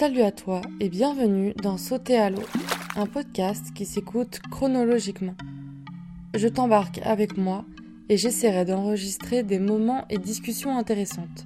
Salut 0.00 0.22
à 0.22 0.32
toi 0.32 0.62
et 0.80 0.88
bienvenue 0.88 1.52
dans 1.62 1.76
Sauter 1.76 2.16
à 2.16 2.30
l'eau, 2.30 2.46
un 2.96 3.04
podcast 3.04 3.66
qui 3.74 3.84
s'écoute 3.84 4.40
chronologiquement. 4.50 5.34
Je 6.34 6.48
t'embarque 6.48 7.00
avec 7.04 7.36
moi 7.36 7.66
et 8.08 8.16
j'essaierai 8.16 8.64
d'enregistrer 8.64 9.42
des 9.42 9.58
moments 9.58 10.06
et 10.08 10.16
discussions 10.16 10.74
intéressantes. 10.78 11.44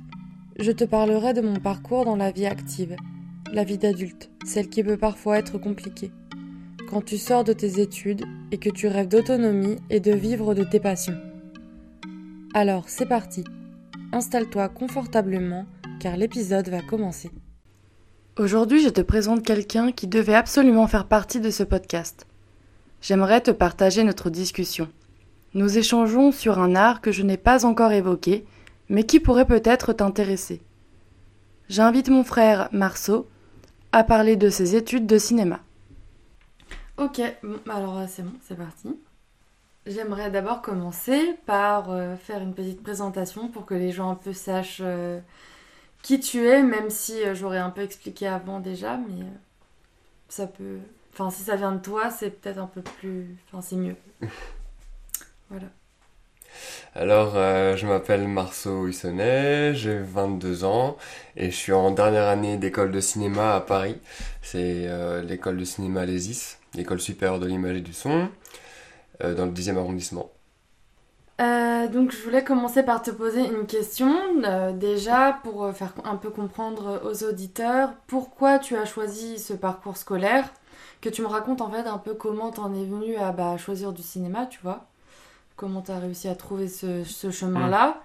Je 0.57 0.71
te 0.71 0.85
parlerai 0.85 1.33
de 1.33 1.41
mon 1.41 1.57
parcours 1.57 2.05
dans 2.05 2.15
la 2.15 2.31
vie 2.31 2.47
active, 2.47 2.95
la 3.53 3.65
vie 3.65 3.77
d'adulte, 3.77 4.31
celle 4.45 4.69
qui 4.69 4.85
peut 4.85 4.99
parfois 4.99 5.39
être 5.39 5.59
compliquée. 5.59 6.13
Quand 6.89 7.05
tu 7.05 7.19
sors 7.19 7.43
de 7.43 7.55
tes 7.55 7.81
études 7.81 8.23
et 8.53 8.59
que 8.59 8.71
tu 8.71 8.87
rêves 8.87 9.09
d'autonomie 9.09 9.79
et 9.91 9.99
de 9.99 10.13
vivre 10.13 10.55
de 10.55 10.63
tes 10.63 10.79
passions. 10.79 11.19
Alors 12.55 12.85
c'est 12.89 13.09
parti. 13.09 13.43
Installe-toi 14.13 14.69
confortablement 14.69 15.67
car 15.99 16.17
l'épisode 16.17 16.69
va 16.69 16.83
commencer. 16.83 17.33
Aujourd'hui, 18.37 18.83
je 18.83 18.89
te 18.89 19.01
présente 19.01 19.45
quelqu'un 19.45 19.93
qui 19.93 20.09
devait 20.09 20.35
absolument 20.35 20.89
faire 20.89 21.07
partie 21.07 21.39
de 21.39 21.51
ce 21.51 21.63
podcast. 21.63 22.27
J'aimerais 23.01 23.41
te 23.41 23.53
partager 23.53 24.03
notre 24.03 24.29
discussion. 24.29 24.89
Nous 25.55 25.79
échangeons 25.79 26.33
sur 26.33 26.59
un 26.59 26.75
art 26.75 27.01
que 27.01 27.13
je 27.13 27.23
n'ai 27.23 27.37
pas 27.37 27.65
encore 27.65 27.93
évoqué, 27.93 28.45
mais 28.89 29.05
qui 29.05 29.21
pourrait 29.21 29.45
peut-être 29.45 29.93
t'intéresser. 29.93 30.61
J'invite 31.69 32.09
mon 32.09 32.25
frère 32.25 32.69
Marceau 32.73 33.29
à 33.93 34.03
parler 34.03 34.35
de 34.35 34.51
ses 34.51 34.75
études 34.75 35.07
de 35.07 35.19
cinéma. 35.19 35.61
Ok, 36.97 37.21
alors 37.71 38.03
c'est 38.09 38.25
bon, 38.25 38.33
c'est 38.43 38.59
parti. 38.59 38.99
J'aimerais 39.87 40.33
d'abord 40.33 40.61
commencer 40.61 41.37
par 41.47 41.93
euh, 41.93 42.17
faire 42.17 42.43
une 42.43 42.55
petite 42.55 42.83
présentation 42.83 43.47
pour 43.47 43.65
que 43.65 43.75
les 43.75 43.93
gens 43.93 44.11
un 44.11 44.17
peu 44.17 44.33
sachent 44.33 44.83
euh, 44.83 45.21
qui 46.05 46.21
tu 46.21 46.47
es, 46.47 46.63
même 46.63 46.91
si 46.91 47.25
euh, 47.25 47.35
j'aurais 47.35 47.59
un 47.59 47.71
peu 47.71 47.81
expliqué 47.81 48.27
avant 48.27 48.61
déjà, 48.61 48.99
mais 48.99 49.23
euh, 49.23 49.39
ça 50.29 50.47
peut. 50.47 50.79
Enfin, 51.15 51.31
si 51.31 51.43
ça 51.43 51.57
vient 51.57 51.73
de 51.73 51.81
toi, 51.81 52.11
c'est 52.11 52.31
peut-être 52.31 52.59
un 52.59 52.67
peu 52.67 52.83
plus. 52.83 53.37
Enfin, 53.49 53.63
c'est 53.63 53.77
mieux. 53.77 53.97
voilà. 55.51 55.67
Alors, 56.95 57.33
euh, 57.37 57.75
je 57.77 57.87
m'appelle 57.87 58.29
Marceau 58.29 58.85
Huissonnet, 58.85 59.75
j'ai 59.75 59.99
22 59.99 60.65
ans 60.65 60.97
et 61.37 61.51
je 61.51 61.57
suis 61.57 61.73
en 61.73 61.91
dernière 61.91 62.29
année 62.29 62.59
d'école 62.59 62.93
de 62.93 63.01
cinéma 63.01 63.57
à 63.57 63.61
Paris. 63.61 63.99
C'est 64.43 64.87
euh, 64.87 65.23
l'école 65.23 65.57
de 65.57 65.65
cinéma 65.65 66.05
Lésis, 66.05 66.59
l'école 66.75 67.01
supérieure 67.01 67.41
de 67.41 67.47
l'image 67.47 67.79
et 67.79 67.81
du 67.81 67.93
son, 67.93 68.29
euh, 69.23 69.35
dans 69.35 69.47
le 69.47 69.53
10e 69.53 69.79
arrondissement. 69.79 70.31
Euh, 71.41 71.89
donc, 71.89 72.13
je 72.13 72.23
voulais 72.23 72.45
commencer 72.45 72.83
par 72.85 73.03
te 73.03 73.11
poser 73.11 73.45
une 73.47 73.67
question. 73.67 74.15
euh, 74.45 74.73
déjà, 74.73 75.41
pour 75.43 75.65
euh, 75.65 75.73
faire 75.73 75.93
un 76.05 76.17
peu 76.17 76.31
comprendre 76.31 77.03
aux 77.05 77.25
auditeurs 77.25 77.93
pourquoi 78.07 78.59
tu 78.59 78.77
as 78.77 78.85
choisi 78.85 79.39
ce 79.39 79.53
parcours 79.53 79.97
scolaire. 79.97 80.49
Que 81.01 81.09
tu 81.11 81.23
me 81.23 81.27
racontes 81.27 81.61
en 81.61 81.71
fait 81.71 81.87
un 81.87 81.99
peu 81.99 82.15
comment 82.15 82.51
t'en 82.51 82.73
es 82.75 82.85
venu 82.85 83.17
à 83.17 83.33
bah, 83.33 83.57
choisir 83.59 83.93
du 83.93 84.03
cinéma, 84.03 84.47
tu 84.47 84.61
vois. 84.63 84.87
Comment 85.57 85.83
t'as 85.83 85.99
réussi 85.99 86.29
à 86.29 86.35
trouver 86.37 86.69
ce, 86.69 87.05
ce 87.05 87.31
chemin-là. 87.31 88.01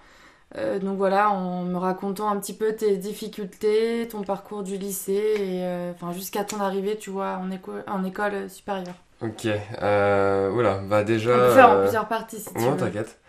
Euh, 0.58 0.80
donc 0.80 0.98
voilà, 0.98 1.32
en 1.32 1.64
me 1.64 1.78
racontant 1.78 2.30
un 2.30 2.38
petit 2.40 2.54
peu 2.56 2.76
tes 2.76 2.98
difficultés, 2.98 4.08
ton 4.12 4.24
parcours 4.24 4.64
du 4.64 4.78
lycée, 4.78 5.14
et 5.40 5.92
enfin 5.94 6.12
jusqu'à 6.14 6.44
ton 6.44 6.60
arrivée, 6.62 6.98
tu 6.98 7.10
vois, 7.12 7.38
en, 7.38 7.52
éco- 7.52 7.72
en 7.88 8.04
école 8.04 8.50
supérieure. 8.50 8.96
Ok, 9.22 9.48
euh, 9.82 10.50
oula, 10.52 10.78
bah 10.90 11.04
déjà... 11.04 11.32
On 11.32 11.40
peut 11.40 11.50
faire 11.50 11.70
en 11.70 11.76
euh, 11.76 11.82
plusieurs 11.82 12.08
parties 12.08 12.40
si 12.40 12.54
tu 12.54 12.62
Non, 12.62 12.72
veux. 12.72 12.78
t'inquiète. 12.78 13.20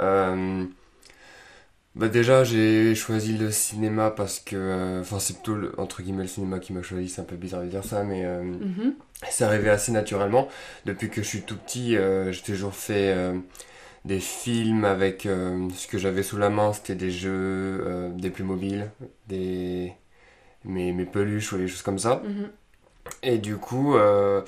Euh, 0.00 0.64
bah 1.94 2.08
déjà, 2.08 2.44
j'ai 2.44 2.94
choisi 2.94 3.36
le 3.36 3.50
cinéma 3.50 4.10
parce 4.10 4.38
que... 4.40 4.54
euh, 4.56 5.00
Enfin, 5.00 5.18
c'est 5.18 5.34
plutôt, 5.34 5.54
le- 5.54 5.78
entre 5.80 6.02
guillemets, 6.02 6.22
le 6.22 6.28
cinéma 6.28 6.60
qui 6.60 6.72
m'a 6.72 6.82
choisi, 6.82 7.08
c'est 7.08 7.20
un 7.20 7.24
peu 7.24 7.36
bizarre 7.36 7.62
de 7.62 7.66
dire 7.66 7.84
ça, 7.84 8.04
mais... 8.04 8.24
euh, 8.24 8.42
Mhm. 8.60 8.94
C'est 9.30 9.44
arrivé 9.44 9.70
assez 9.70 9.92
naturellement. 9.92 10.48
Depuis 10.86 11.10
que 11.10 11.22
je 11.22 11.28
suis 11.28 11.42
tout 11.42 11.56
petit, 11.56 11.96
j'ai 12.30 12.42
toujours 12.42 12.74
fait 12.74 13.14
des 14.04 14.20
films 14.20 14.84
avec 14.84 15.22
ce 15.24 15.86
que 15.88 15.98
j'avais 15.98 16.22
sous 16.22 16.38
la 16.38 16.50
main. 16.50 16.72
C'était 16.72 16.94
des 16.96 17.10
jeux, 17.10 18.10
des 18.16 18.30
plus 18.30 18.44
mobiles, 18.44 18.90
des 19.28 19.92
mes, 20.64 20.92
mes 20.92 21.06
peluches 21.06 21.52
ou 21.52 21.58
des 21.58 21.68
choses 21.68 21.82
comme 21.82 21.98
ça. 21.98 22.22
Mhm. 22.22 22.52
Et 23.22 23.38
du 23.38 23.56
coup, 23.56 23.96
euh, 23.96 24.42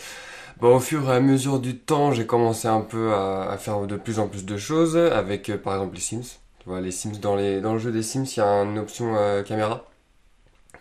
bah, 0.61 0.69
au 0.69 0.81
fur 0.81 1.11
et 1.11 1.17
à 1.17 1.21
mesure 1.21 1.61
du 1.61 1.77
temps, 1.79 2.13
j'ai 2.13 2.27
commencé 2.27 2.69
un 2.69 2.81
peu 2.83 3.13
à, 3.15 3.51
à 3.51 3.59
faire 3.59 3.81
de 3.87 3.97
plus 3.97 4.19
en 4.21 4.29
plus 4.29 4.45
de 4.47 4.57
choses 4.57 4.97
avec, 4.97 5.51
euh, 5.51 5.59
par 5.59 5.75
exemple, 5.75 5.95
les 5.97 6.01
Sims. 6.01 6.39
Tu 6.61 6.69
vois, 6.69 6.81
les 6.81 6.91
Sims 6.93 7.19
dans 7.21 7.37
les 7.37 7.61
dans 7.61 7.73
le 7.75 7.79
jeu 7.79 7.93
des 7.93 8.03
Sims, 8.03 8.25
il 8.25 8.39
y 8.39 8.43
a 8.43 8.47
une 8.65 8.79
option 8.79 9.17
euh, 9.17 9.43
caméra 9.43 9.85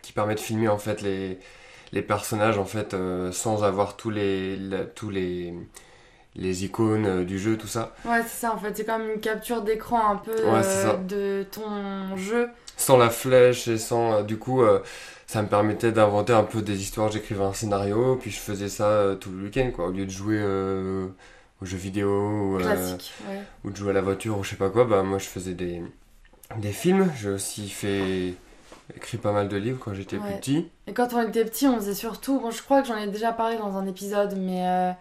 qui 0.02 0.14
permet 0.14 0.36
de 0.36 0.40
filmer 0.40 0.68
en 0.70 0.78
fait 0.78 1.02
les 1.02 1.40
les 1.92 2.02
personnages 2.04 2.58
en 2.60 2.66
fait 2.66 2.96
sans 3.32 3.64
avoir 3.64 3.98
tous 3.98 4.12
les 4.12 4.56
la- 4.58 4.86
tous 4.86 5.10
les 5.10 5.54
les 6.36 6.66
icônes 6.66 7.26
du 7.26 7.40
jeu 7.40 7.58
tout 7.58 7.68
ça 7.68 7.94
Ouais, 8.06 8.22
c'est 8.24 8.42
ça 8.42 8.54
en 8.54 8.58
fait, 8.58 8.76
c'est 8.78 8.86
comme 8.86 9.10
une 9.10 9.20
capture 9.20 9.62
d'écran 9.62 10.12
un 10.12 10.16
peu 10.18 10.32
Ouais, 10.34 10.62
de 11.08 11.46
ton 11.52 12.16
jeu. 12.18 12.50
sans 12.78 12.98
la 12.98 13.10
flèche 13.10 13.68
et 13.68 13.78
sans 13.78 14.24
du 14.24 14.38
coup 14.38 14.62
ça 15.30 15.44
me 15.44 15.48
permettait 15.48 15.92
d'inventer 15.92 16.34
un 16.34 16.44
peu 16.44 16.64
des 16.64 16.82
histoires 16.82 17.12
j'écrivais 17.12 17.44
un 17.44 17.54
scénario 17.54 18.16
puis 18.16 18.32
je 18.32 18.40
faisais 18.40 18.68
ça 18.68 18.88
euh, 18.88 19.16
tout 19.16 19.30
le 19.30 19.44
week-end 19.44 19.70
quoi 19.76 19.86
au 19.86 19.92
lieu 19.92 20.08
de 20.08 20.10
jouer 20.10 20.40
euh, 20.40 21.06
aux 21.62 21.66
jeux 21.68 21.78
vidéo 21.78 22.10
ou, 22.10 22.60
euh, 22.60 22.98
ouais. 23.30 23.44
ou 23.64 23.70
de 23.70 23.76
jouer 23.76 23.92
à 23.92 23.94
la 23.94 24.02
voiture 24.02 24.40
ou 24.40 24.44
je 24.44 24.50
sais 24.50 24.56
pas 24.56 24.72
quoi 24.72 24.86
bah 24.86 25.04
moi 25.04 25.20
je 25.20 25.28
faisais 25.28 25.54
des 25.54 25.84
des 26.58 26.72
films 26.72 27.12
j'ai 27.16 27.30
aussi 27.30 27.70
fait 27.70 28.34
écrit 28.96 29.20
pas 29.20 29.32
mal 29.32 29.50
de 29.50 29.58
livres 29.58 29.78
quand 29.80 29.94
j'étais 29.94 30.18
plus 30.18 30.34
petit 30.38 30.68
Et 30.88 30.94
quand 30.94 31.14
on 31.14 31.22
était 31.22 31.46
petit, 31.46 31.68
on 31.68 31.76
faisait 31.76 31.94
surtout. 31.94 32.40
Bon, 32.40 32.50
je 32.50 32.64
crois 32.64 32.82
que 32.82 32.88
j'en 32.88 32.98
ai 32.98 33.06
déjà 33.06 33.32
parlé 33.32 33.56
dans 33.56 33.78
un 33.78 33.86
épisode, 33.86 34.36
mais 34.36 34.96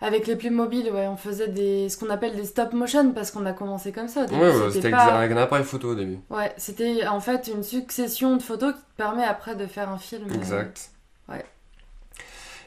avec 0.00 0.26
les 0.26 0.36
plus 0.36 0.50
mobiles, 0.50 0.90
ouais, 0.92 1.06
on 1.08 1.16
faisait 1.16 1.48
des, 1.48 1.88
ce 1.88 1.96
qu'on 1.96 2.10
appelle 2.10 2.36
des 2.36 2.44
stop 2.44 2.72
motion 2.72 3.12
parce 3.12 3.30
qu'on 3.30 3.44
a 3.46 3.52
commencé 3.52 3.90
comme 3.92 4.08
ça. 4.08 4.22
Au 4.22 4.26
début, 4.26 4.40
ouais, 4.40 4.48
ouais, 4.56 4.70
c'était 4.70 4.90
pas... 4.90 5.04
avec 5.18 5.32
un 5.32 5.36
appareil 5.36 5.64
photo 5.64 5.90
au 5.90 5.94
début 5.94 6.18
Ouais, 6.30 6.52
c'était 6.56 7.06
en 7.06 7.20
fait 7.20 7.48
une 7.52 7.62
succession 7.64 8.36
de 8.36 8.42
photos 8.42 8.74
qui 8.74 8.80
te 8.80 8.96
permet 8.96 9.24
après 9.24 9.56
de 9.56 9.66
faire 9.66 9.88
un 9.90 9.98
film. 9.98 10.30
euh, 10.30 10.34
exact 10.34 10.90
ouais. 11.28 11.44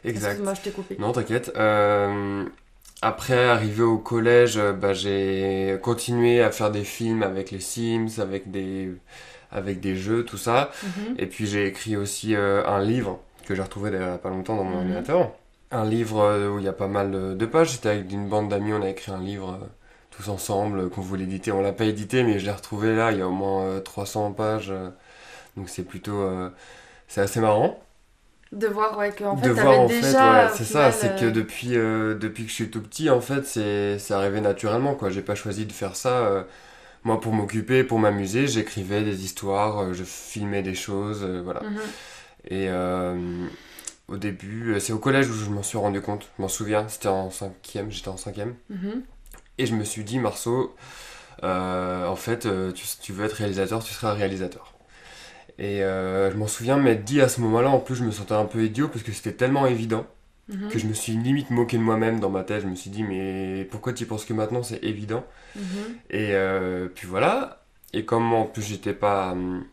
exact 0.03 0.27
Excuse-moi, 0.29 0.53
je 0.55 0.61
t'ai 0.61 0.71
coupé. 0.71 0.97
Non, 0.99 1.11
t'inquiète. 1.11 1.51
Euh, 1.55 2.43
après, 3.01 3.45
arrivé 3.49 3.81
au 3.83 3.97
collège, 3.97 4.57
euh, 4.57 4.73
bah, 4.73 4.93
j'ai 4.93 5.77
continué 5.81 6.41
à 6.43 6.51
faire 6.51 6.69
des 6.71 6.83
films 6.83 7.23
avec 7.23 7.51
les 7.51 7.59
Sims, 7.59 8.19
avec 8.19 8.51
des, 8.51 8.91
avec 9.51 9.79
des 9.79 9.95
jeux, 9.95 10.25
tout 10.25 10.37
ça. 10.37 10.69
Mhm. 10.83 11.15
Et 11.17 11.25
puis 11.27 11.47
j'ai 11.47 11.65
écrit 11.65 11.95
aussi 11.97 12.35
euh, 12.35 12.65
un 12.67 12.81
livre 12.81 13.19
que 13.47 13.55
j'ai 13.55 13.61
retrouvé 13.61 13.89
d'ailleurs 13.91 14.19
pas 14.19 14.29
longtemps 14.29 14.55
dans 14.55 14.63
mon 14.63 14.71
Mhm. 14.71 14.77
ordinateur. 14.81 15.31
Un 15.71 15.85
livre 15.85 16.21
euh, 16.21 16.49
où 16.49 16.59
il 16.59 16.65
y 16.65 16.67
a 16.67 16.73
pas 16.73 16.87
mal 16.87 17.37
de, 17.37 17.45
pages. 17.45 17.71
C'était 17.71 17.89
avec 17.89 18.11
une 18.11 18.27
bande 18.27 18.49
d'amis, 18.49 18.73
on 18.73 18.81
a 18.81 18.89
écrit 18.89 19.11
un 19.11 19.19
livre 19.19 19.59
euh, 19.61 19.65
tous 20.09 20.29
ensemble 20.29 20.79
euh, 20.79 20.89
qu'on 20.89 21.01
voulait 21.01 21.23
éditer. 21.23 21.51
On 21.51 21.61
l'a 21.61 21.73
pas 21.73 21.85
édité, 21.85 22.23
mais 22.23 22.39
je 22.39 22.45
l'ai 22.45 22.51
retrouvé 22.51 22.95
là. 22.95 23.11
Il 23.11 23.19
y 23.19 23.21
a 23.21 23.27
au 23.27 23.31
moins 23.31 23.63
euh, 23.63 23.79
300 23.79 24.33
pages. 24.33 24.73
donc 25.55 25.69
c'est 25.69 25.83
plutôt, 25.83 26.27
c'est 27.11 27.19
assez 27.19 27.41
marrant 27.41 27.77
De 28.53 28.67
voir 28.67 28.97
ouais, 28.97 29.11
qu'en 29.11 29.35
fait, 29.35 29.49
de 29.49 29.51
voir 29.51 29.81
en 29.81 29.87
déjà. 29.87 30.01
fait 30.01 30.17
ouais, 30.17 30.57
c'est 30.57 30.63
ça 30.63 30.93
c'est 30.93 31.19
que 31.19 31.25
depuis 31.25 31.75
euh, 31.75 32.15
depuis 32.15 32.43
que 32.43 32.49
je 32.49 32.55
suis 32.55 32.69
tout 32.69 32.81
petit 32.81 33.09
en 33.09 33.19
fait 33.19 33.45
c'est 33.45 33.99
c'est 33.99 34.13
arrivé 34.13 34.39
naturellement 34.39 34.95
quoi 34.95 35.09
j'ai 35.09 35.21
pas 35.21 35.35
choisi 35.35 35.65
de 35.65 35.73
faire 35.73 35.97
ça 35.97 36.19
euh, 36.19 36.43
moi 37.03 37.19
pour 37.19 37.33
m'occuper 37.33 37.83
pour 37.83 37.99
m'amuser 37.99 38.47
j'écrivais 38.47 39.01
des 39.03 39.25
histoires 39.25 39.79
euh, 39.79 39.93
je 39.93 40.05
filmais 40.05 40.61
des 40.63 40.73
choses 40.73 41.25
voilà 41.43 41.63
mhm. 41.63 41.79
et 42.49 42.69
au 44.11 44.17
début 44.17 44.73
euh, 44.73 44.79
c'est 44.79 44.93
au 44.93 44.99
collège 44.99 45.29
où 45.29 45.33
je 45.33 45.49
m'en 45.49 45.63
suis 45.63 45.77
rendu 45.77 46.01
compte 46.01 46.27
je 46.37 46.41
m'en 46.41 46.47
souviens 46.49 46.87
c'était 46.87 47.07
en 47.07 47.29
cinquième 47.31 47.89
j'étais 47.91 48.09
en 48.09 48.17
cinquième 48.17 48.55
Mhm. 48.69 49.01
et 49.57 49.65
je 49.65 49.75
me 49.75 49.83
suis 49.83 50.03
dit 50.03 50.19
Marceau 50.19 50.75
euh, 51.43 52.05
en 52.07 52.15
fait 52.15 52.45
euh, 52.45 52.71
tu, 52.71 52.85
tu 53.01 53.13
veux 53.13 53.25
être 53.25 53.33
réalisateur 53.33 53.83
tu 53.83 53.93
seras 53.93 54.13
réalisateur 54.13 54.73
et 55.57 55.83
euh, 55.83 56.31
je 56.31 56.37
m'en 56.37 56.47
souviens 56.47 56.77
m'être 56.77 57.03
dit 57.03 57.21
à 57.21 57.27
ce 57.29 57.41
moment-là 57.41 57.69
en 57.69 57.79
plus 57.79 57.95
je 57.95 58.03
me 58.03 58.11
sentais 58.11 58.33
un 58.33 58.45
peu 58.45 58.63
idiot 58.63 58.87
parce 58.87 59.03
que 59.03 59.11
c'était 59.11 59.33
tellement 59.33 59.65
évident 59.65 60.05
Mhm. 60.49 60.67
que 60.67 60.79
je 60.79 60.85
me 60.87 60.93
suis 60.93 61.13
limite 61.13 61.49
moqué 61.49 61.77
de 61.77 61.81
moi-même 61.83 62.19
dans 62.19 62.29
ma 62.29 62.43
tête. 62.43 62.63
Je 62.63 62.67
me 62.67 62.75
suis 62.75 62.89
dit, 62.89 63.03
mais 63.03 63.63
pourquoi 63.71 63.93
tu 63.93 64.05
penses 64.05 64.25
que 64.25 64.33
maintenant 64.33 64.63
c'est 64.63 64.83
évident? 64.83 65.23
Mhm. 65.55 65.63
Et 66.09 66.33
euh, 66.33 66.89
puis 66.93 67.07
voilà. 67.07 67.63
Et 67.93 68.03
comme 68.03 68.33
en 68.33 68.45
plus 68.45 68.61
j'étais 68.63 68.93
pas, 68.93 69.31
hum, 69.31 69.63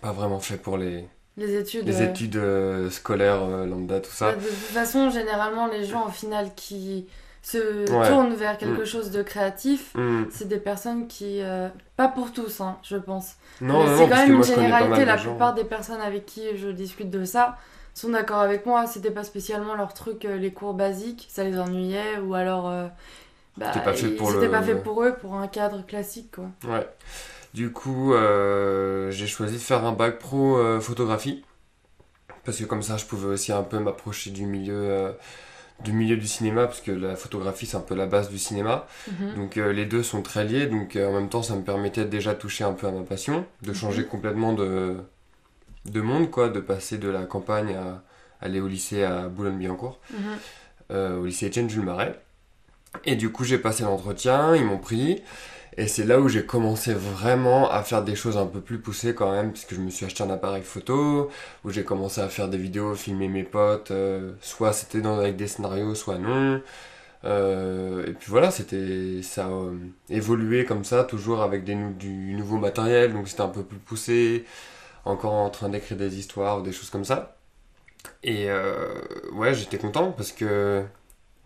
pas 0.00 0.12
vraiment 0.12 0.38
fait 0.38 0.58
pour 0.58 0.76
les, 0.78 1.06
Les 1.40 1.56
études. 1.56 1.86
les 1.86 2.02
études 2.02 2.36
euh, 2.36 2.90
scolaires, 2.90 3.42
euh, 3.42 3.66
lambda, 3.66 4.00
tout 4.00 4.10
Bah, 4.10 4.14
ça. 4.16 4.32
De 4.32 4.40
toute 4.40 4.52
façon, 4.52 5.10
généralement, 5.10 5.66
les 5.66 5.84
gens 5.84 6.06
au 6.06 6.10
final 6.10 6.50
qui 6.54 7.06
se 7.42 7.90
Ouais. 7.90 8.06
tournent 8.08 8.34
vers 8.34 8.58
quelque 8.58 8.82
Mm. 8.82 8.86
chose 8.86 9.10
de 9.10 9.22
créatif, 9.22 9.92
Hum, 9.96 10.26
c'est 10.30 10.46
des 10.48 10.58
personnes 10.58 11.06
qui. 11.08 11.40
euh, 11.42 11.68
pas 11.96 12.08
pour 12.08 12.32
tous, 12.32 12.60
hein, 12.60 12.76
je 12.82 12.96
pense. 12.96 13.36
Non, 13.62 13.82
Mais 13.84 13.90
non, 13.90 13.96
c'est 13.98 14.08
quand 14.08 14.16
même 14.16 14.32
une 14.34 14.44
généralité. 14.44 15.04
La 15.06 15.16
gens. 15.16 15.30
plupart 15.30 15.54
des 15.54 15.64
personnes 15.64 16.00
avec 16.02 16.26
qui 16.26 16.42
je 16.56 16.68
discute 16.68 17.10
de 17.10 17.24
ça 17.24 17.56
sont 17.94 18.10
d'accord 18.10 18.40
avec 18.40 18.66
moi. 18.66 18.86
C'était 18.86 19.10
pas 19.10 19.24
spécialement 19.24 19.74
leur 19.74 19.94
truc, 19.94 20.24
les 20.24 20.52
cours 20.52 20.74
basiques, 20.74 21.26
ça 21.30 21.42
les 21.44 21.58
ennuyait, 21.58 22.18
ou 22.22 22.34
alors. 22.34 22.70
bah, 23.56 23.66
C'était 23.72 23.84
pas 23.84 23.92
fait 23.94 24.08
pour 24.10 24.30
le- 24.30 24.50
pas 24.50 24.62
fait 24.62 24.74
pour 24.76 25.02
eux, 25.02 25.14
pour 25.20 25.34
un 25.34 25.48
cadre 25.48 25.84
classique, 25.86 26.30
quoi. 26.36 26.44
Ouais. 26.70 26.86
Du 27.54 27.72
coup, 27.72 28.14
euh, 28.14 29.10
j'ai 29.10 29.26
choisi 29.26 29.54
de 29.54 29.60
faire 29.60 29.84
un 29.84 29.92
bac 29.92 30.18
pro 30.18 30.56
euh, 30.56 30.80
photographie 30.80 31.44
Parce 32.44 32.58
que 32.58 32.64
comme 32.64 32.82
ça, 32.82 32.96
je 32.96 33.04
pouvais 33.06 33.26
aussi 33.26 33.52
un 33.52 33.62
peu 33.62 33.78
m'approcher 33.78 34.30
du 34.30 34.46
milieu, 34.46 34.74
euh, 34.74 35.12
du 35.82 35.92
milieu 35.92 36.16
du 36.16 36.28
cinéma, 36.28 36.66
parce 36.66 36.80
que 36.80 36.92
la 36.92 37.16
photographie, 37.16 37.66
c'est 37.66 37.76
un 37.76 37.80
peu 37.80 37.94
la 37.96 38.06
base 38.06 38.30
du 38.30 38.38
cinéma. 38.38 38.86
Mhm. 39.08 39.34
Donc 39.34 39.56
euh, 39.56 39.72
les 39.72 39.84
deux 39.84 40.02
sont 40.04 40.22
très 40.22 40.44
liés, 40.44 40.66
donc 40.66 40.94
euh, 40.96 41.08
en 41.08 41.12
même 41.12 41.28
temps, 41.28 41.42
ça 41.42 41.56
me 41.56 41.62
permettait 41.62 42.04
de 42.04 42.10
déjà 42.10 42.34
toucher 42.34 42.62
un 42.64 42.72
peu 42.72 42.86
à 42.86 42.92
ma 42.92 43.02
passion, 43.02 43.44
de 43.62 43.72
changer 43.72 44.02
Mhm. 44.02 44.08
complètement 44.08 44.52
de, 44.52 44.96
de 45.86 46.00
monde, 46.00 46.30
quoi, 46.30 46.48
de 46.50 46.60
passer 46.60 46.98
de 46.98 47.08
la 47.08 47.24
campagne 47.24 47.74
à 47.74 48.02
aller 48.40 48.60
au 48.60 48.68
lycée 48.68 49.02
à 49.02 49.28
Boulogne-Billancourt, 49.28 49.98
Mhm. 50.12 50.18
euh, 50.92 51.18
au 51.18 51.26
lycée 51.26 51.46
Étienne 51.46 51.68
Jules 51.68 51.84
Marais. 51.84 52.20
Et 53.04 53.16
du 53.16 53.30
coup, 53.30 53.44
j'ai 53.44 53.58
passé 53.58 53.82
l'entretien, 53.82 54.54
ils 54.56 54.64
m'ont 54.64 54.78
pris. 54.78 55.22
Et 55.76 55.86
c'est 55.88 56.04
là 56.04 56.20
où 56.20 56.28
j'ai 56.28 56.44
commencé 56.44 56.94
vraiment 56.94 57.70
à 57.70 57.82
faire 57.82 58.02
des 58.02 58.16
choses 58.16 58.36
un 58.36 58.46
peu 58.46 58.60
plus 58.60 58.78
poussées 58.78 59.14
quand 59.14 59.32
même, 59.32 59.52
puisque 59.52 59.74
je 59.74 59.80
me 59.80 59.90
suis 59.90 60.04
acheté 60.06 60.22
un 60.22 60.30
appareil 60.30 60.62
photo, 60.62 61.30
où 61.64 61.70
j'ai 61.70 61.84
commencé 61.84 62.20
à 62.20 62.28
faire 62.28 62.48
des 62.48 62.58
vidéos, 62.58 62.94
filmer 62.94 63.28
mes 63.28 63.44
potes, 63.44 63.90
euh, 63.90 64.32
soit 64.40 64.72
c'était 64.72 65.04
avec 65.06 65.36
des 65.36 65.46
scénarios, 65.46 65.94
soit 65.94 66.18
non. 66.18 66.60
Euh, 67.24 68.06
et 68.06 68.12
puis 68.14 68.30
voilà, 68.30 68.50
c'était 68.50 69.22
ça 69.22 69.48
euh, 69.48 69.76
évolué 70.08 70.64
comme 70.64 70.84
ça, 70.84 71.04
toujours 71.04 71.42
avec 71.42 71.64
du 71.64 72.34
nouveau 72.34 72.58
matériel, 72.58 73.12
donc 73.12 73.28
c'était 73.28 73.42
un 73.42 73.48
peu 73.48 73.62
plus 73.62 73.78
poussé, 73.78 74.44
encore 75.04 75.34
en 75.34 75.50
train 75.50 75.68
d'écrire 75.68 75.98
des 75.98 76.18
histoires 76.18 76.58
ou 76.60 76.62
des 76.62 76.72
choses 76.72 76.90
comme 76.90 77.04
ça. 77.04 77.36
Et 78.22 78.50
euh, 78.50 78.94
ouais, 79.32 79.54
j'étais 79.54 79.78
content 79.78 80.12
parce 80.12 80.32
que 80.32 80.84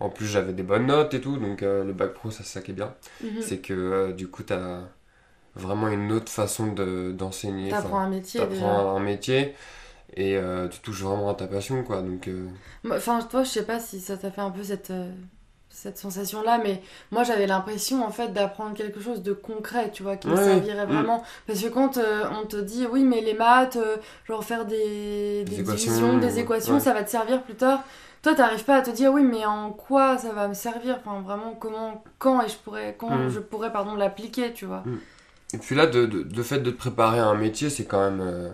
en 0.00 0.10
plus 0.10 0.26
j'avais 0.26 0.52
des 0.52 0.62
bonnes 0.62 0.86
notes 0.86 1.14
et 1.14 1.20
tout, 1.20 1.36
donc 1.38 1.62
euh, 1.62 1.84
le 1.84 1.92
bac 1.92 2.12
pro 2.14 2.30
ça 2.30 2.38
c'est 2.44 2.54
ça 2.58 2.62
qui 2.62 2.72
est 2.72 2.74
bien 2.74 2.94
Mhm. 3.22 3.42
c'est 3.42 3.58
que 3.58 3.72
euh, 3.74 4.12
du 4.12 4.28
coup, 4.28 4.42
tu 4.42 4.52
as 4.52 4.80
vraiment 5.54 5.88
une 5.88 6.12
autre 6.12 6.30
façon 6.32 6.72
de- 6.72 7.12
d'enseigner. 7.12 7.70
T'apprends 7.70 7.96
Enfin, 7.98 8.04
un 8.06 8.10
métier 8.10 8.40
t'apprends 8.40 8.96
un 8.96 9.00
métier 9.00 9.54
et 10.16 10.36
euh, 10.36 10.68
tu 10.68 10.80
touches 10.80 11.02
vraiment 11.02 11.30
à 11.30 11.34
ta 11.34 11.46
passion, 11.46 11.82
quoi. 11.84 12.02
Donc, 12.02 12.28
Enfin, 12.90 13.20
toi, 13.22 13.44
je 13.44 13.48
sais 13.50 13.64
pas 13.64 13.80
si 13.80 14.00
ça 14.00 14.16
t'a 14.16 14.30
fait 14.30 14.40
un 14.40 14.50
peu 14.50 14.62
cette, 14.62 14.92
cette 15.70 15.98
sensation-là, 15.98 16.58
mais 16.62 16.82
moi 17.10 17.24
j'avais 17.24 17.46
l'impression 17.48 18.04
en 18.04 18.10
fait 18.10 18.32
d'apprendre 18.32 18.74
quelque 18.74 19.00
chose 19.00 19.22
de 19.22 19.32
concret, 19.32 19.90
tu 19.92 20.02
vois, 20.04 20.16
qui 20.16 20.28
me 20.28 20.36
servirait 20.36 20.86
mm. 20.86 20.90
vraiment. 20.92 21.22
Parce 21.46 21.60
que 21.62 21.68
quand 21.68 21.98
on 21.98 22.46
te 22.46 22.56
dit, 22.56 22.86
oui, 22.90 23.02
mais 23.04 23.20
les 23.22 23.34
maths, 23.34 23.78
genre 24.28 24.44
faire 24.44 24.66
des, 24.66 25.44
Des 25.44 25.44
des 25.44 25.60
équations, 25.60 25.92
divisions, 25.92 26.18
des 26.18 26.38
équations, 26.38 26.74
ouais. 26.74 26.80
ça 26.80 26.92
va 26.94 27.02
te 27.02 27.10
servir 27.10 27.42
plus 27.42 27.54
tard. 27.54 27.82
Toi, 28.24 28.34
t'arrives 28.34 28.64
pas 28.64 28.78
à 28.78 28.82
te 28.82 28.90
dire, 28.90 29.12
oui, 29.12 29.22
mais 29.22 29.44
en 29.44 29.70
quoi 29.70 30.18
ça 30.18 30.32
va 30.32 30.48
me 30.48 30.54
servir? 30.54 30.96
Enfin, 30.98 31.20
vraiment, 31.20 31.54
comment, 31.54 32.02
quand 32.18 32.42
et 32.42 32.48
je 32.48 32.56
pourrais, 32.56 32.96
quand 32.98 33.16
Mm. 33.16 33.30
je 33.30 33.38
pourrais, 33.40 33.70
pardon, 33.72 33.94
l'appliquer, 33.94 34.52
tu 34.52 34.64
vois? 34.64 34.84
Et 35.52 35.58
puis 35.58 35.74
là, 35.76 35.86
de, 35.86 36.06
de- 36.06 36.26
le 36.36 36.42
fait 36.42 36.60
de 36.60 36.70
te 36.70 36.76
préparer 36.76 37.18
à 37.20 37.26
un 37.26 37.34
métier, 37.36 37.70
c'est 37.70 37.84
quand 37.84 38.10
même. 38.10 38.20
euh, 38.20 38.50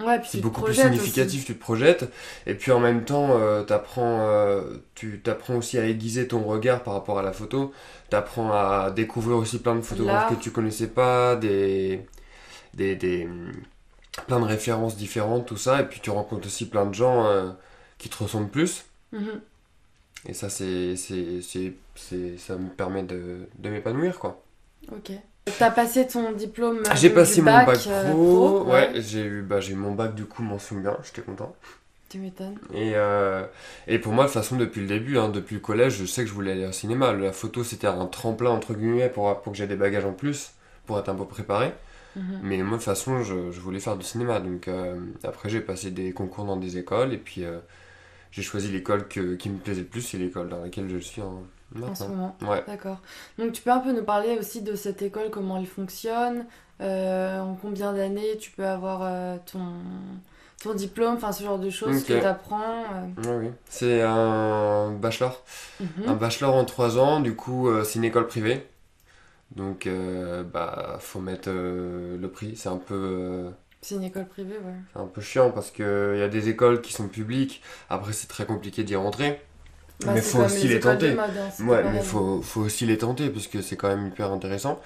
Ouais, 0.00 0.20
c'est 0.24 0.38
tu 0.38 0.42
beaucoup 0.42 0.62
plus 0.62 0.74
significatif, 0.74 1.44
tu 1.44 1.54
te 1.54 1.60
projettes. 1.60 2.10
Et 2.46 2.54
puis 2.54 2.72
en 2.72 2.80
même 2.80 3.04
temps, 3.04 3.36
euh, 3.38 3.62
t'apprends, 3.62 4.26
euh, 4.28 4.78
tu 4.96 5.20
t'apprends 5.22 5.56
aussi 5.56 5.78
à 5.78 5.86
aiguiser 5.86 6.26
ton 6.26 6.42
regard 6.42 6.82
par 6.82 6.94
rapport 6.94 7.18
à 7.18 7.22
la 7.22 7.32
photo. 7.32 7.72
T'apprends 8.10 8.50
à 8.52 8.90
découvrir 8.90 9.36
aussi 9.36 9.58
plein 9.60 9.76
de 9.76 9.82
photographes 9.82 10.26
que 10.26 10.34
tu 10.34 10.50
connaissais 10.50 10.88
pas, 10.88 11.36
des, 11.36 12.04
des, 12.74 12.96
des, 12.96 13.26
hum, 13.26 13.52
plein 14.28 14.40
de 14.40 14.46
références 14.46 14.96
différentes, 14.96 15.46
tout 15.46 15.56
ça. 15.58 15.82
Et 15.82 15.86
puis 15.86 16.00
tu 16.00 16.10
rencontres 16.10 16.46
aussi 16.48 16.68
plein 16.68 16.86
de 16.86 16.94
gens 16.94 17.26
euh, 17.26 17.50
qui 18.04 18.10
te 18.10 18.22
ressemblent 18.22 18.50
plus. 18.50 18.84
Mhm. 19.12 19.40
Et 20.28 20.34
ça, 20.34 20.48
c'est, 20.48 20.96
c'est, 20.96 21.40
c'est, 21.42 21.74
c'est- 21.94 22.38
ça 22.38 22.56
me 22.56 22.68
permet 22.70 23.02
de, 23.02 23.46
de 23.58 23.68
m'épanouir, 23.70 24.18
quoi. 24.18 24.42
Ok. 24.92 25.12
T'as 25.58 25.70
passé 25.70 26.06
ton 26.06 26.32
diplôme 26.32 26.78
euh, 26.78 26.94
J'ai 26.94 27.08
du 27.10 27.14
passé 27.14 27.42
mon 27.42 27.52
bac 27.52 27.78
pro, 27.78 28.60
euh, 28.60 28.64
ouais, 28.64 28.70
ouais. 28.72 29.00
j'ai 29.02 29.24
eu, 29.24 29.42
bah, 29.42 29.60
j'ai 29.60 29.72
eu 29.72 29.76
mon 29.76 29.92
bac 29.92 30.14
du 30.14 30.24
coup, 30.24 30.42
mention 30.42 30.76
bien, 30.76 30.96
j'étais 31.02 31.20
content. 31.22 31.54
Tu 32.08 32.18
m'étonnes. 32.18 32.58
Et, 32.72 32.92
euh, 32.94 33.44
et 33.86 33.98
pour 33.98 34.12
moi, 34.12 34.24
de 34.24 34.28
toute 34.30 34.34
façon, 34.40 34.56
depuis 34.56 34.80
le 34.80 34.86
début, 34.86 35.18
hein, 35.18 35.28
depuis 35.28 35.54
le 35.56 35.60
collège, 35.60 35.96
je 35.98 36.06
sais 36.06 36.22
que 36.22 36.28
je 36.28 36.34
voulais 36.34 36.52
aller 36.52 36.66
au 36.66 36.72
cinéma. 36.72 37.12
La 37.12 37.32
photo, 37.32 37.64
c'était 37.64 37.86
un 37.86 38.06
tremplin, 38.06 38.50
entre 38.50 38.74
guillemets, 38.74 39.08
pour, 39.10 39.40
pour 39.42 39.52
que 39.52 39.58
j'ai 39.58 39.66
des 39.66 39.76
bagages 39.76 40.04
en 40.04 40.12
plus, 40.12 40.52
pour 40.86 40.98
être 40.98 41.08
un 41.08 41.14
peu 41.14 41.24
préparé. 41.26 41.72
Mhm. 42.16 42.40
Mais 42.42 42.58
moi, 42.58 42.72
de 42.72 42.74
toute 42.76 42.84
façon, 42.84 43.22
je, 43.22 43.50
je 43.50 43.60
voulais 43.60 43.80
faire 43.80 43.96
du 43.96 44.04
cinéma. 44.04 44.40
Donc 44.40 44.68
euh, 44.68 44.96
après, 45.24 45.48
j'ai 45.48 45.60
passé 45.60 45.90
des 45.90 46.12
concours 46.12 46.44
dans 46.44 46.56
des 46.56 46.78
écoles, 46.78 47.12
et 47.12 47.18
puis 47.18 47.44
j'ai 48.34 48.42
choisi 48.42 48.68
l'école 48.68 49.06
qui 49.06 49.20
me 49.20 49.58
plaisait 49.58 49.82
le 49.82 49.86
plus, 49.86 50.00
c'est 50.00 50.18
l'école 50.18 50.48
dans 50.48 50.60
laquelle 50.60 50.88
je 50.90 50.98
suis 50.98 51.22
en, 51.22 51.44
En 51.80 51.94
ce 51.94 52.02
moment. 52.04 52.36
Ouais. 52.42 52.64
D'accord. 52.66 53.00
Donc 53.38 53.52
tu 53.52 53.62
peux 53.62 53.70
un 53.70 53.78
peu 53.78 53.92
nous 53.92 54.02
parler 54.02 54.36
aussi 54.36 54.60
de 54.60 54.74
cette 54.74 55.02
école, 55.02 55.30
comment 55.30 55.56
elle 55.56 55.66
fonctionne, 55.66 56.44
euh, 56.80 57.38
en 57.38 57.54
combien 57.54 57.92
d'années 57.92 58.36
tu 58.40 58.50
peux 58.50 58.66
avoir 58.66 59.02
euh, 59.04 59.36
ton, 59.50 59.74
ton 60.60 60.74
diplôme, 60.74 61.14
enfin 61.14 61.30
ce 61.30 61.44
genre 61.44 61.60
de 61.60 61.70
choses 61.70 62.02
que 62.02 62.18
tu 62.18 62.26
apprends. 62.26 62.82
Ouais, 63.18 63.36
oui. 63.38 63.48
C'est 63.68 64.02
un 64.02 64.90
bachelor. 64.90 65.44
Mhm. 65.78 66.08
Un 66.08 66.14
bachelor 66.14 66.56
en 66.56 66.64
3 66.64 66.98
ans, 66.98 67.20
du 67.20 67.36
coup, 67.36 67.68
euh, 67.68 67.84
c'est 67.84 68.00
une 68.00 68.04
école 68.04 68.26
privée. 68.26 68.66
Donc, 69.54 69.86
euh, 69.86 70.42
bah, 70.42 70.96
faut 70.98 71.20
mettre 71.20 71.48
euh, 71.48 72.18
le 72.18 72.28
prix. 72.28 72.56
C'est 72.56 72.68
un 72.68 72.78
peu, 72.78 72.94
euh, 72.94 73.50
C'est 73.86 73.96
une 73.96 74.04
école 74.04 74.24
privée, 74.26 74.54
ouais. 74.54 74.72
c'est 74.94 74.98
un 74.98 75.04
peu 75.06 75.20
chiant 75.20 75.50
parce 75.50 75.70
qu'il 75.70 75.84
y 75.84 76.22
a 76.22 76.28
des 76.28 76.48
écoles 76.48 76.80
qui 76.80 76.94
sont 76.94 77.06
publiques. 77.06 77.60
Après, 77.90 78.14
c'est 78.14 78.28
très 78.28 78.46
compliqué 78.46 78.82
d'y 78.82 78.96
rentrer. 78.96 79.42
Bah, 80.06 80.12
Mais 80.14 80.22
faut 80.22 80.38
aussi 80.38 80.68
les 80.68 80.80
tenter. 80.80 81.10
mode, 81.14 81.24
hein, 81.36 81.64
Ouais, 81.66 81.84
mais 81.92 82.00
faut, 82.00 82.40
faut 82.40 82.62
aussi 82.62 82.86
les 82.86 82.96
tenter 82.96 83.28
parce 83.28 83.46
que 83.46 83.60
c'est 83.60 83.76
quand 83.76 83.88
même 83.88 84.06
hyper 84.06 84.32
intéressant. 84.32 84.80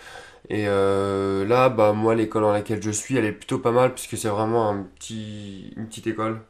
Et 0.49 0.65
euh, 0.67 1.47
là, 1.47 1.69
bah, 1.69 1.93
moi, 1.93 2.17
l'école 2.17 2.43
dans 2.43 2.53
laquelle 2.53 2.83
je 2.83 2.91
suis, 2.91 3.17
elle 3.17 3.25
est 3.25 3.31
plutôt 3.33 3.61
pas 3.61 3.71
mal 3.71 3.95
puisque 3.95 4.19
c'est 4.19 4.29
vraiment 4.29 4.69
un 4.69 4.83
petit, 4.83 5.73
une 5.77 5.87
petite 5.87 6.09
école. 6.09 6.41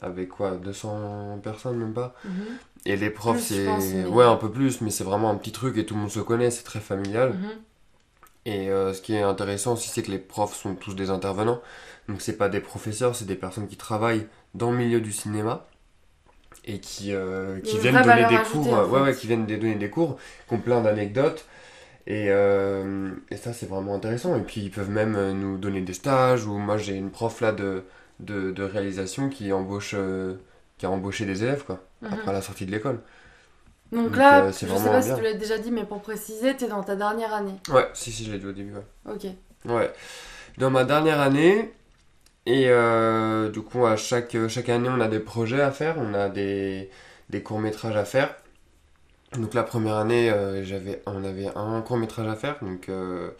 Avec 0.00 0.30
quoi 0.30 0.52
200 0.52 1.40
personnes, 1.42 1.76
même 1.76 1.92
pas 1.92 2.14
Mhm. 2.24 2.30
Et 2.86 2.96
les 2.96 3.10
profs, 3.10 3.40
c'est. 3.40 3.66
mais- 3.66 4.06
Ouais, 4.06 4.24
un 4.24 4.36
peu 4.36 4.50
plus, 4.50 4.80
mais 4.80 4.90
c'est 4.90 5.04
vraiment 5.04 5.28
un 5.28 5.34
petit 5.34 5.52
truc 5.52 5.76
et 5.76 5.84
tout 5.84 5.92
le 5.94 6.00
monde 6.00 6.10
se 6.10 6.20
connaît, 6.20 6.50
c'est 6.50 6.62
très 6.62 6.80
familial. 6.80 7.34
Mhm. 7.34 7.50
Et 8.46 8.70
euh, 8.70 8.94
ce 8.94 9.02
qui 9.02 9.14
est 9.14 9.20
intéressant 9.22 9.74
aussi, 9.74 9.88
c'est 9.90 10.02
que 10.02 10.10
les 10.10 10.18
profs 10.18 10.54
sont 10.56 10.74
tous 10.74 10.94
des 10.94 11.10
intervenants. 11.10 11.60
Donc, 12.08 12.20
c'est 12.22 12.36
pas 12.36 12.48
des 12.48 12.60
professeurs, 12.60 13.14
c'est 13.14 13.26
des 13.26 13.34
personnes 13.36 13.68
qui 13.68 13.76
travaillent 13.76 14.26
dans 14.54 14.70
le 14.70 14.78
milieu 14.78 15.00
du 15.00 15.12
cinéma 15.12 15.66
et 16.64 16.80
qui, 16.80 17.12
euh, 17.12 17.60
qui 17.60 17.78
viennent 17.78 18.02
donner 18.02 18.26
des 18.28 18.38
cours. 18.50 18.90
ouais, 18.90 19.00
ouais, 19.00 19.14
qui 19.14 19.26
viennent 19.26 19.46
donner 19.46 19.74
des 19.74 19.90
cours, 19.90 20.18
qui 20.48 20.54
ont 20.54 20.58
plein 20.60 20.80
d'anecdotes. 20.80 21.44
Et, 22.06 22.26
euh, 22.30 23.10
et 23.30 23.36
ça, 23.36 23.52
c'est 23.52 23.66
vraiment 23.68 23.94
intéressant. 23.94 24.36
Et 24.36 24.40
puis, 24.42 24.62
ils 24.62 24.70
peuvent 24.70 24.90
même 24.90 25.14
euh, 25.16 25.32
nous 25.32 25.58
donner 25.58 25.82
des 25.82 25.92
stages. 25.92 26.46
Ou 26.46 26.56
moi, 26.58 26.78
j'ai 26.78 26.94
une 26.96 27.10
prof 27.10 27.40
là 27.42 27.52
de, 27.52 27.84
de, 28.20 28.50
de 28.50 28.62
réalisation 28.62 29.28
qui 29.28 29.52
embauche. 29.52 29.94
euh, 29.96 30.34
qui 30.78 30.86
a 30.86 30.90
embauché 30.90 31.26
des 31.26 31.42
élèves, 31.42 31.64
quoi, 31.64 31.82
Mhm. 32.02 32.12
après 32.12 32.32
la 32.32 32.40
sortie 32.40 32.64
de 32.64 32.70
l'école. 32.70 33.00
Donc, 33.90 34.08
Donc, 34.08 34.16
là, 34.16 34.46
je 34.48 34.52
sais 34.52 34.66
pas 34.66 35.02
si 35.02 35.08
bien. 35.08 35.16
tu 35.16 35.22
l'as 35.24 35.34
déjà 35.34 35.58
dit, 35.58 35.70
mais 35.72 35.84
pour 35.84 36.00
préciser, 36.02 36.56
t'es 36.56 36.68
dans 36.68 36.84
ta 36.84 36.94
dernière 36.94 37.34
année. 37.34 37.54
Ouais, 37.72 37.88
si, 37.94 38.12
si, 38.12 38.24
je 38.24 38.30
l'ai 38.32 38.38
dit 38.38 38.46
au 38.46 38.52
début, 38.52 38.74
ouais. 38.74 39.12
Ok. 39.12 39.26
Ouais. 39.64 39.92
Dans 40.58 40.70
ma 40.70 40.84
dernière 40.84 41.20
année, 41.20 41.72
et 42.48 42.68
euh, 42.70 43.50
du 43.50 43.60
coup, 43.62 43.86
à 43.86 43.96
chaque, 43.96 44.36
chaque 44.48 44.68
année, 44.70 44.88
on 44.88 45.00
a 45.00 45.08
des 45.08 45.20
projets 45.20 45.60
à 45.60 45.70
faire, 45.70 45.96
on 45.98 46.14
a 46.14 46.28
des, 46.28 46.90
des 47.30 47.42
courts-métrages 47.42 47.96
à 47.96 48.04
faire. 48.04 48.34
Donc 49.36 49.54
la 49.54 49.62
première 49.62 49.96
année, 49.96 50.30
euh, 50.30 50.64
j'avais, 50.64 51.02
on 51.06 51.22
avait 51.24 51.48
un 51.54 51.82
court-métrage 51.82 52.26
à 52.28 52.34
faire, 52.36 52.56
donc 52.62 52.88
euh, 52.88 53.30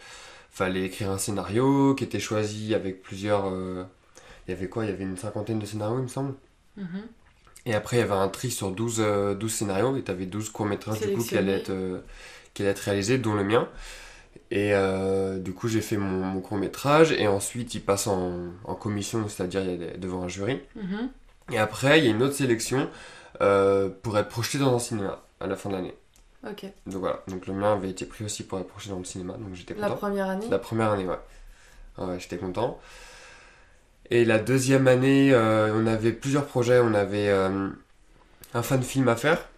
fallait 0.51 0.83
écrire 0.83 1.09
un 1.11 1.17
scénario 1.17 1.95
qui 1.95 2.03
était 2.03 2.19
choisi 2.19 2.75
avec 2.75 3.01
plusieurs... 3.01 3.47
euh, 3.49 3.83
il 4.47 4.51
y 4.51 4.53
avait 4.55 4.69
quoi? 4.69 4.85
Il 4.85 4.91
y 4.91 4.93
avait 4.93 5.03
une 5.03 5.17
cinquantaine 5.17 5.59
de 5.59 5.65
scénarios, 5.65 5.99
il 5.99 6.03
me 6.03 6.07
semble. 6.07 6.35
Mhm. 6.77 7.03
Et 7.65 7.75
après, 7.75 7.97
il 7.97 7.99
y 8.01 8.03
avait 8.03 8.13
un 8.13 8.29
tri 8.29 8.51
sur 8.51 8.71
12, 8.71 8.97
euh, 9.01 9.35
12 9.35 9.53
scénarios, 9.53 9.97
et 9.97 10.03
tu 10.03 10.11
avais 10.11 10.25
12 10.27 10.49
courts-métrages 10.51 11.01
du 11.01 11.11
coup 11.13 11.23
qui 11.23 11.37
allaient, 11.37 11.57
être, 11.59 11.71
qui 12.53 12.63
allaient 12.63 12.71
être 12.71 12.79
réalisés, 12.79 13.17
dont 13.17 13.33
le 13.35 13.43
mien. 13.43 13.67
Et 14.51 14.73
euh, 14.73 15.37
du 15.37 15.53
coup, 15.53 15.67
j'ai 15.67 15.81
fait 15.81 15.97
mon, 15.97 16.25
mon 16.25 16.41
court-métrage, 16.41 17.11
et 17.11 17.27
ensuite, 17.27 17.75
il 17.75 17.81
passe 17.81 18.07
en, 18.07 18.33
en 18.63 18.75
commission, 18.75 19.27
c'est-à-dire 19.29 19.61
devant 19.97 20.23
un 20.23 20.27
jury. 20.27 20.59
Mhm. 20.75 21.09
Et 21.51 21.57
après, 21.59 21.99
il 21.99 22.05
y 22.05 22.07
a 22.07 22.11
une 22.11 22.23
autre 22.23 22.33
sélection 22.35 22.89
euh, 23.41 23.89
pour 24.01 24.17
être 24.17 24.29
projeté 24.29 24.57
dans 24.57 24.75
un 24.75 24.79
cinéma 24.79 25.21
à 25.39 25.47
la 25.47 25.55
fin 25.55 25.69
de 25.69 25.75
l'année. 25.75 25.93
Ok. 26.49 26.63
Donc 26.87 26.95
voilà, 27.01 27.21
donc 27.27 27.47
le 27.47 27.53
mien 27.53 27.73
avait 27.73 27.89
été 27.89 28.05
pris 28.05 28.23
aussi 28.23 28.43
pour 28.43 28.59
être 28.59 28.67
projeté 28.67 28.91
dans 28.91 28.99
le 28.99 29.03
cinéma, 29.03 29.33
donc 29.33 29.53
j'étais 29.53 29.73
La 29.75 29.87
content. 29.87 29.97
première 29.97 30.29
année. 30.29 30.47
La 30.49 30.59
première 30.59 30.91
année, 30.91 31.05
ouais. 31.05 31.19
Ouais, 31.97 32.19
j'étais 32.19 32.37
content. 32.37 32.79
Et 34.09 34.25
la 34.25 34.39
deuxième 34.39 34.87
année, 34.87 35.31
euh, 35.33 35.73
on 35.75 35.85
avait 35.85 36.13
plusieurs 36.13 36.45
projets. 36.45 36.79
On 36.79 36.93
avait 36.93 37.29
un 37.29 38.63
fan 38.63 38.81
film 38.81 39.07
à 39.09 39.15
faire. 39.15 39.48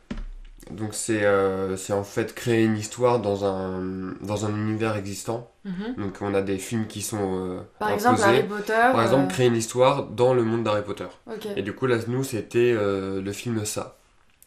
Donc 0.72 0.94
c'est 0.94 1.24
euh, 1.24 1.76
c'est 1.78 1.94
en 1.94 2.04
fait 2.04 2.34
créer 2.34 2.64
une 2.64 2.78
histoire 2.78 3.20
dans 3.20 3.46
un, 3.46 4.14
dans 4.22 4.46
un 4.46 4.56
univers 4.56 4.96
existant. 4.96 5.52
Mhm. 5.66 5.96
Donc 5.98 6.18
on 6.22 6.34
a 6.34 6.42
des 6.42 6.58
films 6.58 6.88
qui 6.88 7.02
sont 7.02 7.40
euh, 7.40 7.62
Par 7.80 7.92
exemple. 7.92 8.22
Harry 8.22 8.44
Potter. 8.44 8.74
Par 8.74 9.04
exemple, 9.04 9.26
euh, 9.26 9.34
créer 9.34 9.48
une 9.48 9.56
histoire 9.56 10.06
dans 10.06 10.34
le 10.34 10.44
monde 10.44 10.64
d'Harry 10.64 10.84
Potter. 10.84 11.08
Et 11.56 11.62
du 11.62 11.74
coup, 11.74 11.86
là, 11.86 11.98
nous, 12.08 12.24
c'était 12.24 12.74
euh, 12.76 13.22
le 13.22 13.32
film 13.32 13.64
Ça, 13.66 13.98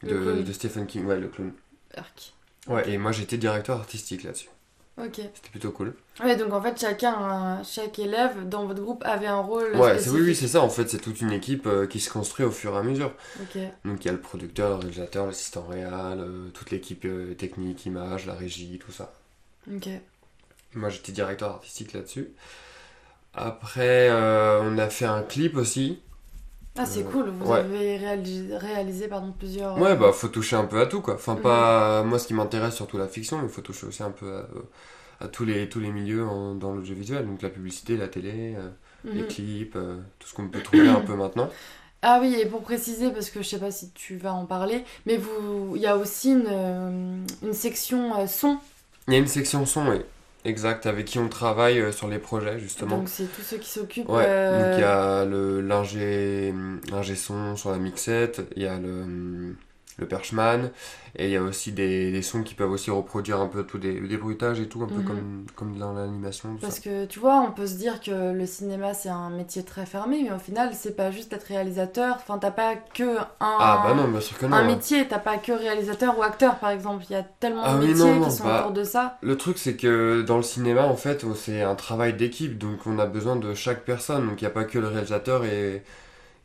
de 0.03 0.53
Stephen 0.53 0.87
King. 0.87 1.07
Ouais, 1.07 1.19
le 1.19 1.29
clown. 1.29 1.53
Arc. 1.97 2.35
Ouais, 2.67 2.89
et 2.91 2.99
moi, 2.99 3.13
j'étais 3.13 3.37
directeur 3.37 3.79
artistique 3.79 4.25
là-dessus. 4.25 4.49
Ok. 4.97 5.17
C'était 5.17 5.51
plutôt 5.51 5.73
cool. 5.73 5.95
Ouais, 6.23 6.37
donc 6.37 6.53
en 6.53 6.63
fait, 6.63 6.79
chacun, 6.79 7.59
euh, 7.59 7.65
chaque 7.65 7.99
élève 7.99 8.49
dans 8.49 8.67
votre 8.67 8.81
groupe 8.81 9.03
avait 9.05 9.27
un 9.27 9.41
rôle 9.41 9.75
Ouais, 9.75 9.99
c'est, 9.99 10.11
oui, 10.11 10.21
oui, 10.21 10.35
c'est 10.37 10.47
ça. 10.47 10.61
En 10.61 10.69
fait, 10.69 10.89
c'est 10.89 10.99
toute 10.99 11.21
une 11.21 11.33
équipe 11.33 11.67
euh, 11.67 11.87
qui 11.89 11.99
se 11.99 12.09
construit 12.11 12.47
au 12.47 12.53
fur 12.53 12.75
et 12.75 12.79
à 12.79 12.83
mesure. 12.83 13.13
Ok. 13.43 13.61
Donc 13.85 14.05
il 14.05 14.07
y 14.07 14.09
a 14.09 14.13
le 14.13 14.21
producteur, 14.21 14.71
le 14.71 14.77
réalisateur, 14.77 15.27
l'assistant 15.27 15.67
réal, 15.67 16.21
euh, 16.21 16.49
toute 16.55 16.71
l'équipe 16.71 17.05
euh, 17.07 17.35
technique, 17.35 17.85
image, 17.87 18.27
la 18.27 18.35
régie, 18.35 18.79
tout 18.79 18.93
ça. 18.93 19.13
Ok. 19.75 19.89
Moi 20.75 20.91
j'étais 20.91 21.11
directeur 21.13 21.51
artistique 21.51 21.93
là-dessus. 21.93 22.31
Après, 23.33 24.11
on 24.13 24.79
a 24.79 24.89
fait 24.91 25.07
un 25.07 25.23
clip 25.23 25.57
aussi. 25.57 26.01
Ah, 26.77 26.87
c'est 26.87 27.03
Euh, 27.03 27.11
cool. 27.11 27.29
Vous 27.31 27.53
ouais. 27.53 27.59
avez 27.59 27.97
réalisé, 27.97 28.57
réalisé 28.57 29.09
pardon, 29.09 29.33
plusieurs. 29.33 29.77
Ouais, 29.77 29.97
bah 29.97 30.13
faut 30.13 30.29
toucher 30.29 30.55
un 30.57 30.67
peu 30.67 30.81
à 30.81 30.87
tout 30.87 31.01
quoi. 31.01 31.15
Enfin, 31.15 31.35
Mhm. 31.35 31.43
pas. 31.43 32.05
Moi 32.05 32.19
ce 32.21 32.27
qui 32.29 32.35
m'intéresse 32.35 32.77
surtout 32.77 32.97
la 32.97 33.09
fiction, 33.09 33.39
mais 33.39 33.45
il 33.45 33.51
faut 33.51 33.61
toucher 33.63 33.87
aussi 33.89 34.03
un 34.05 34.13
peu 34.13 34.37
à, 35.21 35.25
à 35.25 35.29
tous, 35.29 35.45
les, 35.45 35.69
tous 35.69 35.81
les 35.81 35.91
milieux 35.93 36.25
en- 36.27 36.55
dans 36.55 36.73
l'audiovisuel. 36.75 37.27
Donc 37.27 37.43
la 37.43 37.51
publicité, 37.51 37.97
la 37.97 38.09
télé, 38.09 38.55
euh, 38.57 38.71
les 39.15 39.25
Mhm. 39.25 39.27
clips, 39.27 39.77
euh, 39.77 40.01
tout 40.21 40.29
ce 40.29 40.35
qu'on 40.35 40.49
peut 40.49 40.63
trouver 40.63 40.89
un 40.89 41.01
peu 41.01 41.15
maintenant. 41.17 41.51
Ah 42.03 42.19
oui, 42.21 42.35
et 42.39 42.47
pour 42.47 42.63
préciser, 42.63 43.11
parce 43.11 43.31
que 43.31 43.43
je 43.43 43.49
sais 43.49 43.59
pas 43.59 43.71
si 43.71 43.91
tu 43.93 44.17
vas 44.19 44.35
en 44.35 44.45
parler, 44.45 44.85
mais 45.07 45.17
vous, 45.17 45.73
il 45.75 45.81
y 45.83 45.87
a 45.87 45.97
aussi 45.97 46.33
une, 46.33 46.47
euh, 46.49 47.25
une 47.43 47.53
section 47.55 48.15
euh, 48.21 48.27
son. 48.27 48.59
Il 49.09 49.15
y 49.15 49.17
a 49.17 49.21
une 49.21 49.27
section 49.27 49.65
son, 49.65 49.89
oui. 49.89 50.03
Exact, 50.45 50.85
avec 50.85 51.07
qui 51.07 51.19
on 51.19 51.29
travaille 51.29 51.81
euh, 51.81 51.91
sur 51.91 52.07
les 52.09 52.19
projets 52.19 52.59
justement. 52.59 52.99
Donc 52.99 53.09
c'est 53.09 53.25
tous 53.25 53.43
ceux 53.43 53.57
qui 53.57 53.69
s'occupent. 53.69 54.09
Ouais, 54.11 54.27
euh, 54.27 54.71
donc 54.71 54.79
il 54.79 54.83
y 54.83 54.85
a 54.85 55.25
le 55.25 55.63
l'ingé 55.63 56.53
l'ingé 56.91 57.17
son 57.17 57.57
sur 57.57 57.71
la 57.71 57.79
mixette, 57.79 58.43
il 58.55 58.63
y 58.63 58.67
a 58.67 58.79
le, 58.79 59.57
le 59.99 60.09
perchman, 60.09 60.71
et 61.17 61.27
il 61.27 61.31
y 61.31 61.37
a 61.37 61.43
aussi 61.43 61.71
des, 61.71 62.11
des 62.11 62.23
sons 62.23 62.43
qui 62.43 62.55
peuvent 62.55 62.71
aussi 62.73 62.91
reproduire 62.91 63.41
un 63.41 63.47
peu 63.47 63.63
tout 63.65 63.79
des, 63.79 64.01
des 64.01 64.17
bruitages 64.17 64.59
et 64.59 64.69
tout, 64.69 64.83
un 64.83 64.89
peu 64.89 64.97
Mhm. 64.97 65.05
comme, 65.05 65.47
comme 65.55 65.79
dans 65.79 65.93
l'animation. 65.93 66.57
Parce 66.61 66.77
ça. 66.77 66.81
que 66.81 67.05
tu 67.07 67.21
vois, 67.21 67.37
on 67.41 67.53
peut 67.53 67.67
se 67.69 67.75
dire 67.77 68.01
que 68.01 68.33
le 68.33 68.45
cinéma 68.47 68.93
c'est 68.93 69.09
un 69.09 69.31
métier 69.31 69.63
très 69.63 69.87
fermé, 69.87 70.23
mais 70.25 70.33
au 70.33 70.39
final 70.41 70.71
c'est 70.75 70.97
pas 70.97 71.13
juste 71.13 71.33
être 71.33 71.45
réalisateur. 71.45 72.17
Enfin, 72.17 72.39
t'as 72.39 72.51
pas 72.51 72.75
que 72.75 73.19
un, 73.19 73.25
Ah 73.41 73.83
bah 73.87 73.95
non, 73.95 74.09
bien 74.09 74.21
sûr 74.21 74.37
que 74.37 74.47
non. 74.47 74.57
un 74.57 74.61
hein. 74.61 74.67
métier, 74.67 75.07
t'as 75.07 75.21
pas 75.21 75.37
que 75.39 75.53
réalisateur 75.53 76.19
ou 76.19 76.23
acteur 76.23 76.57
par 76.59 76.71
exemple. 76.71 77.05
Il 77.09 77.13
y 77.13 77.17
a 77.17 77.23
tellement 77.23 77.63
Ah 77.65 77.75
de 77.77 77.87
métiers 77.87 78.05
non, 78.05 78.17
non, 78.17 78.25
qui 78.27 78.33
sont 78.33 78.45
bah- 78.45 78.61
autour 78.63 78.73
de 78.73 78.83
ça. 78.83 79.19
Le 79.23 79.37
truc 79.37 79.59
c'est 79.59 79.77
que 79.77 80.23
dans 80.23 80.37
le 80.39 80.43
cinéma 80.43 80.83
en 80.87 80.97
fait 80.97 81.25
c'est 81.37 81.63
un 81.63 81.77
travail 81.77 82.15
d'équipe, 82.15 82.59
donc 82.59 82.87
on 82.87 82.99
a 82.99 83.07
besoin 83.07 83.37
de 83.37 83.55
chaque 83.55 83.85
personne, 83.85 84.27
donc 84.29 84.41
il 84.41 84.45
n'y 84.45 84.49
a 84.49 84.51
pas 84.51 84.65
que 84.65 84.79
le 84.81 84.89
réalisateur 84.89 85.45
et, 85.45 85.85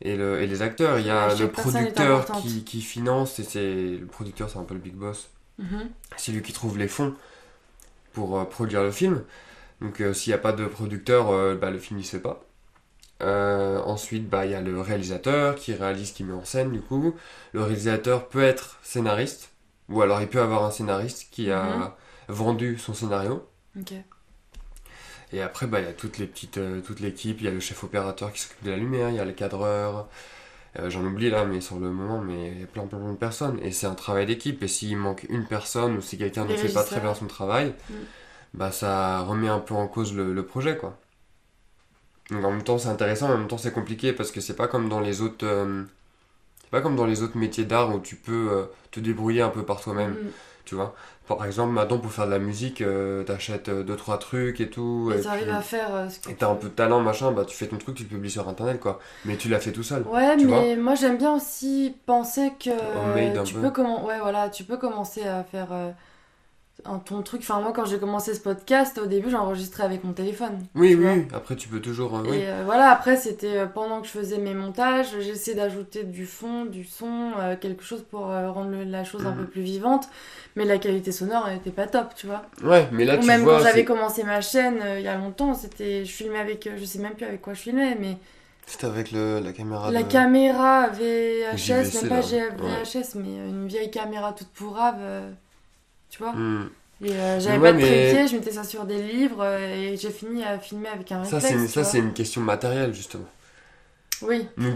et, 0.02 0.16
le, 0.16 0.40
et 0.42 0.46
les 0.46 0.62
acteurs, 0.62 0.98
il 0.98 1.06
y 1.06 1.10
a 1.10 1.28
Ouais, 1.28 1.34
le 1.40 1.50
producteur 1.50 2.24
qui, 2.42 2.64
qui 2.64 2.80
finance, 2.82 3.38
et 3.38 3.44
c'est 3.44 3.96
le 3.98 4.06
producteur 4.06 4.48
c'est 4.50 4.58
un 4.58 4.64
peu 4.64 4.74
le 4.74 4.80
big 4.80 4.94
boss. 4.94 5.30
Mhm. 5.58 5.90
c'est 6.16 6.32
lui 6.32 6.42
qui 6.42 6.52
trouve 6.54 6.78
les 6.78 6.88
fonds 6.88 7.14
pour 8.12 8.38
euh, 8.38 8.44
produire 8.44 8.82
le 8.82 8.90
film. 8.90 9.22
Donc 9.80 10.00
euh, 10.00 10.12
s'il 10.14 10.30
n'y 10.30 10.34
a 10.34 10.38
pas 10.38 10.52
de 10.52 10.66
producteur, 10.66 11.30
euh, 11.30 11.54
bah, 11.56 11.70
le 11.70 11.78
film 11.78 12.00
il 12.00 12.04
se 12.04 12.12
fait 12.16 12.20
pas. 12.22 12.42
Ensuite, 13.22 14.28
bah, 14.28 14.46
il 14.46 14.52
y 14.52 14.54
a 14.54 14.60
le 14.60 14.80
réalisateur 14.80 15.54
qui 15.54 15.74
réalise, 15.74 16.12
qui 16.12 16.24
met 16.24 16.32
en 16.32 16.44
scène 16.44 16.72
du 16.72 16.80
coup. 16.80 17.14
Le 17.52 17.62
réalisateur 17.62 18.28
peut 18.28 18.42
être 18.42 18.78
scénariste, 18.82 19.50
ou 19.88 20.00
alors 20.02 20.20
il 20.22 20.28
peut 20.28 20.40
avoir 20.40 20.64
un 20.64 20.70
scénariste 20.70 21.28
qui 21.30 21.50
a 21.50 21.64
Mhm. 21.64 21.90
vendu 22.28 22.78
son 22.78 22.94
scénario. 22.94 23.46
Et 25.32 25.42
après, 25.42 25.66
bah, 25.66 25.80
il 25.80 25.86
y 25.86 25.88
a 25.88 25.92
toutes 25.92 26.18
les 26.18 26.26
petites, 26.26 26.58
euh, 26.58 26.80
toute 26.80 27.00
l'équipe, 27.00 27.38
il 27.40 27.44
y 27.44 27.48
a 27.48 27.52
le 27.52 27.60
chef 27.60 27.82
opérateur 27.84 28.32
qui 28.32 28.40
s'occupe 28.40 28.64
de 28.64 28.70
la 28.70 28.76
lumière, 28.76 29.10
il 29.10 29.16
y 29.16 29.20
a 29.20 29.24
le 29.24 29.32
cadreur. 29.32 30.08
Euh, 30.78 30.90
J'en 30.90 31.04
oublie 31.04 31.30
là, 31.30 31.44
mais 31.44 31.60
sur 31.60 31.78
le 31.80 31.90
moment, 31.90 32.20
mais 32.20 32.52
il 32.52 32.60
y 32.60 32.64
a 32.64 32.66
plein, 32.66 32.86
plein, 32.86 32.98
plein 32.98 33.12
de 33.12 33.16
personnes. 33.16 33.58
Et 33.62 33.72
c'est 33.72 33.86
un 33.86 33.94
travail 33.94 34.26
d'équipe. 34.26 34.62
Et 34.62 34.68
s'il 34.68 34.96
manque 34.96 35.26
une 35.30 35.46
personne 35.46 35.96
ou 35.96 36.02
si 36.02 36.18
quelqu'un 36.18 36.44
ne 36.46 36.54
fait 36.56 36.72
pas 36.72 36.84
très 36.84 37.00
bien 37.00 37.14
son 37.14 37.26
travail, 37.26 37.74
Mm. 37.90 37.94
bah 38.54 38.72
ça 38.72 39.20
remet 39.22 39.48
un 39.48 39.60
peu 39.60 39.74
en 39.74 39.88
cause 39.88 40.14
le, 40.14 40.32
le 40.34 40.44
projet, 40.46 40.76
quoi. 40.76 40.98
Donc 42.30 42.44
en 42.44 42.50
même 42.52 42.62
temps, 42.62 42.78
c'est 42.78 42.88
intéressant, 42.88 43.30
en 43.30 43.36
même 43.38 43.48
temps, 43.48 43.58
c'est 43.58 43.72
compliqué 43.72 44.12
parce 44.12 44.30
que 44.30 44.40
c'est 44.40 44.54
pas 44.56 44.68
comme 44.68 44.88
dans 44.88 45.00
les 45.00 45.20
autres. 45.20 45.44
euh, 45.46 45.82
c'est 46.62 46.70
pas 46.70 46.80
comme 46.82 46.96
dans 46.96 47.06
les 47.06 47.22
autres 47.22 47.36
métiers 47.38 47.64
d'art 47.64 47.94
où 47.94 48.00
tu 48.00 48.16
peux 48.16 48.48
euh, 48.52 48.64
te 48.92 49.00
débrouiller 49.00 49.42
un 49.42 49.50
peu 49.50 49.64
par 49.64 49.80
toi-même, 49.80 50.12
Mhm. 50.12 50.30
tu 50.64 50.74
vois. 50.76 50.94
Par 51.36 51.46
exemple, 51.46 51.72
maintenant, 51.72 51.98
pour 51.98 52.10
faire 52.10 52.26
de 52.26 52.32
la 52.32 52.40
musique, 52.40 52.80
euh, 52.80 53.22
t'achètes 53.22 53.68
euh, 53.68 53.84
deux, 53.84 53.94
trois 53.94 54.18
trucs 54.18 54.60
et 54.60 54.68
tout. 54.68 55.12
Et 55.14 55.18
et 55.18 55.22
t'arrives 55.22 55.50
à 55.50 55.60
faire 55.60 55.94
euh, 55.94 56.08
ce 56.08 56.18
que 56.18 56.28
et 56.30 56.34
t'as 56.34 56.48
un 56.48 56.56
peu 56.56 56.68
de 56.68 56.72
talent, 56.72 57.00
machin, 57.00 57.30
bah 57.30 57.44
tu 57.44 57.56
fais 57.56 57.68
ton 57.68 57.76
truc, 57.76 57.94
tu 57.96 58.02
le 58.02 58.08
publies 58.08 58.30
sur 58.30 58.48
internet, 58.48 58.80
quoi. 58.80 58.98
Mais 59.24 59.36
tu 59.36 59.48
l'as 59.48 59.60
fait 59.60 59.70
tout 59.70 59.84
seul. 59.84 60.02
Ouais, 60.02 60.36
tu 60.36 60.46
mais 60.46 60.74
moi 60.74 60.96
j'aime 60.96 61.18
bien 61.18 61.32
aussi 61.34 61.94
penser 62.04 62.52
que 62.58 62.70
tu 63.44 63.54
peu. 63.54 63.60
peux 63.60 63.70
comment 63.70 64.04
ouais 64.06 64.18
voilà, 64.18 64.50
tu 64.50 64.64
peux 64.64 64.76
commencer 64.76 65.22
à 65.22 65.44
faire 65.44 65.68
euh, 65.70 65.90
ton 66.98 67.22
truc. 67.22 67.40
Enfin 67.42 67.60
moi 67.60 67.72
quand 67.74 67.84
j'ai 67.84 67.98
commencé 67.98 68.34
ce 68.34 68.40
podcast, 68.40 68.98
au 69.02 69.06
début 69.06 69.30
j'enregistrais 69.30 69.84
avec 69.84 70.04
mon 70.04 70.12
téléphone. 70.12 70.58
Oui, 70.74 70.94
oui. 70.94 71.26
Après, 71.34 71.56
tu 71.56 71.68
peux 71.68 71.80
toujours. 71.80 72.16
euh, 72.16 72.22
oui. 72.28 72.40
Euh, 72.42 72.62
voilà, 72.64 72.90
après 72.90 73.16
c'était 73.16 73.58
euh, 73.58 73.66
pendant 73.66 74.00
que 74.00 74.06
je 74.06 74.12
faisais 74.12 74.38
mes 74.38 74.54
montages, 74.54 75.08
j'essayais 75.20 75.56
d'ajouter 75.56 76.04
du 76.04 76.26
fond, 76.26 76.64
du 76.64 76.84
son, 76.84 77.30
euh, 77.38 77.56
quelque 77.56 77.82
chose 77.82 78.02
pour 78.10 78.20
rendre 78.26 78.76
la 78.86 79.04
chose 79.04 79.26
un 79.26 79.32
peu 79.32 79.44
plus 79.44 79.62
vivante. 79.62 80.08
Mais 80.56 80.64
la 80.64 80.78
qualité 80.78 81.12
sonore 81.12 81.46
elle 81.48 81.56
était 81.58 81.70
pas 81.70 81.86
top, 81.86 82.14
tu 82.16 82.26
vois. 82.26 82.42
Ouais, 82.62 82.88
mais 82.92 83.04
là, 83.04 83.16
Ou 83.16 83.20
tu 83.20 83.26
même 83.26 83.42
vois. 83.42 83.58
quand 83.58 83.64
j'avais 83.64 83.84
commencé 83.84 84.24
ma 84.24 84.40
chaîne 84.40 84.78
il 84.96 85.02
y 85.02 85.08
a 85.08 85.16
longtemps, 85.16 85.54
c'était 85.54 86.04
je 86.04 86.10
filmais 86.12 86.38
avec 86.40 86.68
je 86.76 86.84
sais 86.84 86.98
même 86.98 87.12
plus 87.14 87.26
avec 87.26 87.40
quoi 87.40 87.54
je 87.54 87.60
filmais 87.60 87.96
mais 88.00 88.16
C'était 88.66 88.86
avec 88.86 89.12
le, 89.12 89.40
la 89.40 89.52
caméra 89.52 89.90
La 89.90 90.02
de. 90.02 90.08
caméra 90.10 90.88
VHS, 90.88 91.56
JVC, 91.56 92.00
même 92.02 92.08
pas 92.08 92.16
là. 92.16 92.22
Ouais. 92.22 92.84
VHS, 92.84 93.14
mais 93.16 93.28
une 93.48 93.66
vieille 93.68 93.90
caméra 93.90 94.32
toute 94.32 94.48
pourrave, 94.48 94.96
tu 96.10 96.18
vois. 96.22 96.32
Hmm. 96.32 96.68
Et 97.02 97.12
euh, 97.12 97.40
j'avais 97.40 97.58
pas 97.58 97.72
de 97.72 97.78
trépied, 97.80 98.28
je 98.28 98.34
mettais 98.36 98.52
ça 98.52 98.62
sur 98.64 98.84
des 98.84 99.02
livres 99.02 99.42
euh, 99.42 99.74
et 99.92 99.96
j'ai 99.96 100.10
fini 100.10 100.44
à 100.44 100.58
filmer 100.58 100.88
avec 100.88 101.10
un 101.12 101.24
Ça, 101.24 101.36
réflexe. 101.36 101.46
c'est 101.46 101.54
une, 101.62 101.68
ça, 101.68 101.84
c'est 101.84 101.98
une 101.98 102.12
question 102.12 102.42
matérielle, 102.42 102.92
justement. 102.92 103.24
Oui, 104.22 104.46
Donc, 104.58 104.74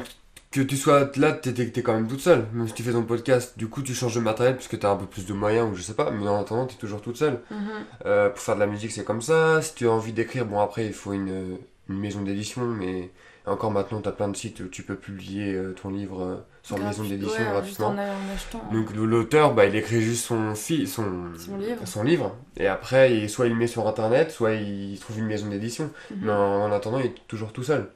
que 0.50 0.60
tu 0.62 0.76
sois 0.76 1.10
là, 1.16 1.32
t'es 1.32 1.52
t'es- 1.52 1.68
t'es 1.70 1.82
quand 1.82 1.92
même 1.92 2.08
toute 2.08 2.20
seule. 2.20 2.46
Même 2.54 2.66
si 2.68 2.72
tu 2.74 2.82
fais 2.82 2.92
ton 2.92 3.02
podcast, 3.02 3.58
du 3.58 3.68
coup, 3.68 3.82
tu 3.82 3.92
changes 3.94 4.14
de 4.14 4.20
matériel 4.20 4.56
puisque 4.56 4.78
t'as 4.78 4.90
un 4.92 4.96
peu 4.96 5.04
plus 5.06 5.26
de 5.26 5.32
moyens 5.34 5.70
ou 5.70 5.74
je 5.74 5.82
sais 5.82 5.94
pas. 5.94 6.10
Mais 6.10 6.26
en 6.26 6.40
attendant, 6.40 6.64
t'es 6.66 6.76
toujours 6.76 7.02
toute 7.02 7.16
seule. 7.18 7.40
mhm. 7.50 7.58
Euh, 8.06 8.30
pour 8.30 8.38
faire 8.40 8.54
de 8.54 8.60
la 8.60 8.66
musique, 8.66 8.92
c'est 8.92 9.04
comme 9.04 9.20
ça. 9.20 9.60
Si 9.60 9.74
tu 9.74 9.86
as 9.86 9.90
envie 9.90 10.12
d'écrire, 10.14 10.46
bon, 10.46 10.60
après, 10.60 10.86
il 10.86 10.94
faut 10.94 11.12
une, 11.12 11.58
une 11.90 11.98
maison 11.98 12.22
d'édition. 12.22 12.62
Mais 12.64 13.10
encore 13.46 13.70
maintenant, 13.70 14.00
t'as 14.00 14.12
plein 14.12 14.28
de 14.28 14.36
sites 14.36 14.60
où 14.60 14.68
tu 14.68 14.82
peux 14.82 14.96
publier 14.96 15.52
euh, 15.54 15.74
ton 15.74 15.90
livre 15.90 16.22
euh, 16.22 16.36
sur 16.62 16.78
maison 16.78 17.02
Gratuit- 17.02 17.08
d'édition 17.18 17.42
ouais, 17.44 17.50
gratuitement. 17.50 17.88
en, 17.88 17.98
en 17.98 18.34
achetant. 18.34 18.62
Donc 18.72 18.94
l'auteur, 18.94 19.52
bah, 19.54 19.66
il 19.66 19.76
écrit 19.76 20.00
juste 20.00 20.24
son, 20.24 20.54
son, 20.54 20.86
Son 20.86 21.56
livre. 21.58 21.86
son 21.86 22.02
livre. 22.02 22.34
Et 22.56 22.66
après, 22.66 23.14
il- 23.16 23.28
soit 23.28 23.46
il 23.46 23.50
le 23.52 23.58
met 23.58 23.66
sur 23.66 23.86
internet, 23.86 24.30
soit 24.30 24.52
il 24.54 24.98
trouve 24.98 25.18
une 25.18 25.26
maison 25.26 25.48
d'édition. 25.48 25.90
Mhm. 26.10 26.18
Mais 26.22 26.32
en, 26.32 26.62
en 26.62 26.72
attendant, 26.72 26.98
il 27.00 27.06
est 27.06 27.14
toujours 27.28 27.52
tout 27.52 27.62
seul. 27.64 27.90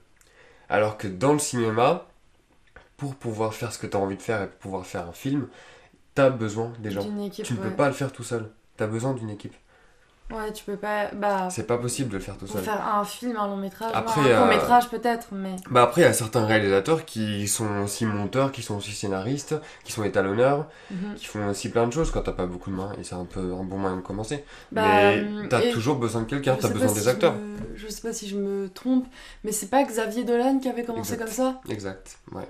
Alors 0.69 0.99
que 0.99 1.09
dans 1.09 1.33
le 1.33 1.39
cinéma, 1.39 2.07
pour 2.99 3.15
pouvoir 3.15 3.55
faire 3.55 3.73
ce 3.73 3.79
que 3.79 3.87
tu 3.87 3.97
as 3.97 4.01
envie 4.01 4.17
de 4.17 4.23
faire 4.23 4.43
et 4.43 4.47
pour 4.49 4.59
pouvoir 4.59 4.85
faire 4.87 5.09
un 5.09 5.13
film, 5.13 5.49
tu 6.15 6.21
as 6.21 6.31
besoin 6.31 6.73
des 6.81 6.91
gens. 6.91 7.01
Équipe, 7.25 7.45
Tu 7.47 7.55
ne 7.55 7.59
peux 7.59 7.71
pas 7.71 7.87
le 7.87 7.95
faire 7.95 8.13
tout 8.13 8.25
seul. 8.25 8.51
Tu 8.77 8.83
as 8.85 8.87
besoin 8.87 9.15
d'une 9.15 9.31
équipe. 9.31 9.55
Ouais, 10.31 10.53
tu 10.53 10.63
peux 10.65 10.77
pas. 10.77 11.11
Bah, 11.15 11.49
C'est 11.51 11.67
pas 11.67 11.79
possible 11.79 12.11
de 12.11 12.17
le 12.19 12.23
faire 12.23 12.37
tout 12.37 12.47
seul. 12.47 12.63
faire 12.63 12.87
un 12.87 13.03
film, 13.05 13.35
un 13.37 13.47
long 13.49 13.57
métrage, 13.57 13.91
Après, 13.95 14.21
non, 14.21 14.27
un 14.27 14.31
euh, 14.31 14.39
court 14.39 14.47
métrage 14.49 14.89
peut-être, 14.91 15.29
mais. 15.33 15.57
Bah 15.71 15.83
après, 15.85 16.03
il 16.03 16.05
y 16.05 16.07
a 16.07 16.13
certains 16.13 16.45
réalisateurs 16.45 17.07
qui 17.07 17.49
sont 17.49 17.81
aussi 17.85 18.05
monteurs, 18.05 18.53
qui 18.53 18.61
sont 18.63 18.77
aussi 18.77 18.93
scénaristes, 18.93 19.55
qui 19.85 19.93
sont 19.93 20.05
étalonneurs, 20.05 20.67
mhm. 20.91 21.15
qui 21.17 21.25
font 21.25 21.49
aussi 21.49 21.71
plein 21.71 21.87
de 21.87 21.93
choses 21.95 22.11
quand 22.11 22.21
t'as 22.21 22.33
pas 22.33 22.45
beaucoup 22.45 22.71
de 22.71 22.77
mains. 22.77 22.93
Et 23.01 23.05
c'est 23.05 23.15
un 23.15 23.25
peu 23.25 23.41
un 23.41 23.65
bon 23.65 23.79
moyen 23.79 23.97
de 23.97 24.03
commencer. 24.03 24.45
Bah, 24.71 24.83
Mais 24.85 25.17
euh, 25.25 25.47
t'as 25.49 25.63
et- 25.63 25.71
toujours 25.71 25.97
besoin 25.97 26.21
de 26.23 26.27
quelqu'un, 26.27 26.57
t'as 26.61 26.69
besoin 26.69 26.89
si 26.89 26.95
des 26.97 27.01
je 27.05 27.09
acteurs. 27.09 27.35
me- 27.35 27.57
Je 27.77 27.89
sais 27.89 28.03
pas 28.03 28.13
si 28.13 28.29
je 28.29 28.37
me 28.37 28.69
trompe, 28.69 29.07
mais 29.45 29.53
c'est 29.53 29.69
pas 29.71 29.83
Xavier 29.83 30.25
Dolan 30.25 30.59
qui 30.59 30.69
avait 30.69 30.85
commencé 30.85 31.15
Exact. 31.15 31.25
comme 31.25 31.35
ça? 31.35 31.61
Exact, 31.71 32.19
ouais. 32.33 32.49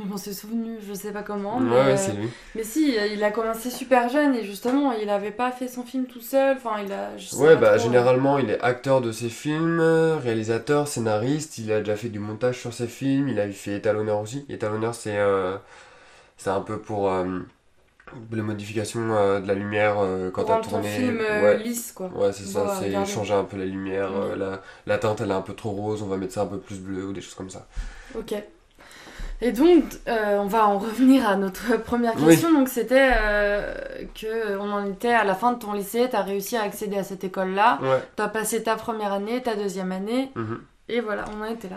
M'en 0.00 0.16
suis 0.16 0.34
souvenu, 0.34 0.78
je 0.86 0.92
sais 0.92 1.12
pas 1.12 1.22
comment. 1.22 1.58
Ouais, 1.58 1.60
mais, 1.60 1.70
ouais, 1.84 1.92
euh, 1.92 1.96
c'est 1.96 2.12
lui. 2.12 2.28
mais 2.56 2.64
si, 2.64 2.96
il 3.12 3.22
a 3.22 3.30
commencé 3.30 3.70
super 3.70 4.08
jeune 4.08 4.34
et 4.34 4.42
justement, 4.44 4.92
il 4.92 5.08
avait 5.08 5.30
pas 5.30 5.52
fait 5.52 5.68
son 5.68 5.84
film 5.84 6.06
tout 6.06 6.20
seul. 6.20 6.56
Enfin, 6.56 6.82
il 6.84 6.92
a. 6.92 7.16
je 7.16 7.28
sais 7.28 7.36
Ouais, 7.36 7.54
bah 7.56 7.78
trop. 7.78 7.78
généralement 7.78 8.38
il 8.38 8.50
est 8.50 8.60
acteur 8.60 9.00
de 9.00 9.12
ses 9.12 9.28
films, 9.28 9.78
euh, 9.80 10.16
réalisateur, 10.16 10.88
scénariste, 10.88 11.58
il 11.58 11.70
a 11.72 11.78
déjà 11.78 11.94
fait 11.96 12.08
du 12.08 12.18
montage 12.18 12.58
sur 12.58 12.74
ses 12.74 12.88
films, 12.88 13.28
il 13.28 13.38
a 13.38 13.48
fait 13.52 13.76
étalonneur 13.76 14.18
aussi. 14.20 14.44
Étalonneur 14.48 14.94
c'est 14.96 15.16
euh, 15.16 15.56
c'est 16.36 16.50
un 16.50 16.60
peu 16.62 16.78
pour 16.80 17.10
euh, 17.12 17.40
les 18.32 18.42
modifications 18.42 19.14
euh, 19.16 19.40
de 19.40 19.48
la 19.48 19.54
lumière 19.54 19.96
euh, 20.00 20.30
quand 20.30 20.42
Pour 20.42 20.48
t'as 20.48 20.54
rendre 20.56 20.64
ton 20.66 20.70
tourné. 20.72 20.88
film 20.90 21.18
euh, 21.20 21.42
ouais. 21.42 21.58
lisse, 21.58 21.92
quoi. 21.92 22.08
Ouais, 22.14 22.32
c'est 22.32 22.44
ça, 22.44 22.76
c'est 22.80 23.04
changer 23.06 23.34
un 23.34 23.44
peu 23.44 23.56
la 23.56 23.64
lumière, 23.66 24.10
euh, 24.12 24.36
la, 24.36 24.62
la 24.86 24.98
teinte 24.98 25.20
elle 25.20 25.30
est 25.30 25.34
un 25.34 25.42
peu 25.42 25.54
trop 25.54 25.70
rose, 25.70 26.02
on 26.02 26.06
va 26.06 26.16
mettre 26.16 26.32
ça 26.34 26.42
un 26.42 26.46
peu 26.46 26.58
plus 26.58 26.78
bleu 26.80 27.06
ou 27.06 27.12
des 27.12 27.20
choses 27.20 27.34
comme 27.34 27.50
ça. 27.50 27.66
Ok. 28.14 28.34
Et 29.40 29.52
donc, 29.52 29.84
euh, 30.08 30.38
on 30.38 30.46
va 30.46 30.66
en 30.66 30.78
revenir 30.78 31.28
à 31.28 31.36
notre 31.36 31.76
première 31.84 32.14
Oui. 32.18 32.26
question. 32.28 32.52
Donc, 32.52 32.68
c'était 32.68 33.10
euh, 33.20 33.74
que 34.14 34.56
on 34.58 34.70
en 34.72 34.86
était 34.86 35.12
à 35.12 35.24
la 35.24 35.34
fin 35.34 35.52
de 35.52 35.58
ton 35.58 35.72
lycée, 35.72 36.08
t'as 36.10 36.22
réussi 36.22 36.56
à 36.56 36.62
accéder 36.62 36.96
à 36.96 37.02
cette 37.04 37.24
école-là, 37.24 37.78
Ouais. 37.82 38.02
t'as 38.16 38.28
passé 38.28 38.62
ta 38.62 38.76
première 38.76 39.12
année, 39.12 39.42
ta 39.42 39.54
deuxième 39.56 39.92
année, 39.92 40.30
mhm. 40.34 40.60
et 40.88 41.00
voilà, 41.00 41.24
on 41.36 41.42
en 41.42 41.46
était 41.46 41.68
là. 41.68 41.76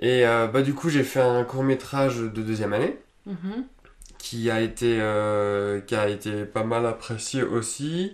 Et 0.00 0.26
euh, 0.26 0.48
bah 0.48 0.62
du 0.62 0.74
coup 0.74 0.88
j'ai 0.88 1.04
fait 1.04 1.20
un 1.20 1.44
court 1.44 1.62
métrage 1.62 2.18
de 2.18 2.42
deuxième 2.42 2.72
année. 2.72 2.98
Mhm. 3.26 3.64
qui 4.18 4.50
a 4.50 4.60
été 4.60 4.98
euh, 5.00 5.80
qui 5.80 5.94
a 5.94 6.08
été 6.08 6.44
pas 6.44 6.64
mal 6.64 6.84
apprécié 6.86 7.42
aussi 7.42 8.12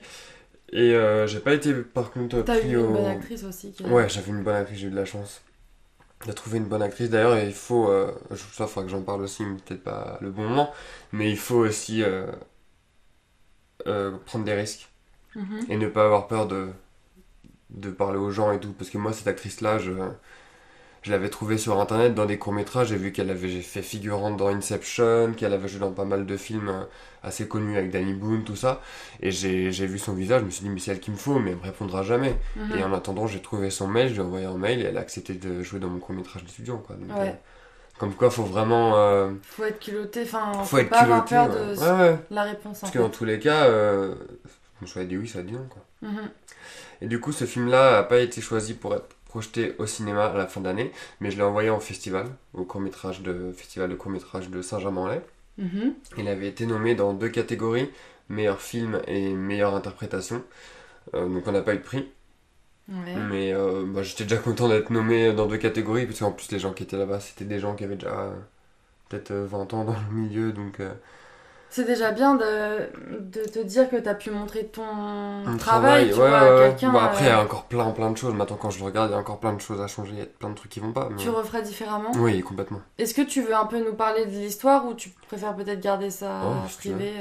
Et 0.73 0.95
euh, 0.95 1.27
j'ai 1.27 1.41
pas 1.41 1.55
été 1.55 1.73
par 1.73 2.11
contre 2.13 2.43
T'as 2.43 2.59
pris 2.59 2.71
eu 2.73 2.77
au. 2.77 2.87
une 2.89 2.93
bonne 2.93 3.07
actrice 3.07 3.45
aussi. 3.45 3.73
Qui... 3.73 3.83
Ouais, 3.85 4.09
j'avais 4.09 4.31
une 4.31 4.43
bonne 4.43 4.57
actrice, 4.57 4.79
j'ai 4.79 4.89
eu 4.89 4.91
de 4.91 4.97
la 4.97 5.05
chance. 5.07 5.41
J'ai 6.27 6.35
trouvé 6.35 6.59
une 6.59 6.67
bonne 6.67 6.83
actrice. 6.83 7.11
D'ailleurs, 7.11 7.39
il 7.39 7.53
faut. 7.53 7.89
Euh, 7.91 8.13
ça, 8.53 8.67
faudra 8.67 8.85
que 8.85 8.91
j'en 8.91 9.03
parle 9.03 9.23
aussi, 9.23 9.45
mais 9.45 9.57
peut-être 9.59 9.83
pas 9.85 10.19
le 10.21 10.31
bon 10.31 10.43
moment. 10.49 10.73
Mais 11.13 11.31
il 11.31 11.39
faut 11.39 11.57
aussi 11.57 12.03
euh, 12.03 12.27
euh, 13.87 14.17
prendre 14.27 14.45
des 14.45 14.55
risques 14.55 14.89
Mhm. 15.35 15.67
et 15.69 15.77
ne 15.77 15.89
pas 15.89 16.05
avoir 16.05 16.29
peur 16.29 16.49
de, 16.49 16.71
de 17.71 17.91
parler 17.91 18.19
aux 18.19 18.31
gens 18.31 18.53
et 18.53 18.61
tout. 18.61 18.73
Parce 18.73 18.91
que 18.91 18.99
moi, 18.99 19.13
cette 19.13 19.27
actrice-là, 19.29 19.79
je, 19.79 19.93
je 21.03 21.11
l'avais 21.13 21.31
trouvée 21.31 21.57
sur 21.59 21.81
internet 21.81 22.15
dans 22.15 22.27
des 22.27 22.39
courts-métrages. 22.39 22.89
J'ai 22.89 22.97
vu 22.97 23.13
qu'elle 23.13 23.31
avait 23.31 23.49
fait 23.63 23.83
figurante 23.83 24.37
dans 24.37 24.49
Inception, 24.49 25.33
qu'elle 25.37 25.53
avait 25.55 25.69
joué 25.69 25.81
dans 25.81 25.93
pas 25.93 26.05
mal 26.05 26.27
de 26.27 26.37
films 26.37 26.69
euh, 26.69 26.85
assez 27.23 27.49
connus 27.49 27.77
avec 27.79 27.91
Danny 27.91 28.13
Boone, 28.13 28.45
tout 28.45 28.57
ça. 28.57 28.83
Et 29.21 29.31
j'ai 29.31 29.71
vu 29.87 29.99
son 29.99 30.13
visage, 30.15 30.41
je 30.41 30.47
me 30.47 30.51
suis 30.51 30.63
dit, 30.63 30.69
mais 30.71 30.79
c'est 30.81 30.91
elle 30.93 31.01
qu'il 31.01 31.13
me 31.15 31.19
faut, 31.19 31.39
mais 31.39 31.53
elle 31.53 31.57
me 31.57 31.63
répondra 31.63 32.03
jamais. 32.03 32.37
Mhm. 32.57 32.79
Et 32.79 32.85
en 32.85 32.93
attendant, 32.93 33.27
j'ai 33.27 33.41
trouvé 33.41 33.71
son 33.71 33.87
mail, 33.89 34.09
je 34.09 34.15
lui 34.15 34.21
ai 34.21 34.25
envoyé 34.25 34.45
un 34.47 34.59
mail 34.59 34.81
et 34.81 34.85
elle 34.85 34.99
a 34.99 35.01
accepté 35.01 35.35
de 35.35 35.63
jouer 35.63 35.81
dans 35.81 35.89
mon 35.89 35.99
court-métrage 36.01 36.45
d'étudiant. 36.45 36.83
Ouais. 36.91 36.97
euh, 37.29 37.33
comme 37.99 38.15
quoi, 38.15 38.31
faut 38.31 38.45
vraiment. 38.45 38.97
euh, 38.97 39.31
Faut 39.43 39.65
être 39.65 39.79
culotté, 39.81 40.23
enfin, 40.23 40.53
faut 40.55 40.65
faut, 40.65 40.79
être 40.79 40.89
pas 40.91 41.01
avoir 41.01 41.25
culotté. 41.25 41.51
peur 41.51 41.67
de 41.67 41.77
ouais. 42.03 42.11
Ouais. 42.11 42.19
la 42.31 42.43
réponse. 42.45 42.81
Parce 42.81 42.93
fait. 42.93 42.99
que 42.99 43.03
dans 43.03 43.11
tous 43.11 43.25
les 43.27 43.39
cas, 43.39 43.65
euh, 43.65 44.15
soit 44.87 45.05
dit 45.05 45.17
oui, 45.19 45.29
soit 45.29 45.43
dit 45.43 45.53
non. 45.53 45.67
Quoi. 45.69 45.83
Mhm. 46.11 46.31
Et 47.03 47.07
du 47.07 47.21
coup, 47.21 47.33
ce 47.33 47.45
film-là 47.45 47.93
n'a 47.93 48.03
pas 48.03 48.19
été 48.21 48.41
choisi 48.41 48.73
pour 48.75 48.95
être 48.95 49.07
projeté 49.31 49.77
au 49.79 49.87
cinéma 49.87 50.27
à 50.27 50.37
la 50.37 50.49
fin 50.49 50.61
d'année, 50.61 50.91
mais 51.21 51.31
je 51.31 51.37
l'ai 51.37 51.45
envoyé 51.45 51.71
en 51.71 51.79
festival, 51.79 52.27
au 52.53 52.65
court-métrage 52.65 53.23
de 53.23 53.53
festival 53.53 53.89
de 53.89 53.95
court-métrage 53.95 54.51
de 54.51 54.61
Saint-Germain-en-Laye. 54.61 55.23
Mhm. 55.59 55.95
Il 56.19 56.27
avait 56.27 56.49
été 56.49 56.67
nommé 56.67 56.97
dans 56.97 57.13
deux 57.13 57.29
catégories, 57.29 57.89
meilleur 58.29 58.61
film 58.61 59.01
et 59.07 59.33
meilleure 59.33 59.77
interprétation. 59.77 60.43
Euh, 61.15 61.29
donc 61.29 61.47
on 61.47 61.53
n'a 61.53 61.63
pas 61.63 61.75
eu 61.75 61.79
de 61.79 61.83
prix. 61.83 62.09
Ouais. 62.89 63.15
Mais 63.31 63.53
euh, 63.53 63.85
bah, 63.87 64.03
j'étais 64.03 64.25
déjà 64.25 64.39
content 64.39 64.69
d'être 64.69 64.91
nommé 64.91 65.33
dans 65.33 65.47
deux 65.47 65.59
catégories, 65.59 66.07
parce 66.07 66.19
qu'en 66.19 66.33
plus 66.33 66.51
les 66.51 66.59
gens 66.59 66.73
qui 66.73 66.83
étaient 66.83 66.99
là-bas, 66.99 67.21
c'était 67.21 67.45
des 67.45 67.61
gens 67.61 67.77
qui 67.77 67.85
avaient 67.85 67.95
déjà 67.95 68.19
euh, 68.19 68.35
peut-être 69.09 69.31
euh, 69.31 69.47
20 69.47 69.75
ans 69.75 69.85
dans 69.85 69.95
le 69.95 70.13
milieu, 70.13 70.53
donc 70.53 70.83
C'est 71.73 71.85
déjà 71.85 72.11
bien 72.11 72.35
de, 72.35 72.89
de 73.21 73.43
te 73.49 73.61
dire 73.61 73.89
que 73.89 73.95
t'as 73.97 74.15
pu 74.15 74.31
montrer 74.33 74.67
ton 74.67 74.83
un 75.47 75.57
travail, 75.57 76.07
tu 76.13 76.19
ouais, 76.19 76.29
vois, 76.29 76.39
à 76.39 76.45
ouais, 76.45 76.61
ouais. 76.61 76.69
quelqu'un. 76.71 76.91
Bon, 76.91 76.99
après, 76.99 77.25
il 77.25 77.27
y 77.29 77.31
a 77.31 77.39
euh, 77.39 77.45
encore 77.45 77.65
plein 77.67 77.89
plein 77.93 78.11
de 78.11 78.17
choses. 78.19 78.35
Maintenant, 78.35 78.57
quand 78.61 78.71
je 78.71 78.81
le 78.81 78.87
regarde, 78.87 79.11
il 79.11 79.13
y 79.13 79.17
a 79.17 79.19
encore 79.21 79.39
plein 79.39 79.53
de 79.53 79.61
choses 79.61 79.81
à 79.81 79.87
changer, 79.87 80.11
il 80.15 80.19
y 80.19 80.23
a 80.23 80.27
plein 80.27 80.51
de 80.51 80.55
trucs 80.57 80.71
qui 80.73 80.81
vont 80.81 80.93
pas. 80.93 81.09
mais- 81.11 81.17
Tu 81.17 81.29
referais 81.31 81.63
différemment? 81.63 82.11
Oui, 82.17 82.41
complètement. 82.43 82.81
Est-ce 82.99 83.15
que 83.15 83.23
tu 83.23 83.41
veux 83.43 83.55
un 83.55 83.67
peu 83.67 83.79
nous 83.79 83.95
parler 83.95 84.27
de 84.27 84.31
l'histoire 84.33 84.85
ou 84.87 84.95
tu 84.95 85.11
préfères 85.29 85.55
peut-être 85.55 85.81
garder 85.81 86.11
ça 86.11 86.41
Oh, 86.45 86.55
tu 86.69 86.77
privé 86.77 87.13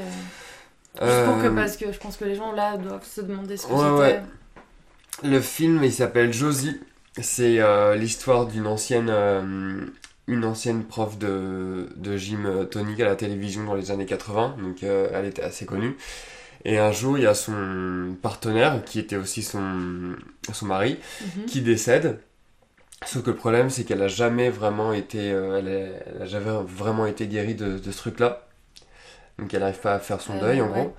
euh, 1.00 1.06
Juste 1.06 1.25
pour 1.25 1.41
que, 1.44 1.48
Euh, 1.48 1.56
parce 1.56 1.77
que 1.77 1.91
je 1.91 2.00
pense 2.00 2.18
que 2.18 2.25
les 2.25 2.34
gens 2.36 2.51
là 2.51 2.75
doivent 2.77 3.06
se 3.06 3.22
demander 3.22 3.56
ce 3.56 3.68
que 3.68 3.72
Ouais, 3.74 4.22
c'était. 5.22 5.27
Le 5.29 5.41
film, 5.41 5.84
il 5.84 5.94
s'appelle 5.94 6.34
Josie. 6.34 6.79
C'est 7.22 7.60
euh, 7.60 7.96
l'histoire 7.96 8.48
d'une 8.48 8.65
ancienne, 8.65 9.10
une 10.29 10.45
ancienne 10.45 10.86
prof 10.86 11.17
de, 11.19 11.89
de 11.98 12.17
gym 12.17 12.45
euh, 12.48 12.65
tonique 12.65 13.01
à 13.01 13.05
la 13.05 13.17
télévision 13.17 13.65
dans 13.65 13.75
les 13.75 13.91
années 13.91 14.05
80. 14.07 14.55
Donc, 14.62 14.83
euh, 14.83 15.09
elle 15.13 15.25
était 15.25 15.43
assez 15.43 15.65
connue. 15.65 15.98
Et 16.65 16.77
un 16.79 16.91
jour, 16.91 17.17
il 17.17 17.24
y 17.25 17.27
a 17.27 17.36
son 17.36 18.15
partenaire, 18.21 18.83
qui 18.86 19.00
était 19.00 19.17
aussi 19.17 19.43
son, 19.43 20.15
son 20.53 20.65
mari, 20.67 20.98
Mhm. 21.21 21.45
qui 21.48 21.62
décède. 21.62 22.19
Sauf 23.05 23.24
que 23.24 23.31
le 23.31 23.38
problème, 23.38 23.69
c'est 23.69 23.86
qu'elle 23.86 24.01
a 24.03 24.07
jamais 24.09 24.50
vraiment 24.50 24.93
été, 24.93 25.31
euh, 25.31 25.59
elle, 25.59 25.67
est- 25.69 26.03
elle 26.15 26.21
a 26.24 26.25
jamais 26.25 26.51
vraiment 26.67 27.05
été 27.07 27.27
guérie 27.27 27.55
de, 27.55 27.79
de 27.79 27.91
ce 27.91 27.98
truc-là. 27.98 28.48
Donc 29.38 29.53
elle 29.53 29.62
n'arrive 29.62 29.79
pas 29.79 29.93
à 29.95 30.00
faire 30.00 30.21
son 30.21 30.36
Euh, 30.36 30.39
deuil, 30.41 30.62
en 30.62 30.67
ouais. 30.67 30.74
gros. 30.83 30.95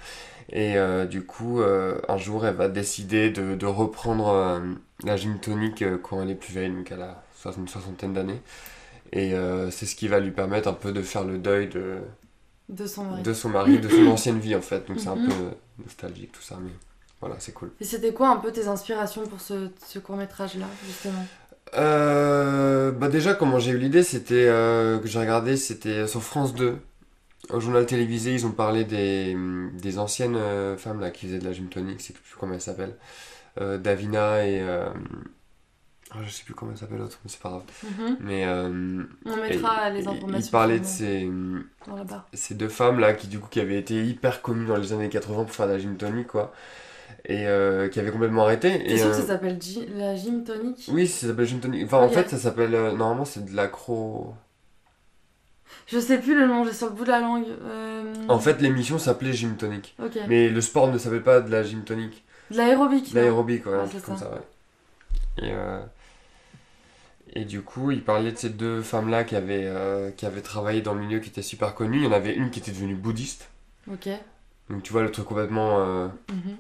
Et 0.53 0.77
euh, 0.79 1.07
du 1.07 1.23
coup, 1.25 1.61
un 1.63 2.19
jour, 2.19 2.47
elle 2.47 2.55
va 2.57 2.69
décider 2.69 3.31
de, 3.31 3.55
de 3.55 3.67
reprendre 3.67 4.63
la 5.05 5.17
gym 5.17 5.39
tonique 5.41 5.85
quand 6.03 6.23
elle 6.23 6.31
est 6.31 6.35
plus 6.35 6.53
vieille, 6.53 6.71
donc 6.71 6.91
elle 6.93 7.03
a 7.03 7.23
une 7.57 7.69
soixantaine 7.69 8.13
d'années. 8.15 8.41
Et 9.13 9.35
euh, 9.35 9.71
c'est 9.71 9.87
ce 9.87 9.97
qui 9.97 10.09
va 10.09 10.21
lui 10.21 10.31
permettre 10.31 10.69
un 10.69 10.73
peu 10.73 10.93
de 10.93 11.03
faire 11.03 11.25
le 11.25 11.39
deuil 11.39 11.69
de, 11.69 11.99
De 12.69 12.87
son 12.87 13.05
mari. 13.05 13.23
de 13.23 13.33
son 13.33 13.49
mari, 13.49 13.79
de 13.81 13.89
son 13.89 14.07
ancienne 14.13 14.39
vie, 14.39 14.55
en 14.55 14.61
fait. 14.63 14.87
Donc 14.89 15.01
c'est 15.01 15.09
un 15.09 15.17
Mhm. 15.17 15.29
peu 15.29 15.83
nostalgique, 15.85 16.33
tout 16.33 16.43
ça, 16.43 16.59
mais 16.63 16.71
voilà, 17.21 17.37
c'est 17.39 17.53
cool. 17.53 17.71
Et 17.81 17.85
c'était 17.85 18.13
quoi 18.13 18.29
un 18.31 18.37
peu 18.37 18.53
tes 18.53 18.69
inspirations 18.69 19.27
pour 19.27 19.41
ce, 19.41 19.69
ce 19.87 19.99
court 19.99 20.17
métrage 20.17 20.55
là, 20.57 20.67
justement? 20.87 21.27
Euh, 21.77 22.91
bah 22.93 23.09
déjà, 23.09 23.35
comment 23.35 23.59
j'ai 23.59 23.73
eu 23.73 23.79
l'idée, 23.79 24.03
c'était 24.03 24.47
euh, 24.49 24.99
que 24.99 25.07
j'ai 25.09 25.19
regardé, 25.21 25.57
c'était 25.57 26.07
sur 26.07 26.23
France 26.23 26.55
2. 26.55 26.77
Au 27.51 27.59
journal 27.61 27.87
télévisé, 27.87 28.33
ils 28.35 28.47
ont 28.47 28.53
parlé 28.53 28.85
des, 28.85 29.37
des 29.81 29.99
anciennes 29.99 30.39
femmes 30.77 31.01
là 31.01 31.11
qui 31.11 31.27
faisaient 31.27 31.39
de 31.39 31.45
la 31.45 31.53
gym 31.53 31.69
je 31.73 32.03
sais 32.03 32.13
plus 32.13 32.23
comment 32.39 32.55
elles 32.55 32.61
s'appellent. 32.61 32.97
Davina 33.59 34.47
et. 34.47 34.63
Ah, 36.13 36.17
je 36.25 36.31
sais 36.31 36.45
plus 36.45 36.55
comment 36.55 36.73
elle 36.73 36.79
s'appelle 36.79 36.99
l'autre, 36.99 37.19
mais 37.25 37.31
c'est 37.31 37.41
pas 37.41 37.49
grave. 37.51 37.63
Mhm. 37.85 38.17
Mais. 38.21 38.45
euh, 38.47 39.03
On 39.27 39.37
et- 39.37 39.41
mettra 39.51 39.91
les 39.91 40.07
informations 40.09 40.49
Il 40.49 40.51
parlait 40.51 40.81
de 40.81 40.85
ces, 40.85 41.31
ces 42.35 42.55
deux 42.55 42.69
femmes 42.69 42.99
là 43.01 43.13
qui, 43.15 43.27
du 43.29 43.39
coup, 43.39 43.49
qui 43.49 43.61
avaient 43.61 43.79
été 43.79 44.05
hyper 44.05 44.43
connues 44.43 44.67
dans 44.67 44.77
les 44.77 44.93
années 44.93 45.09
80 45.09 45.45
pour 45.45 45.55
faire 45.55 45.67
de 45.67 45.73
la 45.73 45.79
gym 45.79 45.97
tonique, 45.97 46.29
quoi. 46.29 46.53
Et 47.27 47.47
euh, 47.47 47.89
qui 47.89 48.01
avaient 48.01 48.11
complètement 48.13 48.45
arrêté. 48.45 48.83
T'es 48.83 48.97
sûr 48.97 49.09
que 49.09 49.13
euh, 49.13 49.21
ça 49.21 49.27
s'appelle 49.27 49.59
la 49.95 50.17
gym 50.17 50.43
tonic 50.43 50.89
Oui, 50.93 51.07
ça 51.07 51.27
s'appelle 51.29 51.47
gym 51.47 51.61
tonique. 51.61 51.85
Enfin, 51.85 51.99
en 51.99 52.09
fait, 52.09 52.29
ça 52.29 52.39
s'appelle. 52.39 52.71
normalement, 52.71 53.25
c'est 53.25 53.45
de 53.45 53.55
l'acro. 53.55 54.35
Je 55.87 55.99
sais 56.01 56.19
plus 56.19 56.39
le 56.39 56.47
nom, 56.47 56.65
j'ai 56.65 56.73
sur 56.73 56.87
le 56.89 56.93
bout 56.95 57.05
de 57.05 57.11
la 57.11 57.21
langue. 57.21 57.47
En 58.29 58.39
fait, 58.39 58.61
l'émission 58.61 58.99
s'appelait 58.99 59.33
Gym 59.33 59.57
Tonic. 59.57 59.95
Ok. 60.03 60.19
Mais 60.29 60.49
le 60.49 60.61
sport 60.61 60.89
ne 60.89 60.99
s'appelle 60.99 61.23
pas 61.23 61.41
de 61.41 61.51
la 61.51 61.63
gym 61.63 61.83
tonique. 61.83 62.25
De 62.51 62.57
l'aérobic. 62.57 63.13
L'aérobic, 63.13 63.67
ouais, 63.67 63.73
Ouais, 63.73 63.79
un 63.79 63.87
truc 63.87 64.03
comme 64.05 64.17
ça. 64.17 64.31
ouais. 64.31 65.49
Et, 65.49 65.53
et 67.35 67.45
du 67.45 67.63
coup, 67.63 67.91
il 67.91 68.03
parlait 68.05 68.33
de 68.33 68.37
ces 68.39 68.51
deux 68.51 68.83
femmes-là 68.83 69.25
qui 69.25 69.37
avaient, 69.37 69.65
euh, 69.67 70.11
qui 70.11 70.27
avaient 70.27 70.43
travaillé 70.43 70.83
dans 70.83 70.95
le 70.95 71.01
milieu, 71.01 71.21
qui 71.21 71.29
étaient 71.31 71.43
super 71.43 71.75
connues. 71.75 71.99
Il 71.99 72.05
y 72.05 72.07
en 72.09 72.13
avait 72.13 72.35
une 72.35 72.51
qui 72.51 72.61
était 72.61 72.73
devenue 72.73 72.95
bouddhiste. 72.95 73.51
Ok. 73.91 74.09
Donc 74.69 74.83
tu 74.83 74.93
vois, 74.93 75.03
le 75.03 75.11
truc 75.11 75.27
complètement, 75.27 75.81
euh, 75.81 76.09
Mhm. 76.31 76.57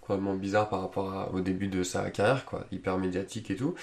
complètement 0.00 0.34
bizarre 0.34 0.68
par 0.68 0.80
rapport 0.82 1.12
à- 1.12 1.30
au 1.32 1.40
début 1.40 1.66
de 1.68 1.82
sa 1.82 2.10
carrière, 2.10 2.44
quoi. 2.44 2.64
Hyper 2.70 2.96
médiatique 2.98 3.50
et 3.50 3.56
tout. 3.56 3.74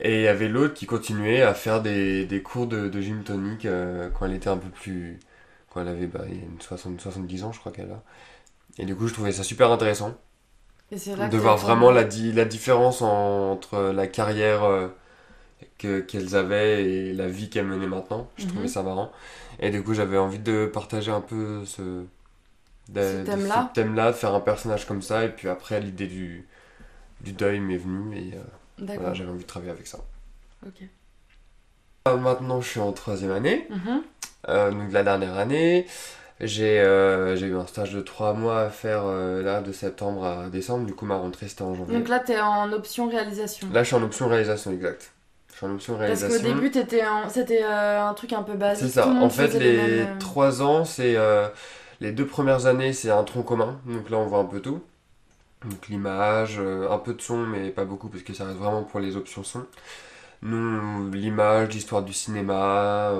Et 0.00 0.16
il 0.16 0.22
y 0.22 0.28
avait 0.28 0.48
l'autre 0.48 0.74
qui 0.74 0.86
continuait 0.86 1.42
à 1.42 1.54
faire 1.54 1.82
des, 1.82 2.26
des 2.26 2.42
cours 2.42 2.66
de, 2.66 2.88
de 2.88 3.00
gym 3.00 3.22
tonique 3.24 3.64
euh, 3.66 4.10
quand 4.10 4.26
elle 4.26 4.34
était 4.34 4.48
un 4.50 4.58
peu 4.58 4.68
plus... 4.68 5.20
Quand 5.70 5.80
elle 5.82 5.88
avait 5.88 6.06
bah, 6.06 6.24
une 6.28 6.60
60, 6.60 7.00
70 7.00 7.44
ans, 7.44 7.52
je 7.52 7.60
crois 7.60 7.72
qu'elle 7.72 7.90
a. 7.90 8.02
Et 8.78 8.84
du 8.86 8.94
coup, 8.96 9.06
je 9.08 9.14
trouvais 9.14 9.32
ça 9.32 9.42
super 9.44 9.70
intéressant. 9.72 10.16
Là 11.16 11.28
de 11.28 11.36
voir 11.38 11.56
vraiment 11.56 11.90
la, 11.90 12.04
di- 12.04 12.32
la 12.32 12.44
différence 12.44 13.02
en- 13.02 13.52
entre 13.52 13.78
la 13.94 14.06
carrière 14.06 14.64
euh, 14.64 14.88
que- 15.78 16.00
qu'elles 16.00 16.36
avaient 16.36 16.84
et 16.84 17.12
la 17.12 17.28
vie 17.28 17.50
qu'elles 17.50 17.66
menaient 17.66 17.86
maintenant. 17.86 18.28
Je 18.36 18.44
Mhm. 18.44 18.50
trouvais 18.50 18.68
ça 18.68 18.82
marrant. 18.82 19.10
Et 19.60 19.70
du 19.70 19.82
coup, 19.82 19.94
j'avais 19.94 20.18
envie 20.18 20.38
de 20.38 20.66
partager 20.66 21.10
un 21.10 21.20
peu 21.20 21.64
ce, 21.64 21.82
de- 21.82 22.04
Ce 23.00 23.18
de- 23.20 23.24
thème-là. 23.74 24.08
de 24.10 24.12
faire 24.12 24.34
un 24.34 24.40
personnage 24.40 24.86
comme 24.86 25.02
ça. 25.02 25.24
Et 25.24 25.28
puis 25.30 25.48
après, 25.48 25.80
l'idée 25.80 26.06
du, 26.06 26.46
du 27.20 27.32
deuil 27.32 27.60
m'est 27.60 27.76
venue 27.78 28.16
et 28.16 28.34
euh, 28.34 28.84
voilà, 28.96 29.14
j'avais 29.14 29.30
envie 29.30 29.42
de 29.44 29.48
travailler 29.48 29.72
avec 29.72 29.86
ça. 29.86 29.98
Ok. 30.66 30.82
Euh, 32.08 32.16
Maintenant, 32.16 32.60
je 32.60 32.68
suis 32.68 32.80
en 32.80 32.92
troisième 32.92 33.30
année, 33.32 33.66
Mhm. 33.70 34.02
euh, 34.48 34.70
donc 34.70 34.92
la 34.92 35.02
dernière 35.02 35.36
année. 35.38 35.86
J'ai 36.40 36.80
euh, 36.80 37.36
j'ai 37.36 37.46
eu 37.46 37.56
un 37.56 37.66
stage 37.66 37.92
de 37.92 38.00
trois 38.00 38.32
mois 38.32 38.62
à 38.62 38.70
faire 38.70 39.02
euh, 39.04 39.42
là, 39.42 39.60
de 39.60 39.70
septembre 39.70 40.24
à 40.24 40.48
décembre. 40.48 40.84
Du 40.84 40.92
coup, 40.92 41.06
ma 41.06 41.16
rentrée 41.16 41.46
c'était 41.46 41.62
en 41.62 41.74
janvier. 41.74 41.96
Donc 41.96 42.08
là, 42.08 42.18
t'es 42.18 42.40
en 42.40 42.72
option 42.72 43.08
réalisation. 43.08 43.68
Là, 43.72 43.82
je 43.82 43.88
suis 43.88 43.96
en 43.96 44.02
option 44.02 44.26
réalisation, 44.28 44.72
exact. 44.72 45.12
Je 45.52 45.58
suis 45.58 45.66
en 45.66 45.70
option 45.72 45.94
Parce 45.94 46.22
réalisation. 46.22 46.52
qu'au 46.52 46.60
début, 46.60 46.72
en... 47.02 47.28
c'était 47.28 47.62
euh, 47.62 48.04
un 48.04 48.14
truc 48.14 48.32
un 48.32 48.42
peu 48.42 48.54
basique. 48.54 48.88
c'est 48.88 48.94
ça. 48.94 49.08
En 49.08 49.30
fait, 49.30 49.54
les 49.54 49.76
mêmes, 49.76 50.08
euh, 50.08 50.18
trois 50.18 50.60
ans, 50.62 50.84
c'est 50.84 51.16
les 52.00 52.10
deux 52.10 52.26
premières 52.26 52.66
années, 52.66 52.92
c'est 52.92 53.10
un 53.10 53.22
tronc 53.22 53.44
commun. 53.44 53.80
Donc 53.86 54.10
là, 54.10 54.18
on 54.18 54.26
voit 54.26 54.40
un 54.40 54.44
peu 54.44 54.60
tout. 54.60 54.82
Donc 55.64 55.86
l'image, 55.88 56.58
un 56.58 56.98
peu 56.98 57.14
de 57.14 57.22
son, 57.22 57.38
mais 57.38 57.70
pas 57.70 57.84
beaucoup 57.84 58.08
parce 58.08 58.24
que 58.24 58.34
ça 58.34 58.44
reste 58.44 58.58
vraiment 58.58 58.82
pour 58.82 58.98
les 58.98 59.16
options 59.16 59.44
son. 59.44 59.64
Nous, 60.42 61.10
l'image, 61.12 61.68
l'histoire 61.68 62.02
du 62.02 62.12
cinéma, 62.12 63.12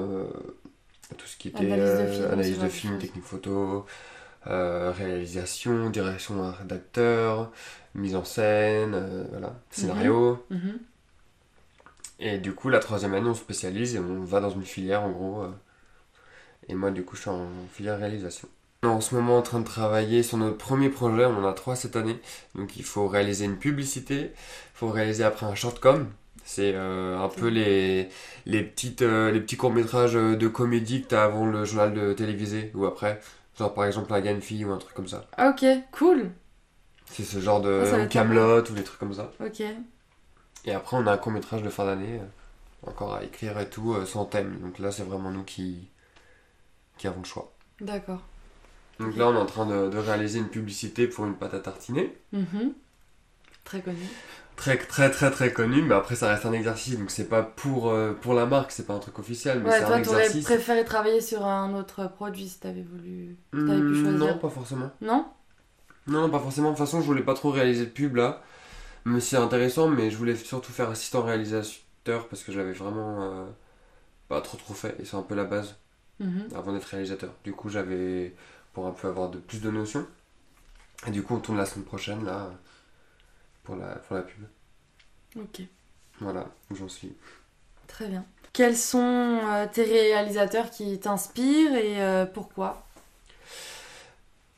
tout 1.17 1.27
ce 1.27 1.37
qui 1.37 1.49
était 1.49 1.71
Analyse 1.73 1.79
de 1.79 1.83
euh, 1.83 2.13
film, 2.13 2.33
analyse 2.33 2.59
de 2.59 3.01
technique 3.01 3.25
photo, 3.25 3.87
euh, 4.47 4.93
réalisation, 4.93 5.91
direction 5.91 6.53
d'acteur, 6.65 7.51
mise 7.95 8.17
en 8.17 8.25
scène, 8.25 8.95
euh, 8.95 9.25
voilà, 9.31 9.55
scénario. 9.71 10.45
mhm. 10.51 10.79
Et 12.21 12.39
du 12.39 12.55
coup, 12.55 12.69
la 12.69 12.79
troisième 12.79 13.13
année, 13.15 13.29
on 13.29 13.35
se 13.35 13.41
spécialise 13.41 13.97
et 13.97 13.99
on 13.99 14.25
va 14.25 14.41
dans 14.41 14.51
une 14.51 14.65
filière 14.65 15.03
en 15.03 15.11
gros. 15.11 15.43
euh. 15.43 15.51
Et 16.69 16.75
moi, 16.75 16.91
du 16.91 17.05
coup, 17.05 17.17
je 17.17 17.23
suis 17.23 17.31
en 17.31 17.47
filière 17.73 17.99
réalisation. 17.99 18.49
On 18.83 18.89
est 18.89 18.91
en 18.91 19.01
ce 19.01 19.15
moment 19.15 19.39
en 19.39 19.43
train 19.43 19.61
de 19.61 19.65
travailler 19.65 20.23
sur 20.23 20.37
notre 20.37 20.59
premier 20.59 20.91
projet, 20.91 21.25
on 21.25 21.37
en 21.39 21.47
a 21.49 21.53
trois 21.55 21.75
cette 21.77 21.97
année. 21.97 22.19
Donc 22.55 22.77
il 22.77 22.85
faut 22.85 23.09
réaliser 23.09 23.47
une 23.47 23.57
publicité, 23.59 24.31
il 24.35 24.75
faut 24.75 24.89
réaliser 24.91 25.25
après 25.25 25.47
un 25.47 25.55
shortcom. 25.55 26.07
C'est 26.47 26.73
euh, 26.75 27.19
un 27.19 27.29
peu 27.29 27.49
les, 27.49 28.09
les, 28.47 28.63
petites, 28.63 29.03
euh, 29.03 29.31
les 29.31 29.41
petits 29.41 29.57
courts-métrages 29.57 30.13
de 30.13 30.49
comédie 30.49 31.03
que 31.03 31.09
t'as 31.09 31.25
avant 31.25 31.47
le 31.47 31.65
journal 31.65 31.95
de 31.95 32.13
télévisé 32.13 32.71
ou 32.75 32.85
après. 32.85 33.21
Genre 33.59 33.73
par 33.73 33.85
exemple 33.87 34.13
un 34.13 34.21
gagne 34.21 34.41
fille 34.41 34.65
ou 34.65 34.73
un 34.73 34.79
truc 34.79 34.95
comme 34.95 35.09
ça. 35.09 35.25
Ah, 35.37 35.51
Ok, 35.51 35.65
cool. 35.93 36.31
C'est 37.07 37.23
ce 37.25 37.41
genre 37.41 37.61
de 37.61 37.83
être 37.85 38.09
Camelot 38.09 38.61
ou 38.71 38.75
des 38.75 38.83
trucs 38.83 38.99
comme 38.99 39.15
ça. 39.15 39.31
Ok. 39.41 39.63
Et 40.67 40.73
après, 40.73 40.97
on 40.97 41.07
a 41.07 41.13
un 41.13 41.17
court 41.19 41.33
métrage 41.33 41.63
de 41.63 41.69
fin 41.69 41.85
d'année, 41.85 42.19
euh, 42.19 42.91
encore 42.91 43.15
à 43.15 43.23
écrire 43.23 43.59
et 43.61 43.69
tout, 43.69 43.93
euh, 43.95 44.05
sans 44.07 44.25
thème. 44.25 44.59
Donc 44.61 44.79
là, 44.79 44.91
c'est 44.91 45.03
vraiment 45.03 45.31
nous 45.31 45.45
qui, 45.45 45.89
qui 46.99 47.07
avons 47.07 47.21
le 47.21 47.27
choix. 47.27 47.53
D'accord. 47.81 48.23
Donc 48.99 49.17
là, 49.17 49.29
on 49.29 49.35
est 49.35 49.39
en 49.39 49.47
train 49.47 49.67
de, 49.67 49.89
de 49.91 49.99
réaliser 49.99 50.39
une 50.39 50.49
publicité 50.49 51.07
pour 51.07 51.27
une 51.27 51.35
pâte 51.35 51.55
à 51.55 51.61
tartiner. 51.61 52.17
Mhm. 52.33 52.73
Très 53.65 53.81
connu. 53.81 54.07
Très, 54.57 54.79
très, 54.79 55.11
très, 55.11 55.31
très 55.31 55.53
connue, 55.53 55.83
mais 55.83 55.95
après, 55.95 56.15
ça 56.15 56.29
reste 56.29 56.47
un 56.47 56.53
exercice. 56.53 56.97
Donc 56.99 57.11
c'est 57.11 57.29
pas 57.29 57.43
pour, 57.43 57.91
euh, 57.91 58.13
pour 58.13 58.35
la 58.35 58.47
marque, 58.47 58.71
c'est 58.71 58.87
pas 58.87 58.95
un 58.95 58.99
truc 59.01 59.19
officiel, 59.19 59.61
mais 59.61 59.71
Ouais, 59.71 59.79
c'est 59.79 59.85
un 59.85 60.01
t'aurais 60.03 60.27
exercice. 60.27 60.45
préféré 60.45 60.85
travailler 60.85 61.21
sur 61.21 61.45
un 61.45 61.75
autre 61.75 62.07
produit 62.09 62.49
si 62.49 62.61
t'avais 62.61 62.83
voulu. 62.83 63.37
si 63.53 63.65
t'avais 63.65 63.83
pu 63.83 63.95
Hmm, 63.95 64.03
choisir. 64.03 64.19
non, 64.19 64.39
pas 64.39 64.51
forcément. 64.51 64.91
Non? 65.01 65.27
Non, 66.07 66.29
pas 66.31 66.39
forcément. 66.39 66.71
De 66.73 66.77
toute 66.77 66.85
façon, 66.85 67.01
je 67.01 67.07
voulais 67.07 67.23
pas 67.23 67.35
trop 67.35 67.51
réaliser 67.51 67.87
de 67.87 67.91
pub 67.91 68.17
là. 68.17 68.43
Mais 69.07 69.21
c'est 69.21 69.37
intéressant, 69.39 69.89
mais 69.89 70.11
je 70.11 70.17
voulais 70.19 70.37
surtout 70.37 70.73
faire 70.73 70.91
assistant 70.91 71.23
réalisateur 71.23 72.29
parce 72.29 72.43
que 72.45 72.53
je 72.53 72.59
l'avais 72.59 72.73
vraiment 72.75 73.23
euh, 73.25 73.47
pas 74.29 74.41
trop 74.43 74.59
trop 74.59 74.75
fait. 74.75 74.97
Et 75.01 75.07
c'est 75.07 75.17
un 75.17 75.23
peu 75.23 75.35
la 75.37 75.45
base 75.45 75.77
Mhm. 76.19 76.55
avant 76.57 76.73
d'être 76.75 76.87
réalisateur. 76.87 77.33
Du 77.45 77.53
coup, 77.55 77.71
j'avais 77.71 78.35
pour 78.75 78.87
un 78.87 78.93
peu 78.93 79.09
avoir 79.09 79.31
de 79.31 79.39
plus 79.39 79.61
de 79.63 79.71
notions. 79.71 80.07
Et 81.07 81.11
du 81.11 81.23
coup, 81.23 81.35
on 81.35 81.41
tourne 81.41 81.59
la 81.59 81.67
semaine 81.67 81.85
prochaine 81.85 82.25
là 82.25 82.51
pour 83.65 83.77
la, 83.77 83.87
pour 83.97 84.17
la 84.17 84.23
pub. 84.23 84.45
Ok. 85.37 85.63
Voilà 86.21 86.47
où 86.71 86.77
j'en 86.77 86.89
suis. 86.89 87.13
Très 87.89 88.07
bien. 88.07 88.25
Quels 88.53 88.77
sont 88.77 89.41
euh, 89.51 89.67
tes 89.73 89.83
réalisateurs 89.83 90.71
qui 90.71 90.99
t'inspirent 91.01 91.75
et 91.75 92.01
euh, 92.01 92.25
pourquoi? 92.25 92.85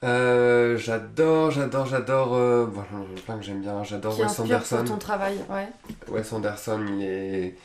Euh, 0.05 0.77
j'adore, 0.77 1.51
j'adore, 1.51 1.87
j'adore. 1.87 2.35
euh, 2.35 2.67
bon, 2.67 2.85
plein 3.25 3.39
que 3.39 3.43
j'aime 3.45 3.63
bien. 3.63 3.83
J'adore 3.83 4.19
Wes 4.21 4.39
Anderson. 4.39 4.85
ton 4.85 4.99
travail 4.99 5.39
Ouais. 5.49 5.69
Wes 6.09 6.33
Anderson, 6.33 6.85
il 6.89 7.03
est. 7.03 7.57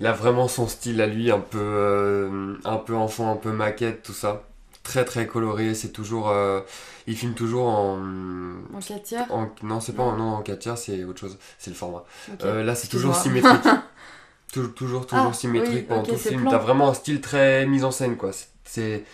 Il 0.00 0.06
a 0.06 0.12
vraiment 0.12 0.46
son 0.48 0.68
style 0.68 1.00
à 1.00 1.06
lui, 1.06 1.30
un 1.30 1.40
peu, 1.40 1.58
euh, 1.60 2.56
un 2.64 2.76
peu 2.76 2.94
enfant, 2.94 3.32
un 3.32 3.36
peu 3.36 3.50
maquette, 3.50 4.02
tout 4.02 4.12
ça. 4.12 4.44
Très 4.88 5.04
très 5.04 5.26
coloré, 5.26 5.74
c'est 5.74 5.90
toujours. 5.90 6.30
euh, 6.30 6.60
il 7.06 7.14
filme 7.14 7.34
toujours 7.34 7.68
en. 7.68 7.98
En 8.74 8.80
4 8.80 9.02
tiers 9.02 9.26
en- 9.30 9.50
non, 9.62 9.80
c'est 9.80 9.92
pas 9.92 10.04
Non. 10.04 10.08
en, 10.12 10.16
non, 10.16 10.28
en 10.36 10.42
4 10.42 10.60
tiers, 10.60 10.78
c'est 10.78 11.04
autre 11.04 11.20
chose, 11.20 11.36
c'est 11.58 11.70
le 11.70 11.76
format. 11.76 12.04
Euh, 12.42 12.64
là, 12.64 12.74
c'est 12.74 12.88
toujours 12.88 13.14
symétrique. 13.14 13.60
toujours, 14.52 14.74
toujours, 14.74 15.06
toujours 15.06 15.28
Ah, 15.30 15.34
symétrique 15.34 15.74
oui, 15.74 15.82
pendant 15.82 16.02
tout 16.04 16.12
le 16.12 16.16
film. 16.16 16.46
T'as 16.48 16.56
vraiment 16.56 16.88
un 16.88 16.94
style 16.94 17.20
très 17.20 17.66
mise 17.66 17.84
en 17.84 17.90
scène, 17.90 18.16
quoi. 18.16 18.30
C'est- 18.64 19.04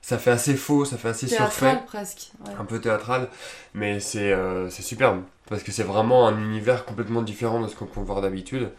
ça 0.00 0.16
fait 0.16 0.30
assez 0.30 0.54
faux, 0.56 0.86
ça 0.86 0.96
fait 0.96 1.08
assez 1.10 1.26
surfait 1.28 1.60
Théâtral 1.66 1.84
presque. 1.86 2.30
ouais. 2.46 2.54
un 2.58 2.64
peu 2.64 2.80
théâtral, 2.80 3.28
mais 3.74 4.00
c'est 4.00 4.32
euh, 4.32 4.70
c'est 4.70 4.80
superbe 4.82 5.20
parce 5.50 5.62
que 5.62 5.72
c'est 5.72 5.82
vraiment 5.82 6.26
un 6.26 6.38
univers 6.40 6.86
complètement 6.86 7.20
différent 7.20 7.60
de 7.60 7.68
ce 7.68 7.76
qu'on 7.76 7.84
peut 7.84 8.00
voir 8.00 8.22
d'habitude 8.22 8.70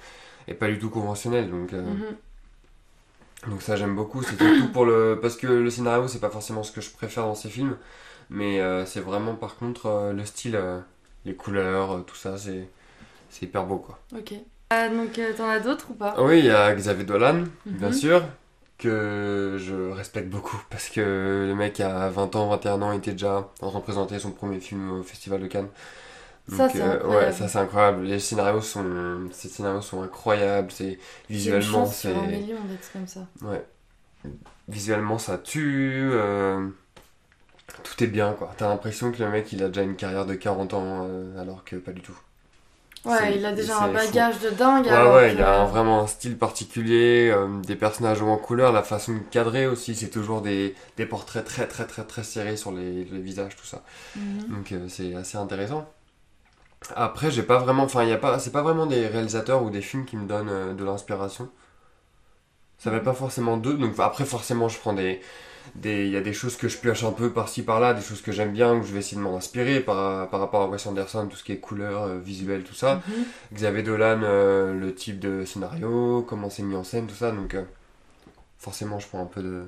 et 0.48 0.56
pas 0.56 0.68
du 0.68 0.80
tout 0.80 0.90
conventionnel. 0.90 1.52
Donc, 1.52 1.74
Mhm. 1.74 2.16
Donc 3.48 3.62
ça 3.62 3.76
j'aime 3.76 3.96
beaucoup. 3.96 4.22
C'est 4.24 4.38
surtout 4.38 4.72
pour 4.72 4.86
le 4.86 5.20
parce 5.22 5.38
que 5.38 5.48
le 5.48 5.70
scénario 5.70 6.08
c'est 6.08 6.20
pas 6.20 6.30
forcément 6.30 6.64
ce 6.64 6.72
que 6.72 6.82
je 6.82 6.90
préfère 6.92 7.24
dans 7.24 7.36
ces 7.36 7.50
films, 7.50 7.78
mais 8.30 8.60
euh, 8.62 8.86
c'est 8.86 9.00
vraiment 9.02 9.36
par 9.36 9.56
contre 9.56 9.86
euh, 9.88 10.14
le 10.14 10.26
style, 10.26 10.56
euh, 10.56 10.80
les 11.26 11.36
couleurs, 11.36 12.04
tout 12.06 12.16
ça 12.16 12.38
c'est 12.38 12.68
c'est 13.30 13.46
hyper 13.46 13.66
beau 13.66 13.78
quoi. 13.78 14.00
Ok. 14.18 14.34
Euh, 14.72 14.90
donc, 14.90 15.20
t'en 15.36 15.50
as 15.50 15.60
d'autres 15.60 15.88
ou 15.92 15.94
pas? 15.96 16.16
Oui, 16.22 16.40
il 16.40 16.46
y 16.46 16.52
a 16.52 16.74
Xavier 16.76 17.06
Dolan, 17.06 17.44
bien 17.66 17.88
Mhm. 17.88 17.94
sûr, 17.94 18.22
que 18.78 19.58
je 19.60 19.92
respecte 19.92 20.30
beaucoup 20.30 20.62
parce 20.70 20.90
que 20.90 21.46
le 21.48 21.56
mec 21.56 21.80
a 21.80 22.10
20 22.10 22.36
ans, 22.36 22.50
21 22.50 22.82
ans, 22.82 22.92
il 22.92 23.00
était 23.00 23.14
déjà 23.14 23.50
en 23.62 23.70
train 23.70 23.80
de 23.80 23.84
présenter 23.84 24.20
son 24.20 24.32
premier 24.32 24.60
film 24.60 24.92
au 25.00 25.04
Festival 25.04 25.42
de 25.42 25.48
Cannes. 25.48 25.70
Donc, 26.52 26.76
euh, 26.76 27.08
ouais, 27.08 27.32
ça 27.32 27.48
c'est 27.48 27.58
incroyable. 27.60 28.04
Les 28.04 28.20
scénarios 28.20 28.62
sont, 28.62 28.84
ces 29.32 29.50
scénarios 29.50 29.82
sont 29.82 30.02
incroyables. 30.02 30.72
C'est 30.72 30.98
visuellement, 31.30 31.86
c'est, 31.86 32.14
comme 32.94 33.08
ça. 33.08 33.22
ouais, 33.42 33.66
visuellement 34.68 35.18
ça 35.18 35.38
tue. 35.38 36.10
euh, 36.14 36.68
tout 37.84 38.04
est 38.04 38.08
bien 38.08 38.34
quoi. 38.34 38.52
T'as 38.58 38.68
l'impression 38.68 39.12
que 39.12 39.22
le 39.24 39.30
mec 39.30 39.52
il 39.54 39.64
a 39.64 39.68
déjà 39.68 39.84
une 39.84 39.96
carrière 39.96 40.26
de 40.26 40.34
40 40.34 40.74
ans 40.74 41.06
euh, 41.08 41.40
alors 41.42 41.64
que 41.64 41.76
pas 41.76 41.92
du 41.92 42.02
tout. 42.02 42.18
Ouais, 43.06 43.38
il 43.38 43.46
a 43.46 43.54
déjà 43.54 43.78
un 43.78 43.94
c'est 43.94 43.98
fou. 44.08 44.08
bagage 44.08 44.40
de 44.40 44.50
dingue. 44.50 44.86
Ouais, 44.86 44.92
alors 44.92 45.16
ouais, 45.16 45.30
que- 45.30 45.36
il 45.36 45.42
a 45.42 45.62
un- 45.62 45.66
vraiment 45.66 46.02
un 46.02 46.08
style 46.08 46.38
particulier, 46.38 47.34
des 47.66 47.78
personnages 47.78 48.22
en 48.22 48.36
couleur, 48.38 48.74
la 48.74 48.84
façon 48.84 49.14
de 49.14 49.20
cadrer 49.20 49.68
aussi, 49.68 49.96
c'est 49.96 50.10
toujours 50.10 50.42
des, 50.42 50.76
des 50.98 51.06
portraits 51.06 51.46
très 51.46 51.66
très 51.68 51.86
très 51.88 52.04
très 52.04 52.24
serrés 52.24 52.58
sur 52.58 52.74
les, 52.74 53.06
les 53.06 53.20
visages, 53.22 53.56
tout 53.56 53.66
ça. 53.66 53.84
Mhm. 54.18 54.48
Donc 54.50 54.74
c'est 54.90 55.16
assez 55.16 55.38
intéressant. 55.38 55.88
Après, 56.96 57.32
j'ai 57.32 57.44
pas 57.44 57.58
vraiment, 57.60 57.84
enfin, 57.84 58.04
y 58.06 58.12
a 58.12 58.18
pas, 58.18 58.40
c'est 58.40 58.52
pas 58.52 58.62
vraiment 58.62 58.86
des 58.86 59.08
réalisateurs 59.08 59.64
ou 59.64 59.70
des 59.70 59.82
films 59.82 60.06
qui 60.06 60.18
me 60.18 60.28
donnent 60.28 60.50
euh, 60.50 60.74
de 60.74 60.84
l'inspiration. 60.84 61.50
Ça 62.78 62.92
va 62.92 63.00
pas 63.02 63.14
forcément 63.14 63.58
d'eux, 63.58 63.74
donc 63.78 64.00
après 64.00 64.24
forcément 64.26 64.70
je 64.70 64.80
prends 64.80 64.94
des, 64.94 65.20
des, 65.76 66.06
il 66.08 66.12
y 66.12 66.18
a 66.18 66.22
des 66.22 66.34
choses 66.34 66.58
que 66.58 66.68
je 66.70 66.78
pioche 66.78 67.04
un 67.04 67.12
peu 67.14 67.32
par-ci 67.34 67.64
par-là, 67.64 67.94
des 67.94 68.02
choses 68.02 68.22
que 68.22 68.32
j'aime 68.32 68.54
bien, 68.54 68.80
que 68.80 68.86
je 68.88 68.94
vais 68.94 69.00
essayer 69.00 69.18
de 69.18 69.22
m'en 69.24 69.38
inspirer 69.38 69.82
par, 69.82 70.30
par 70.30 70.40
rapport 70.42 70.62
à 70.64 70.68
Wes 70.70 70.86
Anderson, 70.88 71.28
tout 71.30 71.38
ce 71.38 71.44
qui 71.44 71.54
est 71.54 71.60
couleur, 71.60 72.04
euh, 72.04 72.20
visuel, 72.20 72.64
tout 72.64 72.76
ça. 72.76 73.02
Mhm. 73.08 73.26
Xavier 73.54 73.84
Dolan, 73.84 74.22
euh, 74.24 74.74
le 74.74 74.96
type 74.96 75.20
de 75.20 75.46
scénario, 75.46 76.26
comment 76.28 76.50
c'est 76.50 76.64
mis 76.64 76.76
en 76.76 76.84
scène, 76.86 77.08
tout 77.08 77.16
ça. 77.16 77.32
Donc, 77.32 77.56
euh, 77.56 77.64
forcément, 78.60 79.00
je 79.00 79.08
prends 79.08 79.22
un 79.24 79.28
peu 79.28 79.44
de 79.44 79.66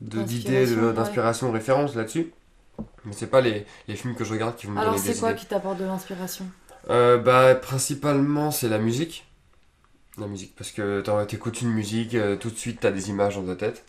de- 0.00 0.22
d'idées, 0.22 0.66
D'inspiration, 0.92 1.48
de- 1.48 1.52
ouais. 1.52 1.58
référence 1.58 1.94
là-dessus. 1.96 2.32
Mais 3.04 3.12
c'est 3.12 3.26
pas 3.26 3.40
les, 3.40 3.66
les 3.88 3.96
films 3.96 4.14
que 4.14 4.24
je 4.24 4.32
regarde 4.32 4.56
qui 4.56 4.66
vont 4.66 4.72
me 4.72 4.78
Alors, 4.80 4.94
donner 4.94 5.06
des 5.06 5.12
c'est 5.14 5.20
quoi 5.20 5.34
qui 5.34 5.46
t'apporte 5.46 5.78
de 5.78 5.84
l'inspiration? 5.84 6.46
Euh, 6.90 7.18
bah, 7.18 7.54
principalement, 7.54 8.50
c'est 8.50 8.68
la 8.68 8.78
musique. 8.78 9.26
La 10.16 10.28
musique, 10.28 10.54
parce 10.54 10.70
que 10.70 11.02
t'écoutes 11.24 11.60
une 11.60 11.72
musique, 11.72 12.14
euh, 12.14 12.36
tout 12.36 12.48
de 12.48 12.54
suite, 12.54 12.78
t'as 12.80 12.92
des 12.92 13.10
images 13.10 13.34
dans 13.34 13.46
ta 13.46 13.56
tête. 13.56 13.84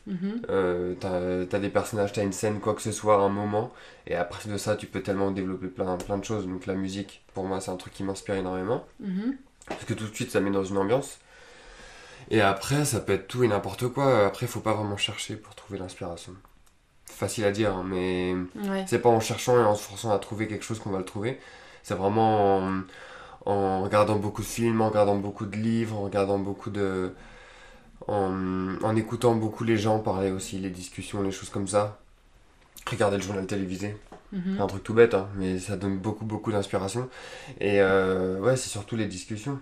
Euh, 0.49 0.95
t'as 0.99 1.45
t'as 1.45 1.60
des 1.60 1.69
personnages, 1.69 2.13
t'as 2.13 2.23
une 2.23 2.34
scène, 2.34 2.60
quoi 2.60 2.73
que 2.73 2.82
ce 2.82 2.91
soit, 2.91 3.17
un 3.17 3.30
moment. 3.30 3.71
Et 4.08 4.15
après 4.15 4.49
de 4.49 4.58
ça, 4.58 4.75
tu 4.75 4.88
peux 4.88 5.01
tellement 5.01 5.30
développer 5.30 5.67
plein, 5.67 5.97
plein 5.97 6.17
de 6.17 6.25
choses. 6.25 6.47
Donc, 6.47 6.65
la 6.65 6.73
musique, 6.73 7.23
pour 7.36 7.43
moi, 7.43 7.62
c'est 7.62 7.69
un 7.69 7.75
truc 7.75 7.93
qui 7.93 8.04
m'inspire 8.04 8.36
énormément. 8.36 8.86
Mhm. 9.01 9.36
Parce 9.67 9.86
que 9.86 9.93
tout 9.93 10.08
de 10.08 10.15
suite, 10.15 10.32
ça 10.32 10.39
met 10.39 10.49
dans 10.51 10.63
une 10.63 10.78
ambiance. 10.78 11.19
Et 12.32 12.41
après, 12.41 12.86
ça 12.86 12.99
peut 13.01 13.13
être 13.13 13.28
tout 13.28 13.43
et 13.43 13.47
n'importe 13.47 13.88
quoi. 13.89 14.25
Après, 14.25 14.47
faut 14.47 14.62
pas 14.62 14.73
vraiment 14.73 14.97
chercher 14.97 15.36
pour 15.36 15.54
trouver 15.54 15.78
l'inspiration. 15.78 16.34
Facile 17.06 17.46
à 17.46 17.52
dire, 17.52 17.74
hein, 17.76 17.84
mais 17.88 18.36
Ouais. 18.56 18.84
c'est 18.88 19.00
pas 19.00 19.10
en 19.10 19.20
cherchant 19.22 19.58
et 19.60 19.63
en 19.63 19.76
se 19.76 19.84
forçant 19.84 20.12
à 20.12 20.20
trouver 20.20 20.48
quelque 20.48 20.63
chose 20.65 20.80
qu'on 20.80 20.89
va 20.89 20.98
le 20.98 21.06
trouver. 21.06 21.39
C'est 21.84 21.94
vraiment 21.94 22.58
en, 22.58 22.82
en 23.46 23.82
regardant 23.84 24.18
beaucoup 24.18 24.41
de 24.41 24.48
films, 24.48 24.82
en 24.82 24.89
regardant 24.89 25.15
beaucoup 25.15 25.46
de 25.46 25.56
livres, 25.56 25.96
en 25.98 26.02
regardant 26.04 26.39
beaucoup 26.39 26.70
de. 26.70 27.13
En, 28.08 28.76
en 28.84 28.96
écoutant 28.96 29.36
beaucoup 29.36 29.63
les 29.63 29.78
gens 29.78 30.00
parler 30.00 30.32
aussi, 30.32 30.60
les 30.60 30.70
discussions, 30.70 31.22
les 31.24 31.32
choses 31.32 31.50
comme 31.50 31.68
ça. 31.68 32.00
Regarder 32.89 33.18
le 33.18 33.24
journal 33.24 33.46
télévisé. 33.48 33.98
C'est 34.56 34.62
un 34.62 34.68
truc 34.68 34.84
tout 34.84 34.94
bête, 34.94 35.13
hein, 35.13 35.30
mais 35.38 35.60
ça 35.60 35.78
donne 35.78 35.98
beaucoup, 35.98 36.26
beaucoup 36.26 36.52
d'inspiration. 36.52 37.10
Et 37.62 37.82
euh, 37.82 38.39
ouais, 38.41 38.58
c'est 38.58 38.70
surtout 38.70 38.98
les 38.98 39.06
discussions 39.08 39.62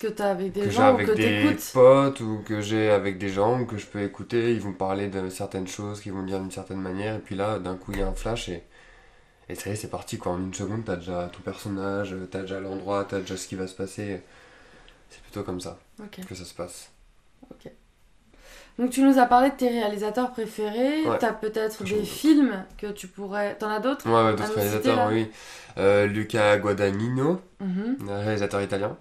Que 0.00 0.06
t'as 0.08 0.30
avec 0.30 0.52
des 0.52 0.62
que 0.62 0.70
gens 0.70 0.92
ou 0.92 0.94
avec 0.94 1.06
que 1.08 1.12
des 1.12 1.56
potes 1.74 2.20
ou 2.20 2.42
que 2.44 2.60
j'ai 2.62 2.90
avec 2.90 3.18
des 3.18 3.28
gens 3.28 3.60
ou 3.60 3.66
que 3.66 3.76
je 3.76 3.86
peux 3.86 4.02
écouter. 4.02 4.52
Ils 4.54 4.60
vont 4.60 4.72
parler 4.72 5.08
de 5.08 5.28
certaines 5.28 5.68
choses, 5.68 6.00
qu'ils 6.00 6.12
vont 6.12 6.22
dire 6.24 6.40
d'une 6.40 6.50
certaine 6.50 6.80
manière. 6.80 7.16
Et 7.16 7.18
puis 7.18 7.34
là, 7.34 7.58
d'un 7.58 7.76
coup, 7.76 7.92
il 7.92 7.98
y 7.98 8.02
a 8.02 8.08
un 8.08 8.14
flash 8.14 8.48
et, 8.48 8.62
et 9.50 9.54
ça 9.54 9.68
y 9.68 9.74
est, 9.74 9.76
c'est 9.76 9.90
parti. 9.90 10.16
Quoi. 10.16 10.32
En 10.32 10.38
une 10.38 10.54
seconde, 10.54 10.84
t'as 10.86 10.96
déjà 10.96 11.30
ton 11.32 11.40
personnage, 11.42 12.14
t'as 12.30 12.40
déjà 12.42 12.60
l'endroit, 12.60 13.04
t'as 13.06 13.20
déjà 13.20 13.36
ce 13.36 13.46
qui 13.46 13.56
va 13.56 13.66
se 13.66 13.74
passer. 13.74 14.22
C'est 15.10 15.20
plutôt 15.22 15.42
comme 15.42 15.60
ça 15.60 15.78
Ok. 16.02 16.24
que 16.26 16.34
ça 16.34 16.44
se 16.44 16.54
passe. 16.54 16.90
Donc, 18.78 18.90
tu 18.90 19.02
nous 19.02 19.18
as 19.18 19.26
parlé 19.26 19.50
de 19.50 19.56
tes 19.56 19.68
réalisateurs 19.68 20.30
préférés. 20.30 21.02
Ouais. 21.06 21.18
T'as 21.18 21.34
peut-être 21.34 21.84
des 21.84 22.02
films 22.04 22.64
que 22.78 22.86
tu 22.86 23.08
pourrais. 23.08 23.54
T'en 23.56 23.68
as 23.68 23.80
d'autres 23.80 24.08
Ouais, 24.08 24.30
d'autres 24.30 24.46
citer, 24.46 24.60
réalisateurs, 24.60 25.08
oui. 25.12 25.30
Euh, 25.76 26.06
Luca 26.06 26.56
Guadagnino, 26.56 27.40
Mhm. 27.60 27.96
réalisateur 28.08 28.62
italien, 28.62 28.96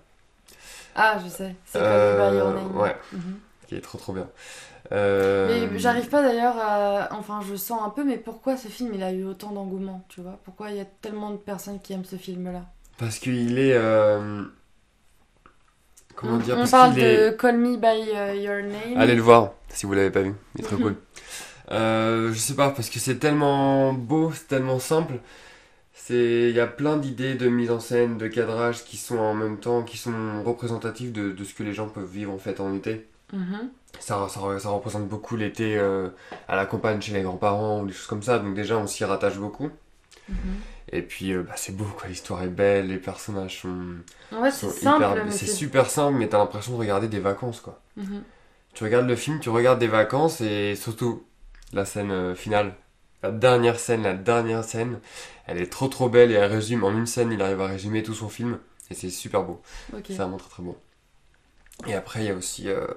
Ah, 0.96 1.18
je 1.24 1.30
sais. 1.30 1.56
C'est 1.66 1.80
Euh, 1.82 2.18
Call 2.18 2.26
Me 2.26 2.32
By 2.32 2.38
Your 2.38 2.54
Name. 2.54 2.78
ouais. 2.78 2.96
Mhm. 3.14 3.40
qui 3.68 3.76
est 3.76 3.82
trop 3.82 3.98
trop 4.00 4.14
bien. 4.14 4.28
Euh, 4.92 5.68
Mais 5.72 5.78
j'arrive 5.80 6.10
pas 6.10 6.24
d'ailleurs 6.24 6.56
à. 6.58 7.10
Enfin, 7.12 7.42
je 7.48 7.56
sens 7.56 7.80
un 7.86 7.90
peu, 7.90 8.04
mais 8.04 8.18
pourquoi 8.18 8.58
ce 8.58 8.68
film 8.68 8.92
il 8.96 9.04
a 9.04 9.12
eu 9.12 9.24
autant 9.26 9.52
d'engouement, 9.52 10.04
tu 10.10 10.22
vois? 10.22 10.40
Pourquoi 10.44 10.72
il 10.72 10.78
y 10.78 10.80
a 10.80 10.86
tellement 11.02 11.30
de 11.30 11.38
personnes 11.38 11.80
qui 11.80 11.94
aiment 11.94 12.06
ce 12.06 12.16
film-là? 12.16 12.64
Parce 12.98 13.20
qu'il 13.20 13.60
est. 13.60 13.74
euh, 13.76 14.44
Comment 16.16 16.38
dire? 16.38 16.56
on 16.56 16.60
Parce 16.60 16.72
parle 16.72 16.96
de 16.96 17.00
est- 17.02 17.38
Call 17.40 17.58
Me 17.58 17.78
By 17.78 18.10
euh, 18.16 18.36
Your 18.36 18.64
Name. 18.64 18.98
Allez 19.00 19.16
le 19.16 19.22
voir 19.22 19.52
si 19.70 19.86
vous 19.86 19.94
l'avez 19.94 20.10
pas 20.12 20.22
vu, 20.22 20.34
il 20.56 20.62
est 20.62 20.68
trop 20.68 20.76
Mhm. 20.78 20.82
cool. 20.82 20.96
Euh, 21.72 22.34
je 22.34 22.40
sais 22.40 22.56
pas, 22.56 22.72
parce 22.72 22.90
que 22.90 22.98
c'est 23.00 23.18
tellement 23.20 23.94
beau, 23.94 24.32
c'est 24.34 24.48
tellement 24.48 24.80
simple. 24.80 25.20
C'est, 26.02 26.50
il 26.50 26.56
y 26.56 26.60
a 26.60 26.66
plein 26.66 26.98
d'idées 26.98 27.36
de 27.36 27.48
mise 27.50 27.70
en 27.70 27.80
scène, 27.80 28.18
de 28.18 28.28
cadrage 28.28 28.84
qui 28.86 28.98
sont 28.98 29.20
en 29.20 29.34
même 29.36 29.58
temps, 29.60 29.84
qui 29.84 29.98
sont 29.98 30.44
représentatifs 30.44 31.12
de, 31.12 31.32
de 31.32 31.44
ce 31.44 31.54
que 31.54 31.62
les 31.62 31.74
gens 31.74 31.88
peuvent 31.88 32.10
vivre 32.10 32.32
en 32.32 32.38
fait 32.40 32.60
en 32.62 32.74
été. 32.74 33.06
Mhm. 33.34 33.70
Ça, 34.00 34.28
ça, 34.30 34.60
ça 34.60 34.70
représente 34.70 35.08
beaucoup 35.08 35.36
l'été 35.36 35.78
euh, 35.78 36.08
à 36.48 36.56
la 36.56 36.66
campagne 36.66 37.02
chez 37.02 37.14
les 37.14 37.22
grands-parents 37.22 37.82
ou 37.82 37.86
des 37.88 37.94
choses 37.94 38.08
comme 38.08 38.24
ça, 38.24 38.40
donc 38.40 38.56
déjà 38.56 38.78
on 38.78 38.88
s'y 38.88 39.04
rattache 39.06 39.38
beaucoup. 39.38 39.70
Mhm. 40.30 40.36
Et 40.92 41.02
puis, 41.04 41.34
euh, 41.34 41.44
bah, 41.44 41.54
c'est 41.56 41.76
beau, 41.76 41.86
quoi. 41.98 42.08
L'histoire 42.08 42.42
est 42.42 42.48
belle, 42.48 42.88
les 42.88 42.98
personnages 42.98 43.62
sont, 43.62 43.96
Ouais, 44.32 44.50
c'est 44.50 44.68
sont 44.68 44.72
hyper- 44.96 45.16
C'est 45.32 45.46
super 45.48 45.90
simple, 45.90 46.18
mais 46.18 46.28
t'as 46.30 46.40
l'impression 46.40 46.72
de 46.74 46.78
regarder 46.78 47.08
des 47.08 47.20
vacances, 47.20 47.60
quoi. 47.62 47.80
Mhm. 47.98 48.24
Tu 48.74 48.84
regardes 48.84 49.08
le 49.08 49.16
film, 49.16 49.40
tu 49.40 49.50
regardes 49.50 49.80
des 49.80 49.88
vacances, 49.88 50.42
et 50.42 50.76
surtout, 50.76 51.24
la 51.74 51.86
scène 51.86 52.10
euh, 52.12 52.34
finale. 52.36 52.74
La 53.22 53.32
dernière 53.32 53.80
scène, 53.80 54.04
la 54.04 54.14
dernière 54.14 54.64
scène, 54.64 55.00
elle 55.46 55.62
est 55.62 55.70
trop 55.72 55.88
trop 55.90 56.10
belle 56.10 56.32
et 56.32 56.36
elle 56.36 56.52
résume 56.52 56.84
en 56.84 56.92
une 56.92 57.06
scène, 57.08 57.32
il 57.32 57.42
arrive 57.42 57.60
à 57.62 57.68
résumer 57.68 58.02
tout 58.04 58.14
son 58.14 58.30
film 58.30 58.60
et 58.90 58.94
c'est 58.94 59.10
super 59.10 59.44
beau. 59.44 59.62
C'est 60.14 60.18
vraiment 60.18 60.38
très 60.38 60.50
très 60.50 60.64
beau. 60.64 60.78
Et 61.88 61.94
après, 61.96 62.22
il 62.22 62.26
y 62.28 62.30
a 62.30 62.34
aussi, 62.36 62.70
euh, 62.70 62.88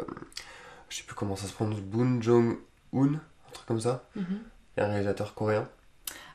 je 0.89 0.97
sais 0.99 1.03
plus 1.05 1.15
comment 1.15 1.37
ça 1.37 1.47
se 1.47 1.53
prononce, 1.53 1.81
Boon 1.81 2.21
Jong-un, 2.21 3.15
un 3.15 3.53
truc 3.53 3.67
comme 3.67 3.81
ça. 3.81 4.05
Il 4.77 4.81
y 4.81 4.81
a 4.81 4.87
un 4.87 4.89
réalisateur 4.91 5.35
coréen 5.35 5.69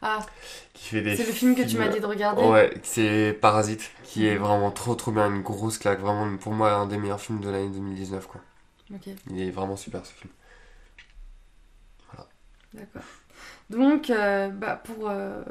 Ah, 0.02 0.26
c'est 0.76 1.02
le 1.02 1.14
film 1.34 1.56
que 1.56 1.64
tu 1.64 1.78
m'as 1.78 1.88
dit 1.88 2.00
de 2.00 2.06
regarder. 2.06 2.44
Ouais, 2.44 2.74
c'est 2.84 3.38
Parasite, 3.40 3.92
qui 4.04 4.28
est 4.28 4.36
Mhm. 4.36 4.44
vraiment 4.44 4.72
trop 4.72 4.96
trop 4.96 5.12
bien, 5.12 5.28
une 5.34 5.42
grosse 5.42 5.78
claque, 5.78 6.00
vraiment 6.00 6.38
pour 6.38 6.54
moi 6.54 6.74
un 6.74 6.88
des 6.88 6.98
meilleurs 6.98 7.22
films 7.22 7.40
de 7.42 7.50
l'année 7.50 7.70
2019 7.70 8.28
quoi. 8.28 8.42
Il 9.32 9.42
est 9.42 9.52
vraiment 9.52 9.76
super 9.78 10.06
ce 10.06 10.14
film. 10.14 10.32
d'accord. 12.74 13.04
Donc, 13.70 14.10
euh, 14.10 14.48
bah, 14.50 14.82
pour 14.82 15.10
euh, 15.10 15.42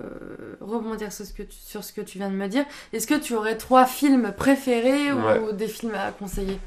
rebondir 0.61 1.12
sur 1.12 1.26
ce, 1.26 1.33
que 1.35 1.42
tu, 1.42 1.57
sur 1.59 1.85
ce 1.85 1.92
que 1.92 2.00
tu 2.00 2.16
viens 2.18 2.31
de 2.31 2.35
me 2.35 2.48
dire, 2.48 2.64
est-ce 2.92 3.07
que 3.07 3.14
tu 3.14 3.35
aurais 3.35 3.57
trois 3.59 3.85
films 3.87 4.33
préférés 4.37 5.12
Ouais. 5.12 5.38
ou 5.40 5.52
des 5.52 5.68
films 5.68 5.94
à 5.94 6.12
conseiller? 6.12 6.59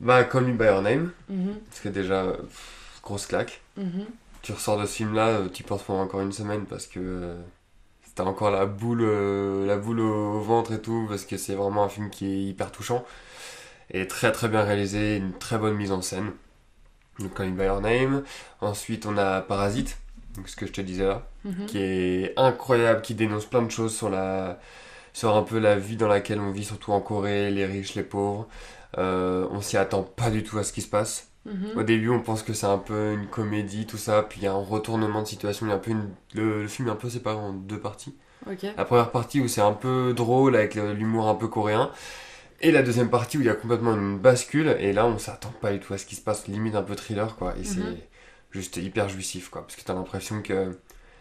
Bah, 0.00 0.24
Call 0.24 0.44
Me 0.46 0.52
By 0.54 0.64
Your 0.66 0.82
Name, 0.82 1.12
Mhm, 1.28 1.54
parce 1.68 1.80
que 1.80 1.88
déjà, 1.88 2.22
euh, 2.24 2.36
pff, 2.38 3.00
grosse 3.02 3.26
claque. 3.26 3.60
mhm. 3.76 4.04
Tu 4.42 4.52
ressors 4.52 4.78
de 4.78 4.84
ce 4.84 4.96
film-là, 4.96 5.42
tu 5.52 5.62
penses 5.62 5.84
pendant 5.84 6.02
encore 6.02 6.20
une 6.20 6.32
semaine 6.32 6.66
parce 6.66 6.86
que 6.86 6.98
euh, 7.00 7.40
t'as 8.14 8.24
encore 8.24 8.50
la 8.50 8.66
boule, 8.66 9.00
euh, 9.02 9.64
la 9.66 9.76
boule 9.78 10.00
au 10.00 10.40
ventre 10.40 10.72
et 10.72 10.82
tout, 10.82 11.06
parce 11.08 11.24
que 11.24 11.36
c'est 11.38 11.54
vraiment 11.54 11.84
un 11.84 11.88
film 11.88 12.10
qui 12.10 12.26
est 12.26 12.42
hyper 12.42 12.70
touchant 12.70 13.04
et 13.90 14.06
très 14.06 14.32
très 14.32 14.48
bien 14.48 14.62
réalisé, 14.62 15.16
une 15.16 15.32
très 15.32 15.56
bonne 15.56 15.74
mise 15.76 15.92
en 15.92 16.02
scène. 16.02 16.32
Donc 17.20 17.34
Call 17.34 17.50
Me 17.52 17.56
By 17.58 17.64
Your 17.64 17.80
Name. 17.80 18.22
Ensuite, 18.60 19.06
on 19.06 19.16
a 19.16 19.40
Parasite, 19.40 19.96
donc 20.36 20.48
ce 20.48 20.56
que 20.56 20.66
je 20.66 20.72
te 20.72 20.80
disais 20.80 21.06
là, 21.06 21.26
Mhm. 21.44 21.66
qui 21.66 21.78
est 21.78 22.32
incroyable, 22.36 23.02
qui 23.02 23.14
dénonce 23.14 23.46
plein 23.46 23.62
de 23.62 23.70
choses 23.70 23.94
sur 23.94 24.08
la, 24.10 24.58
sur 25.12 25.34
un 25.36 25.42
peu 25.42 25.58
la 25.58 25.76
vie 25.76 25.96
dans 25.96 26.08
laquelle 26.08 26.40
on 26.40 26.50
vit, 26.50 26.64
surtout 26.64 26.92
en 26.92 27.00
Corée, 27.00 27.50
les 27.50 27.66
riches, 27.66 27.94
les 27.94 28.02
pauvres. 28.02 28.48
Euh, 28.98 29.46
on 29.50 29.60
s'y 29.60 29.76
attend 29.76 30.02
pas 30.02 30.30
du 30.30 30.42
tout 30.44 30.58
à 30.58 30.64
ce 30.64 30.72
qui 30.72 30.80
se 30.82 30.88
passe. 30.88 31.28
Mhm. 31.46 31.72
Au 31.76 31.82
début, 31.82 32.08
on 32.10 32.20
pense 32.20 32.42
que 32.42 32.52
c'est 32.54 32.66
un 32.66 32.78
peu 32.78 33.12
une 33.12 33.26
comédie, 33.26 33.86
tout 33.86 33.98
ça, 33.98 34.22
puis 34.22 34.40
il 34.40 34.44
y 34.44 34.46
a 34.46 34.52
un 34.52 34.62
retournement 34.62 35.20
de 35.22 35.26
situation. 35.26 35.66
Il 35.66 35.70
y 35.70 35.72
a 35.72 35.76
un 35.76 35.78
peu 35.78 35.90
une- 35.90 36.08
le, 36.34 36.62
le 36.62 36.68
film 36.68 36.88
est 36.88 36.90
un 36.92 36.96
peu 36.96 37.10
séparé 37.10 37.36
en 37.36 37.52
deux 37.52 37.78
parties. 37.78 38.14
La 38.76 38.84
première 38.84 39.10
partie 39.10 39.40
où 39.40 39.48
c'est 39.48 39.60
un 39.60 39.72
peu 39.72 40.12
drôle 40.16 40.54
avec 40.56 40.74
l'humour 40.74 41.28
un 41.28 41.34
peu 41.34 41.48
coréen, 41.48 41.90
et 42.60 42.70
la 42.70 42.82
deuxième 42.82 43.10
partie 43.10 43.36
où 43.36 43.40
il 43.40 43.46
y 43.46 43.50
a 43.50 43.54
complètement 43.54 43.94
une 43.94 44.18
bascule, 44.18 44.76
et 44.80 44.92
là 44.92 45.06
on 45.06 45.18
s'attend 45.18 45.52
pas 45.60 45.72
du 45.72 45.80
tout 45.80 45.92
à 45.92 45.98
ce 45.98 46.06
qui 46.06 46.14
se 46.14 46.20
passe, 46.22 46.46
limite 46.48 46.74
un 46.74 46.82
peu 46.82 46.94
thriller, 46.94 47.36
quoi. 47.36 47.54
Et 47.56 47.60
Mhm. 47.60 47.64
c'est 47.64 48.08
juste 48.54 48.76
hyper 48.76 49.08
jouissif, 49.08 49.50
quoi, 49.50 49.62
parce 49.62 49.76
que 49.76 49.82
t'as 49.82 49.94
l'impression 49.94 50.40
que 50.40 50.78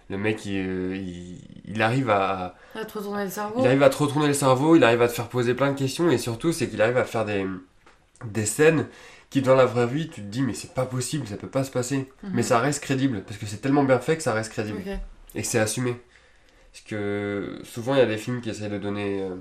le 0.10 0.18
mec 0.18 0.46
il, 0.46 0.54
il, 0.96 1.42
il 1.66 1.82
arrive 1.82 2.10
à, 2.10 2.56
À 2.76 2.86
te 2.86 2.98
retourner 2.98 3.24
le 3.24 3.30
cerveau 3.30 3.60
il 3.60 3.66
arrive 3.66 3.84
à 3.84 3.90
te 3.90 3.98
retourner 3.98 4.28
le 4.28 4.34
cerveau, 4.34 4.76
il 4.76 4.84
arrive 4.84 5.02
à 5.02 5.08
te 5.08 5.14
faire 5.14 5.30
poser 5.30 5.54
plein 5.54 5.72
de 5.72 5.78
questions 5.78 6.12
et 6.12 6.18
surtout 6.18 6.52
c'est 6.52 6.70
qu'il 6.70 6.82
arrive 6.82 6.98
à 6.98 7.06
faire 7.06 7.26
des, 7.26 7.46
des 8.26 8.46
scènes 8.46 8.88
qui 9.30 9.42
dans 9.42 9.56
la 9.56 9.66
vraie 9.66 9.88
vie 9.88 10.10
tu 10.10 10.22
te 10.22 10.28
dis 10.28 10.44
mais 10.44 10.54
c'est 10.54 10.74
pas 10.74 10.86
possible, 10.86 11.26
ça 11.28 11.38
peut 11.38 11.48
pas 11.50 11.64
se 11.64 11.72
passer. 11.72 12.12
Mhm. 12.22 12.32
Mais 12.34 12.44
ça 12.44 12.60
reste 12.60 12.84
crédible 12.84 13.24
parce 13.24 13.40
que 13.40 13.46
c'est 13.48 13.58
tellement 13.58 13.84
bien 13.84 14.00
fait 14.00 14.16
que 14.18 14.24
ça 14.24 14.34
reste 14.34 14.52
crédible 14.52 14.82
et 15.34 15.42
que 15.42 15.48
c'est 15.48 15.60
assumé. 15.60 16.00
Parce 16.72 16.84
que 16.86 17.60
souvent 17.64 17.96
il 17.96 18.00
y 18.00 18.02
a 18.02 18.06
des 18.06 18.18
films 18.18 18.42
qui 18.42 18.50
essayent 18.50 18.70
de 18.70 18.78
donner 18.78 19.24
euh, 19.24 19.36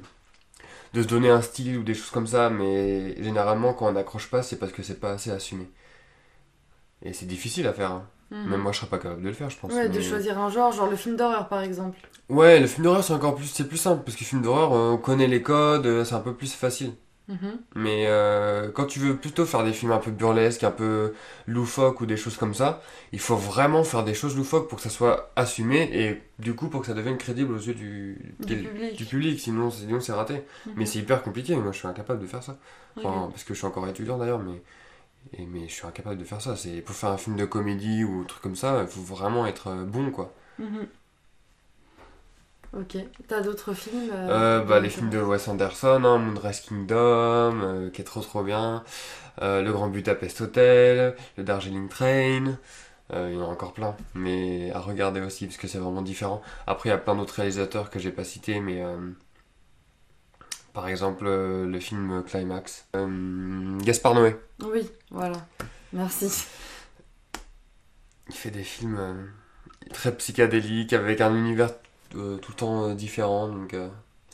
de 0.95 1.03
se 1.03 1.09
donner 1.09 1.31
un 1.31 1.43
style 1.43 1.79
ou 1.79 1.83
des 1.83 1.95
choses 1.95 2.11
comme 2.11 2.27
ça 2.27 2.49
mais 2.51 3.23
généralement 3.23 3.75
quand 3.75 3.89
on 3.89 3.93
n'accroche 3.93 4.31
pas 4.31 4.43
c'est 4.43 4.57
parce 4.57 4.73
que 4.73 4.83
c'est 4.83 5.01
pas 5.01 5.13
assez 5.13 5.31
assumé. 5.31 5.69
Et 7.05 7.13
c'est 7.13 7.27
difficile 7.27 7.67
à 7.67 7.73
faire. 7.73 7.91
hein. 7.93 8.05
Mhm. 8.31 8.49
Même 8.51 8.61
moi 8.61 8.73
je 8.73 8.79
serais 8.79 8.89
pas 8.89 8.99
capable 8.99 9.21
de 9.23 9.29
le 9.29 9.35
faire 9.35 9.51
je 9.51 9.59
pense. 9.59 9.73
Ouais, 9.73 9.89
de 9.91 9.99
mais- 9.99 10.03
choisir 10.03 10.39
un 10.39 10.49
genre, 10.49 10.73
genre 10.73 10.89
le 10.89 10.97
film 10.97 11.17
d'horreur 11.17 11.49
par 11.49 11.61
exemple. 11.63 11.99
Ouais, 12.31 12.59
le 12.61 12.67
film 12.67 12.85
d'horreur 12.85 13.05
c'est 13.05 13.13
encore 13.13 13.35
plus 13.35 13.45
c'est 13.47 13.69
plus 13.69 13.77
simple 13.77 14.03
parce 14.05 14.17
que 14.17 14.25
film 14.25 14.41
d'horreur 14.41 14.73
on 14.73 14.97
connaît 14.97 15.27
les 15.27 15.43
codes, 15.43 15.85
euh, 15.87 16.05
c'est 16.05 16.15
un 16.15 16.21
peu 16.21 16.33
plus 16.35 16.53
facile. 16.55 16.93
Mhm. 17.29 17.59
Mais 17.77 18.07
euh, 18.09 18.71
quand 18.73 18.87
tu 18.87 18.99
veux 18.99 19.17
plutôt 19.17 19.45
faire 19.47 19.63
des 19.65 19.73
films 19.73 19.93
un 19.93 19.99
peu 19.99 20.11
burlesques, 20.11 20.65
un 20.65 20.71
peu 20.73 21.13
loufoques 21.47 22.01
ou 22.01 22.07
des 22.07 22.17
choses 22.17 22.37
comme 22.37 22.53
ça, 22.55 22.83
il 23.13 23.21
faut 23.21 23.37
vraiment 23.37 23.85
faire 23.85 24.03
des 24.03 24.15
choses 24.15 24.35
loufoques 24.37 24.69
pour 24.69 24.77
que 24.79 24.83
ça 24.83 24.91
soit 24.91 25.31
assumé 25.37 25.89
et 25.93 26.21
du 26.41 26.55
coup 26.55 26.69
pour 26.69 26.81
que 26.81 26.87
ça 26.89 26.95
devienne 26.95 27.19
crédible 27.19 27.53
aux 27.55 27.59
yeux 27.61 27.75
du, 27.75 28.35
public. 28.45 28.97
du 28.97 29.05
public, 29.05 29.39
sinon, 29.39 29.71
sinon 29.71 30.01
c'est 30.01 30.13
raté. 30.13 30.43
Mhm. 30.67 30.73
Mais 30.77 30.87
c'est 30.87 30.99
hyper 31.01 31.23
compliqué, 31.23 31.55
moi 31.55 31.71
je 31.73 31.79
suis 31.79 31.87
incapable 31.89 32.21
de 32.21 32.27
faire 32.27 32.43
ça. 32.43 32.57
Enfin, 32.97 33.29
parce 33.31 33.45
que 33.45 33.53
je 33.55 33.59
suis 33.59 33.67
encore 33.67 33.87
étudiant 33.89 34.19
d'ailleurs, 34.19 34.39
mais, 34.41 34.61
et, 35.33 35.47
mais 35.47 35.69
je 35.69 35.73
suis 35.75 35.87
incapable 35.87 36.19
de 36.19 36.25
faire 36.25 36.41
ça. 36.41 36.57
C'est 36.57 36.81
Pour 36.83 36.95
faire 36.97 37.11
un 37.11 37.19
film 37.19 37.37
de 37.37 37.45
comédie 37.45 38.05
ou 38.05 38.23
un 38.23 38.25
truc 38.25 38.43
comme 38.43 38.57
ça, 38.57 38.81
il 38.83 38.89
faut 38.89 39.01
vraiment 39.03 39.47
être 39.47 39.69
euh, 39.69 39.85
bon 39.85 40.11
quoi. 40.11 40.35
Mhm. 40.59 40.89
Ok. 42.73 42.97
T'as 43.29 43.41
d'autres 43.43 43.75
films 43.75 44.11
Euh, 44.13 44.63
bah, 44.65 44.81
les 44.81 44.89
films 44.89 45.11
de 45.11 45.19
Wes 45.21 45.47
Anderson, 45.49 46.03
hein, 46.05 46.19
Moonrise 46.19 46.61
Kingdom, 46.61 47.61
euh, 47.63 47.91
qui 47.91 48.01
est 48.01 48.05
trop 48.05 48.21
trop 48.23 48.43
bien, 48.43 48.83
euh, 49.43 49.63
Le 49.63 49.73
Grand 49.73 49.89
Budapest 49.89 50.41
Hotel, 50.43 51.17
le 51.39 51.45
Darjeeling 51.45 51.89
Train, 51.89 52.59
euh, 53.13 53.31
il 53.33 53.39
y 53.39 53.43
en 53.43 53.45
a 53.45 53.49
encore 53.49 53.75
plein, 53.75 53.97
mais 54.15 54.73
à 54.73 54.81
regarder 54.81 55.21
aussi 55.21 55.47
parce 55.47 55.59
que 55.59 55.69
c'est 55.69 55.79
vraiment 55.79 56.03
différent. 56.03 56.43
Après, 56.67 56.91
il 56.91 56.93
y 56.93 56.95
a 56.95 56.99
plein 56.99 57.17
d'autres 57.17 57.35
réalisateurs 57.37 57.91
que 57.91 57.99
j'ai 58.01 58.13
pas 58.13 58.25
cités, 58.25 58.61
mais 58.61 58.83
euh, 58.83 58.97
par 60.73 60.89
exemple 60.89 61.25
euh, 61.27 61.67
le 61.67 61.81
film 61.81 62.23
Climax, 62.27 62.87
euh, 62.97 63.79
Gaspard 63.81 64.15
Noé, 64.15 64.37
Oui, 64.63 64.89
voilà. 65.11 65.37
Merci. 65.93 66.47
il 68.29 68.35
fait 68.35 68.51
des 68.51 68.63
films 68.63 68.97
euh, 68.99 69.15
très 69.93 70.15
psychédéliques 70.17 70.93
avec 70.93 71.21
un 71.21 71.35
univers 71.35 71.71
tout 72.11 72.19
le 72.19 72.55
temps 72.57 72.91
différent, 72.95 73.49
donc. 73.49 73.75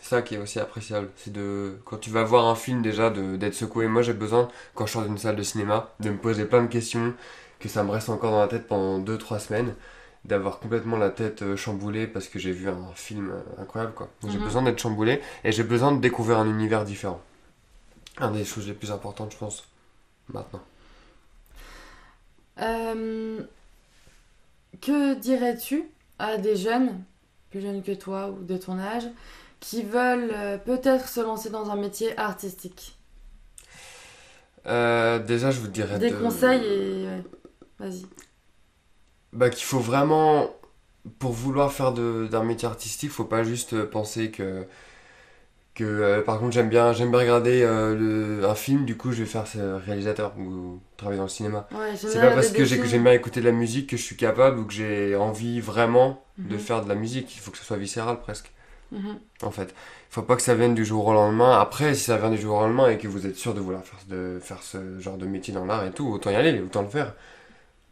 c'est 0.01 0.09
ça 0.09 0.23
qui 0.23 0.35
est 0.35 0.39
aussi 0.39 0.59
appréciable, 0.59 1.11
c'est 1.17 1.33
de 1.33 1.79
quand 1.85 1.99
tu 1.99 2.11
vas 2.11 2.25
voir 2.25 2.47
un 2.47 2.57
film 2.57 2.83
déjà 2.83 3.09
de 3.09 3.37
d'être 3.37 3.55
secoué. 3.55 3.87
Moi 3.87 4.03
j'ai 4.03 4.15
besoin 4.15 4.49
quand 4.75 4.87
je 4.87 4.93
sors 4.95 5.03
d'une 5.05 5.17
salle 5.17 5.37
de 5.37 5.45
cinéma 5.45 5.93
de 6.01 6.11
me 6.11 6.17
poser 6.17 6.45
plein 6.45 6.63
de 6.63 6.67
questions, 6.67 7.15
que 7.61 7.69
ça 7.69 7.85
me 7.85 7.91
reste 7.93 8.09
encore 8.09 8.33
dans 8.33 8.41
la 8.41 8.49
tête 8.49 8.67
pendant 8.67 8.99
2-3 8.99 9.39
semaines, 9.39 9.75
d'avoir 10.29 10.61
complètement 10.61 10.97
la 10.97 11.11
tête 11.11 11.43
euh, 11.43 11.57
chamboulée 11.57 12.07
parce 12.07 12.29
que 12.29 12.39
j'ai 12.39 12.53
vu 12.53 12.69
un 12.69 12.93
film 12.95 13.31
euh, 13.31 13.63
incroyable 13.63 13.95
quoi. 13.95 14.09
J'ai 14.29 14.39
Mhm. 14.39 14.45
besoin 14.45 14.63
d'être 14.63 14.79
chamboulé 14.81 15.21
et 15.45 15.53
j'ai 15.53 15.65
besoin 15.65 15.93
de 15.93 16.01
découvrir 16.01 16.39
un 16.39 16.47
univers 16.49 16.85
différent. 16.85 17.21
Un 18.19 18.31
des 18.33 18.45
choses 18.45 18.67
les 18.69 18.75
plus 18.75 18.91
importantes 18.93 19.33
je 19.33 19.39
pense 19.39 19.69
maintenant. 20.33 20.63
Euh, 22.61 23.43
que 24.81 25.15
dirais-tu 25.15 25.85
à 26.19 26.37
des 26.37 26.57
jeunes, 26.57 27.03
plus 27.51 27.61
jeunes 27.61 27.83
que 27.83 27.93
toi 27.93 28.31
ou 28.31 28.43
de 28.45 28.57
ton 28.57 28.79
âge, 28.79 29.09
qui 29.61 29.83
veulent 29.83 30.31
euh, 30.35 30.59
peut-être 30.59 31.09
se 31.09 31.21
lancer 31.21 31.51
dans 31.51 31.71
un 31.71 31.77
métier 31.77 32.17
artistique? 32.19 32.97
Euh, 34.67 35.19
déjà 35.19 35.51
je 35.51 35.61
vous 35.61 35.69
dirais 35.69 35.99
Des 35.99 36.11
de- 36.11 36.17
conseils 36.17 36.65
et... 36.65 37.09
Vas-y. 37.79 38.07
Bah, 39.33 39.51
qu'il 39.51 39.65
faut 39.65 39.81
vraiment, 39.81 40.51
pour 41.19 41.33
vouloir 41.33 41.73
faire 41.73 41.93
d'un 41.93 42.45
métier 42.45 42.69
artistique, 42.69 43.11
faut 43.11 43.25
pas 43.25 43.45
juste 43.45 43.75
euh, 43.75 43.87
penser 43.87 44.31
que, 44.31 44.67
que 45.75 45.85
euh, 45.85 46.23
par 46.23 46.41
contre 46.41 46.53
j'aime 46.53 46.69
bien, 46.69 46.93
j'aime 46.93 47.11
bien 47.11 47.21
regarder 47.21 47.63
euh, 47.63 47.95
le- 48.41 48.45
un 48.49 48.55
film, 48.55 48.85
du 48.85 48.97
coup 48.97 49.13
je 49.13 49.21
vais 49.23 49.29
faire 49.29 49.47
ce 49.47 49.59
réalisateur 49.59 50.33
ou 50.39 50.81
travailler 50.97 51.19
dans 51.19 51.25
le 51.25 51.29
cinéma. 51.31 51.69
Ouais, 51.73 51.95
C'est 51.97 52.19
pas 52.21 52.31
parce 52.33 52.51
que 52.51 52.65
j'aime 52.65 53.05
bien 53.05 53.13
écouter 53.13 53.41
de 53.41 53.45
la 53.47 53.53
musique 53.53 53.89
que 53.91 53.97
je 53.97 54.03
suis 54.03 54.17
capable 54.17 54.59
ou 54.59 54.65
que 54.65 54.73
j'ai 54.73 55.15
envie 55.17 55.61
vraiment 55.61 56.23
de 56.45 56.55
Mhm. 56.55 56.59
faire 56.59 56.83
de 56.85 56.89
la 56.89 56.95
musique. 56.95 57.35
Il 57.37 57.41
faut 57.41 57.51
que 57.51 57.59
ce 57.59 57.65
soit 57.65 57.77
viscéral 57.77 58.21
presque, 58.21 58.51
Mhm. 58.93 59.19
en 59.43 59.51
fait. 59.51 59.75
Il 60.11 60.15
faut 60.15 60.23
pas 60.23 60.37
que 60.37 60.43
ça 60.43 60.55
vienne 60.55 60.75
du 60.75 60.85
jour 60.85 61.07
au 61.07 61.13
lendemain. 61.13 61.59
Après, 61.61 61.95
si 61.95 62.05
ça 62.05 62.19
vient 62.19 62.31
du 62.31 62.39
jour 62.39 62.57
au 62.59 62.61
lendemain 62.63 62.89
et 62.91 62.99
que 62.99 63.09
vous 63.09 63.27
êtes 63.27 63.37
sûr 63.37 63.55
de 63.55 63.61
vouloir 63.61 63.85
faire, 63.85 64.01
de 64.09 64.39
faire 64.43 64.63
ce 64.63 64.99
genre 65.01 65.19
de 65.19 65.27
métier 65.27 65.55
dans 65.55 65.65
l'art 65.67 65.85
et 65.85 65.93
tout, 65.93 66.09
autant 66.09 66.31
y 66.31 66.37
aller, 66.37 66.61
autant 66.61 66.83
le 66.83 66.89
faire. 66.89 67.15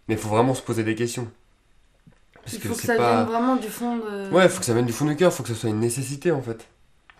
Mais 0.08 0.14
il 0.14 0.20
faut 0.20 0.28
vraiment 0.28 0.54
se 0.54 0.62
poser 0.62 0.84
des 0.84 0.94
questions. 0.94 1.28
Parce 2.42 2.54
Il 2.54 2.60
que 2.60 2.68
faut 2.68 2.74
que 2.74 2.82
ça 2.82 2.94
pas... 2.96 3.16
vienne 3.16 3.26
vraiment 3.26 3.56
du 3.56 3.68
fond 3.68 3.96
de... 3.96 4.30
Ouais, 4.30 4.48
faut 4.48 4.60
que 4.60 4.64
ça 4.66 4.72
vienne 4.74 4.86
du 4.86 4.92
fond 4.92 5.04
du 5.06 5.16
cœur, 5.16 5.32
faut 5.32 5.42
que 5.42 5.48
ce 5.48 5.54
soit 5.54 5.70
une 5.70 5.80
nécessité 5.80 6.30
en 6.30 6.42
fait. 6.42 6.66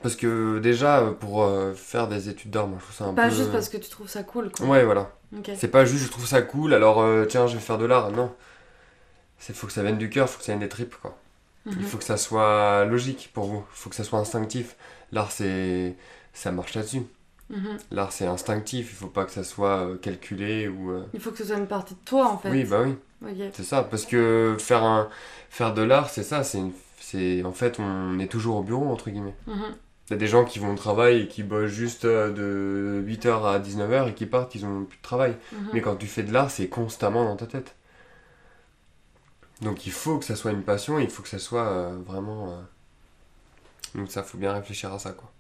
Parce 0.03 0.15
que 0.15 0.59
déjà, 0.61 1.01
euh, 1.01 1.13
pour 1.13 1.43
euh, 1.43 1.75
faire 1.75 2.07
des 2.07 2.29
études 2.29 2.51
d'art, 2.51 2.69
moi 2.69 2.79
je 2.79 2.85
trouve 2.85 2.97
ça 2.97 3.05
un 3.07 3.15
Pas 3.15 3.29
peu. 3.29 3.35
juste 3.35 3.51
parce 3.51 3.69
que 3.69 3.77
tu 3.79 3.89
trouves 3.89 4.09
ça 4.09 4.23
cool, 4.23 4.51
quoi. 4.53 4.67
Ouais, 4.67 4.85
voilà. 4.85 5.11
C'est 5.57 5.69
pas 5.69 5.85
juste 5.85 6.05
je 6.05 6.11
trouve 6.11 6.27
ça 6.27 6.43
cool, 6.43 6.75
alors 6.75 7.01
euh, 7.01 7.25
tiens, 7.25 7.47
je 7.49 7.55
vais 7.55 7.61
faire 7.61 7.79
de 7.79 7.87
l'art. 7.87 8.11
Non. 8.13 8.33
C'est 9.39 9.55
faut 9.55 9.67
que 9.67 9.73
ça 9.73 9.83
vienne 9.83 9.99
du 9.99 10.09
cœur, 10.11 10.29
faut 10.31 10.39
que 10.39 10.45
ça 10.45 10.53
vienne 10.53 10.61
des 10.61 10.69
tripes 10.69 10.95
quoi. 11.03 11.19
Mhm. 11.65 11.75
Il 11.81 11.85
faut 11.87 11.99
que 11.99 12.05
ça 12.05 12.17
soit 12.17 12.85
logique 12.85 13.31
pour 13.35 13.45
vous, 13.47 13.65
faut 13.73 13.91
que 13.91 13.97
ça 13.97 14.05
soit 14.05 14.19
instinctif. 14.21 14.77
L'art 15.13 15.33
c'est. 15.33 15.95
Ça 16.33 16.53
marche 16.53 16.75
là-dessus. 16.75 17.03
Mhm. 17.51 17.79
L'art 17.93 18.13
c'est 18.13 18.27
instinctif, 18.27 18.89
il 18.91 18.97
faut 18.97 19.07
pas 19.07 19.25
que 19.25 19.31
ça 19.31 19.45
soit 19.45 19.87
euh, 19.87 19.97
calculé 19.99 20.67
ou. 20.69 20.91
euh, 20.91 21.05
Il 21.15 21.21
faut 21.21 21.31
que 21.31 21.39
ce 21.39 21.45
soit 21.45 21.57
une 21.57 21.69
partie 21.69 21.95
de 21.95 22.01
toi, 22.05 22.27
en 22.29 22.39
fait. 22.39 22.51
Oui, 22.51 22.65
bah 22.65 22.83
oui. 22.85 22.95
C'est 23.55 23.63
ça, 23.65 23.83
parce 23.83 24.05
que 24.05 24.57
faire, 24.59 24.83
un, 24.85 25.09
faire 25.49 25.73
de 25.73 25.83
l'art, 25.83 26.11
c'est 26.11 26.23
ça, 26.23 26.43
c'est 26.45 26.59
une- 26.59 27.47
en 27.47 27.53
fait 27.53 27.79
on 27.79 28.19
est 28.19 28.27
toujours 28.27 28.57
au 28.57 28.63
bureau 28.63 28.89
entre 28.91 29.11
guillemets. 29.11 29.35
Mhm. 29.47 29.75
T'as 30.09 30.17
des 30.17 30.27
gens 30.27 30.45
qui 30.45 30.59
vont 30.59 30.73
au 30.73 30.77
travail 30.77 31.23
et 31.23 31.29
qui 31.29 31.43
bossent 31.45 31.71
juste 31.71 32.05
euh, 32.05 32.33
de 32.33 33.01
8h 33.07 33.45
à 33.47 33.59
19h 33.61 34.09
et 34.09 34.15
qui 34.15 34.27
partent, 34.27 34.55
ils 34.57 34.65
ont 34.67 34.85
plus 34.85 34.99
de 34.99 35.03
travail. 35.03 35.37
Mhm. 35.53 35.59
Mais 35.73 35.81
quand 35.81 35.97
tu 35.97 36.07
fais 36.07 36.23
de 36.25 36.33
l'art, 36.33 36.51
c'est 36.51 36.69
constamment 36.69 37.25
dans 37.25 37.37
ta 37.37 37.47
tête. 37.47 37.75
Donc 39.63 39.87
il 39.87 39.93
faut 39.93 40.19
que 40.19 40.25
ça 40.25 40.37
soit 40.37 40.51
une 40.53 40.63
passion, 40.63 40.99
il 40.99 41.09
faut 41.09 41.23
que 41.23 41.29
ça 41.29 41.39
soit 41.39 41.67
euh, 41.67 41.97
vraiment... 42.05 42.51
euh, 42.51 42.61
Donc 43.95 44.11
ça, 44.11 44.23
faut 44.23 44.37
bien 44.39 44.53
réfléchir 44.53 44.93
à 44.93 44.99
ça, 44.99 45.13
quoi. 45.13 45.31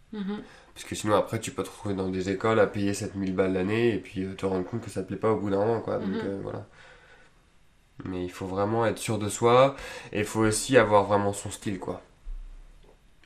Mhm. 0.76 0.82
Parce 0.82 0.84
que 0.84 0.94
sinon, 0.94 1.16
après, 1.16 1.40
tu 1.40 1.52
peux 1.52 1.62
te 1.64 1.70
retrouver 1.70 1.94
dans 1.94 2.08
des 2.08 2.30
écoles 2.30 2.60
à 2.60 2.66
payer 2.66 2.94
7000 2.94 3.34
balles 3.34 3.54
l'année 3.54 3.94
et 3.94 3.98
puis 3.98 4.24
euh, 4.24 4.34
te 4.34 4.46
rendre 4.46 4.64
compte 4.66 4.82
que 4.82 4.90
ça 4.90 5.02
te 5.02 5.08
plaît 5.08 5.16
pas 5.16 5.32
au 5.32 5.36
bout 5.36 5.50
d'un 5.50 5.58
moment, 5.58 5.80
quoi. 5.80 5.98
Donc 5.98 6.06
Mhm. 6.08 6.20
euh, 6.24 6.40
voilà. 6.42 6.66
Mais 8.04 8.24
il 8.24 8.30
faut 8.32 8.46
vraiment 8.46 8.86
être 8.86 8.98
sûr 8.98 9.18
de 9.18 9.28
soi 9.28 9.76
et 10.12 10.20
il 10.20 10.24
faut 10.24 10.40
aussi 10.40 10.76
avoir 10.78 11.04
vraiment 11.04 11.32
son 11.34 11.50
style, 11.50 11.78
quoi. 11.78 12.00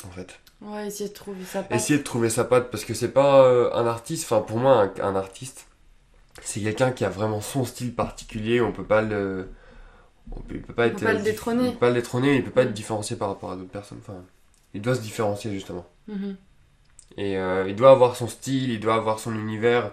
En 0.06 0.10
fait. 0.10 0.38
Ouais, 0.62 0.86
essayer 0.88 1.08
de 1.08 1.14
trouver 1.14 1.44
sa 1.44 1.62
patte. 1.62 1.72
Essayer 1.80 1.98
de 1.98 2.04
trouver 2.04 2.30
sa 2.30 2.44
patte 2.44 2.70
parce 2.70 2.84
que 2.84 2.94
c'est 2.94 3.12
pas 3.12 3.44
euh, 3.44 3.70
un 3.74 3.86
artiste, 3.86 4.24
enfin 4.24 4.42
pour 4.42 4.58
moi 4.58 4.82
un, 4.82 5.02
un 5.02 5.16
artiste 5.16 5.66
c'est 6.42 6.60
quelqu'un 6.60 6.92
qui 6.92 7.04
a 7.04 7.10
vraiment 7.10 7.40
son 7.40 7.64
style 7.64 7.94
particulier, 7.94 8.60
on 8.60 8.72
peut 8.72 8.84
pas 8.84 9.02
le 9.02 9.48
on 10.32 10.40
peut, 10.40 10.56
il 10.56 10.62
peut 10.62 10.74
pas 10.74 10.84
On 10.84 10.88
être 10.88 11.00
peut 11.00 11.06
pas 11.06 11.12
le 11.14 11.22
détrôner. 11.22 11.66
Il 11.66 11.72
peut 11.72 11.78
pas 11.80 11.88
le 11.88 11.94
détrôner, 11.94 12.36
il 12.36 12.44
peut 12.44 12.50
pas 12.52 12.62
être 12.64 12.72
différencié 12.74 13.16
par 13.16 13.28
rapport 13.28 13.52
à 13.52 13.56
d'autres 13.56 13.70
personnes, 13.70 14.00
enfin 14.02 14.22
il 14.74 14.82
doit 14.82 14.94
se 14.96 15.02
différencier 15.02 15.52
justement. 15.52 15.86
Mhm. 16.08 16.36
Et 17.16 17.36
euh, 17.38 17.66
il 17.68 17.76
doit 17.76 17.90
avoir 17.90 18.16
son 18.16 18.28
style, 18.28 18.70
il 18.70 18.80
doit 18.80 18.94
avoir 18.94 19.18
son 19.18 19.34
univers, 19.34 19.90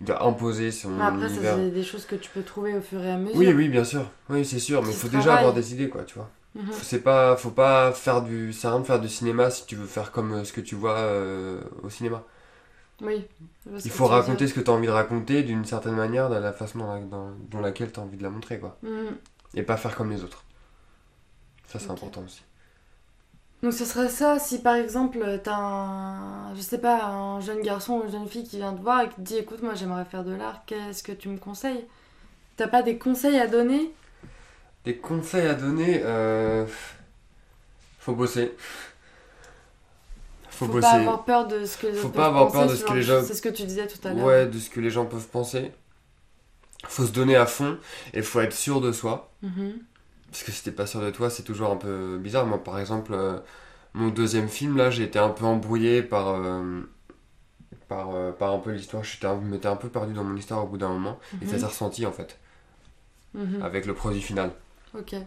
il 0.00 0.06
doit 0.06 0.22
imposer 0.24 0.70
son 0.70 0.90
Mais 0.90 1.04
après, 1.04 1.20
ça, 1.28 1.34
univers. 1.34 1.56
c'est 1.56 1.70
des 1.70 1.82
choses 1.84 2.06
que 2.06 2.16
tu 2.16 2.30
peux 2.30 2.42
trouver 2.42 2.74
au 2.76 2.80
fur 2.80 3.02
et 3.04 3.10
à 3.10 3.16
mesure. 3.18 3.36
Oui, 3.38 3.52
oui, 3.52 3.68
bien 3.68 3.84
sûr. 3.84 4.08
Oui, 4.28 4.44
c'est 4.44 4.58
sûr, 4.60 4.82
mais 4.82 4.90
il 4.90 4.94
faut 4.94 5.08
déjà 5.08 5.34
avoir 5.36 5.52
des 5.52 5.74
idées 5.74 5.88
quoi, 5.88 6.04
tu 6.04 6.14
vois. 6.14 6.30
Mhm. 6.54 6.66
Faut- 6.72 6.82
C'est 6.82 7.00
pas 7.02 7.36
faut 7.36 7.50
pas 7.50 7.92
faire 7.92 8.22
du 8.22 8.52
c'est 8.52 8.68
rien 8.68 8.80
de 8.80 8.84
faire 8.84 9.00
du 9.00 9.08
cinéma 9.08 9.50
si 9.50 9.66
tu 9.66 9.76
veux 9.76 9.86
faire 9.86 10.10
comme 10.12 10.32
euh, 10.32 10.44
ce 10.44 10.52
que 10.52 10.60
tu 10.60 10.74
vois 10.74 10.96
euh, 10.98 11.60
au 11.82 11.90
cinéma. 11.90 12.24
Oui. 13.02 13.24
Il 13.84 13.90
faut 13.90 14.06
raconter 14.06 14.46
ce 14.46 14.54
que 14.54 14.60
tu 14.60 14.70
as 14.70 14.74
envie 14.74 14.86
de 14.86 14.92
raconter 14.92 15.42
d'une 15.42 15.64
certaine 15.64 15.94
manière, 15.94 16.28
de 16.28 16.36
la 16.36 16.52
façon 16.52 16.78
dans, 16.80 16.94
la- 16.94 17.00
dans- 17.00 17.30
dans 17.50 17.60
laquelle 17.60 17.92
tu 17.92 18.00
as 18.00 18.02
envie 18.02 18.16
de 18.18 18.22
la 18.22 18.30
montrer, 18.30 18.58
quoi. 18.58 18.76
Mhm. 18.82 19.16
Et 19.54 19.62
pas 19.62 19.76
faire 19.76 19.94
comme 19.96 20.10
les 20.10 20.22
autres. 20.24 20.44
Ça, 21.66 21.78
c'est 21.78 21.90
important 21.90 22.22
aussi. 22.24 22.42
Donc 23.62 23.74
ce 23.74 23.84
serait 23.84 24.08
ça 24.08 24.38
si 24.38 24.60
par 24.62 24.74
exemple 24.76 25.40
t'as 25.44 25.54
un, 25.56 26.54
je 26.54 26.60
sais 26.62 26.78
pas, 26.78 27.04
un 27.04 27.40
jeune 27.40 27.60
garçon 27.60 27.98
ou 28.00 28.04
une 28.04 28.10
jeune 28.10 28.26
fille 28.28 28.44
qui 28.44 28.56
vient 28.56 28.72
te 28.72 28.80
voir 28.80 29.02
et 29.02 29.08
qui 29.08 29.16
te 29.16 29.20
dit 29.20 29.36
écoute 29.36 29.62
moi 29.62 29.74
j'aimerais 29.74 30.06
faire 30.06 30.24
de 30.24 30.32
l'art, 30.32 30.62
qu'est-ce 30.66 31.02
que 31.02 31.12
tu 31.12 31.28
me 31.28 31.36
conseilles? 31.38 31.84
T'as 32.56 32.68
pas 32.68 32.82
des 32.82 32.98
conseils 32.98 33.38
à 33.38 33.46
donner? 33.48 33.92
Des 34.84 34.96
conseils 34.96 35.46
à 35.46 35.54
donner, 35.54 36.00
euh... 36.04 36.66
faut 37.98 38.14
bosser. 38.14 38.52
Faut, 40.50 40.66
Faut 40.66 40.72
bosser. 40.72 40.80
pas 40.88 40.92
avoir 40.92 41.24
peur 41.24 41.46
de 41.48 41.64
ce 41.64 41.78
que 41.78 41.86
les 41.86 41.94
Faut 41.94 42.08
pas 42.08 42.26
avoir 42.26 42.50
peur 42.50 42.66
de 42.66 42.74
ce 42.74 42.84
que 42.84 42.92
les 42.92 43.02
gens- 43.02 43.22
C'est 43.22 43.34
ce 43.34 43.42
que 43.42 43.48
tu 43.48 43.64
disais 43.64 43.86
tout 43.86 44.06
à 44.06 44.12
l'heure. 44.12 44.24
Ouais, 44.26 44.46
de 44.46 44.58
ce 44.58 44.68
que 44.70 44.80
les 44.80 44.90
gens 44.90 45.06
peuvent 45.06 45.28
penser. 45.28 45.72
Faut 46.88 47.04
se 47.06 47.12
donner 47.12 47.36
à 47.36 47.46
fond 47.46 47.78
et 48.14 48.22
faut 48.22 48.40
être 48.40 48.54
sûr 48.54 48.80
de 48.80 48.92
soi. 48.92 49.30
Mhm. 49.42 49.80
Parce 50.30 50.44
que 50.44 50.52
si 50.52 50.62
t'es 50.62 50.70
pas 50.70 50.86
sûr 50.86 51.00
de 51.00 51.10
toi, 51.10 51.28
c'est 51.28 51.42
toujours 51.42 51.70
un 51.70 51.76
peu 51.76 52.18
bizarre. 52.18 52.46
Moi, 52.46 52.62
par 52.62 52.78
exemple, 52.78 53.12
euh, 53.14 53.38
mon 53.94 54.08
deuxième 54.08 54.48
film, 54.48 54.76
là, 54.76 54.90
j'ai 54.90 55.02
été 55.04 55.18
un 55.18 55.30
peu 55.30 55.44
embrouillé 55.44 56.02
par, 56.02 56.28
euh, 56.28 56.82
par, 57.88 58.14
euh, 58.14 58.30
par 58.30 58.52
un 58.52 58.58
peu 58.58 58.70
l'histoire. 58.70 59.02
Je 59.02 59.26
m'étais 59.26 59.66
un 59.66 59.76
peu 59.76 59.88
perdu 59.88 60.12
dans 60.12 60.22
mon 60.24 60.36
histoire 60.36 60.64
au 60.64 60.68
bout 60.68 60.78
d'un 60.78 60.88
moment. 60.88 61.18
Et 61.42 61.46
ça 61.46 61.54
Mhm. 61.54 61.60
s'est 61.60 61.66
ressenti, 61.66 62.06
en 62.06 62.12
fait, 62.12 62.38
Mhm. 63.34 63.62
avec 63.62 63.86
le 63.86 63.94
produit 63.94 64.20
final. 64.22 64.52
Ok. 64.94 65.12
Donc, 65.14 65.24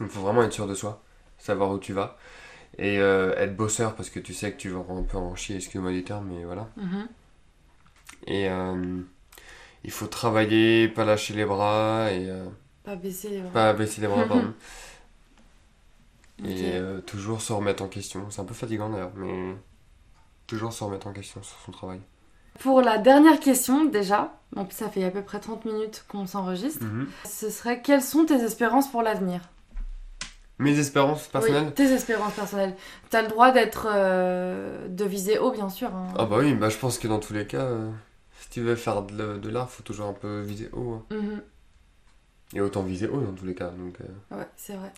il 0.00 0.08
faut 0.08 0.22
vraiment 0.22 0.42
être 0.42 0.52
sûr 0.52 0.66
de 0.66 0.74
soi, 0.74 1.02
savoir 1.38 1.70
où 1.70 1.78
tu 1.78 1.92
vas. 1.92 2.18
Et 2.78 2.96
être 2.96 3.56
bosseur, 3.56 3.94
parce 3.94 4.10
que 4.10 4.18
tu 4.20 4.32
sais 4.32 4.52
que 4.52 4.56
tu 4.56 4.70
vas 4.70 4.84
un 4.88 5.02
peu 5.02 5.18
en 5.18 5.36
chier, 5.36 5.56
excuse-moi 5.56 5.92
du 5.92 6.02
terme, 6.02 6.28
mais 6.32 6.44
voilà. 6.44 6.68
Mhm. 6.76 7.08
Et 8.26 8.46
il 9.84 9.90
faut 9.90 10.06
travailler, 10.06 10.88
pas 10.88 11.04
lâcher 11.04 11.34
les 11.34 11.44
bras, 11.44 12.10
et 12.10 12.30
Pas 12.84 12.96
baisser 12.96 13.28
les 13.30 13.40
bras. 13.40 13.50
pas 13.52 13.72
baisser 13.72 14.00
les 14.00 14.06
bras, 14.08 14.26
pardon. 14.26 14.54
Et 16.44 16.72
euh, 16.74 17.00
toujours 17.02 17.42
se 17.42 17.52
remettre 17.52 17.82
en 17.82 17.88
question. 17.88 18.26
C'est 18.30 18.40
un 18.40 18.44
peu 18.46 18.54
fatigant 18.54 18.88
d'ailleurs, 18.88 19.12
mais 19.14 19.54
toujours 20.46 20.72
se 20.72 20.82
remettre 20.82 21.06
en 21.06 21.12
question 21.12 21.42
sur 21.42 21.58
son 21.66 21.72
travail. 21.72 22.00
Pour 22.60 22.80
la 22.80 22.96
dernière 22.98 23.38
question 23.40 23.84
déjà, 23.84 24.32
plus 24.54 24.64
ça 24.70 24.88
fait 24.88 25.04
à 25.04 25.10
peu 25.10 25.22
près 25.22 25.38
30 25.38 25.64
minutes 25.66 26.04
qu'on 26.08 26.26
s'enregistre, 26.26 26.84
ce 27.28 27.50
serait 27.50 27.82
quelles 27.82 28.02
sont 28.02 28.24
tes 28.24 28.42
espérances 28.42 28.90
pour 28.90 29.02
l'avenir? 29.02 29.42
Mes 30.58 30.78
espérances 30.78 31.26
personnelles? 31.28 31.66
Oui, 31.68 31.72
tes 31.72 31.92
espérances 31.92 32.34
personnelles. 32.34 32.74
T'as 33.08 33.22
le 33.22 33.28
droit 33.28 33.50
d'être. 33.50 33.86
euh, 33.90 34.88
de 34.88 35.04
viser 35.04 35.38
haut, 35.38 35.52
bien 35.52 35.70
sûr. 35.70 35.94
hein. 35.94 36.08
Ah 36.18 36.24
bah 36.26 36.36
oui, 36.38 36.52
bah 36.54 36.68
je 36.68 36.76
pense 36.76 36.98
que 36.98 37.08
dans 37.08 37.18
tous 37.18 37.32
les 37.32 37.46
cas, 37.46 37.62
euh, 37.62 37.90
si 38.40 38.50
tu 38.50 38.60
veux 38.60 38.76
faire 38.76 39.02
de, 39.02 39.48
l'art, 39.48 39.70
faut 39.70 39.82
toujours 39.82 40.06
un 40.08 40.12
peu 40.12 40.40
viser 40.40 40.68
haut. 40.72 40.94
hein. 41.10 41.14
Mhm. 41.14 41.42
Et 42.54 42.60
autant 42.60 42.82
viser 42.82 43.06
haut 43.08 43.20
dans 43.20 43.32
tous 43.32 43.44
les 43.46 43.54
cas. 43.54 43.70
Donc, 43.70 43.94
euh. 44.00 44.36
Ouais, 44.36 44.46
c'est 44.56 44.74
vrai. 44.74 44.90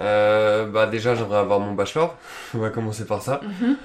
Euh, 0.00 0.66
bah 0.66 0.86
déjà, 0.86 1.14
j'aimerais 1.14 1.38
avoir 1.38 1.60
mon 1.60 1.74
bachelor. 1.74 2.16
On 2.54 2.58
va 2.58 2.70
commencer 2.70 3.04
par 3.06 3.22
ça. 3.22 3.40
Mhm. 3.44 3.76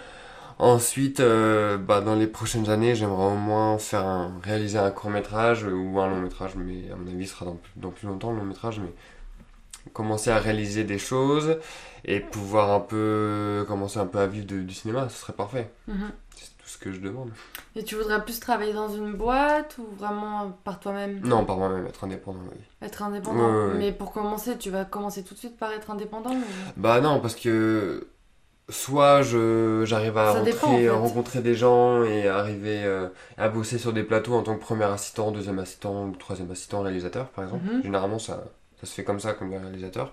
Ensuite, 0.60 1.20
euh, 1.20 1.78
bah, 1.78 2.02
dans 2.02 2.16
les 2.16 2.26
prochaines 2.26 2.70
années, 2.70 2.96
j'aimerais 2.96 3.28
au 3.28 3.36
moins 3.36 3.78
faire 3.78 4.04
un, 4.06 4.40
réaliser 4.44 4.80
un 4.80 4.90
court 4.90 5.12
métrage 5.12 5.64
ou 5.64 6.00
un 6.00 6.08
long 6.08 6.20
métrage, 6.22 6.54
mais 6.56 6.90
à 6.92 6.96
mon 6.96 7.08
avis, 7.12 7.28
ce 7.28 7.34
sera 7.36 7.46
dans, 7.46 7.56
plus- 7.56 7.72
dans 7.76 7.92
plus 7.92 8.08
longtemps 8.08 8.32
le 8.32 8.40
long 8.40 8.46
métrage, 8.46 8.80
mais 8.80 8.92
commencer 9.94 10.32
à 10.32 10.40
réaliser 10.40 10.84
des 10.84 10.98
choses 10.98 11.58
et 12.06 12.20
pouvoir 12.20 12.72
un 12.72 12.80
peu 12.80 13.64
commencer 13.68 14.00
un 14.00 14.06
peu 14.08 14.20
à 14.20 14.28
vivre 14.28 14.48
de- 14.48 14.62
du 14.62 14.74
cinéma, 14.74 15.08
ce 15.10 15.18
serait 15.22 15.34
parfait. 15.34 15.70
Mhm. 15.88 16.12
Tout 16.68 16.74
ce 16.74 16.78
que 16.80 16.92
je 16.92 17.00
demande. 17.00 17.30
Et 17.78 17.84
tu 17.86 17.96
voudrais 17.96 18.22
plus 18.26 18.42
travailler 18.42 18.74
dans 18.74 18.90
une 18.90 19.14
boîte 19.14 19.78
ou 19.78 19.88
vraiment 19.98 20.52
par 20.66 20.82
toi-même? 20.82 21.22
Non, 21.22 21.46
par 21.46 21.58
moi-même, 21.58 21.88
être 21.88 22.04
indépendant, 22.04 22.42
oui. 22.52 22.58
Être 22.82 23.04
indépendant 23.04 23.40
Ouais, 23.40 23.46
ouais, 23.56 23.68
ouais. 23.72 23.78
Mais 23.78 23.92
pour 23.94 24.12
commencer, 24.12 24.58
tu 24.58 24.70
vas 24.70 24.84
commencer 24.84 25.24
tout 25.24 25.34
de 25.34 25.40
suite 25.40 25.58
par 25.58 25.72
être 25.72 25.90
indépendant 25.92 26.34
ou- 26.34 26.44
Bah 26.76 27.00
non, 27.00 27.22
parce 27.22 27.36
que 27.36 28.08
soit 28.70 29.22
je 29.22 29.84
j'arrive 29.86 30.18
à 30.18 30.42
dépend, 30.42 30.68
rentrer- 30.68 30.90
en 30.90 30.94
fait. 30.96 31.00
rencontrer 31.08 31.42
des 31.42 31.56
gens 31.56 32.04
et 32.04 32.28
arriver 32.28 32.84
euh, 32.84 33.08
à 33.38 33.48
bosser 33.48 33.78
sur 33.78 33.94
des 33.94 34.04
plateaux 34.04 34.34
en 34.34 34.44
tant 34.44 34.56
que 34.58 34.62
premier 34.62 34.84
assistant, 34.84 35.32
deuxième 35.32 35.60
assistant 35.60 36.08
ou 36.08 36.16
troisième 36.18 36.52
assistant 36.52 36.82
réalisateur 36.82 37.28
par 37.30 37.46
exemple. 37.46 37.64
Mhm. 37.64 37.84
Généralement 37.84 38.20
ça, 38.20 38.44
ça 38.82 38.86
se 38.88 38.94
fait 38.94 39.06
comme 39.06 39.22
ça 39.22 39.32
comme 39.34 39.54
réalisateur. 39.54 40.12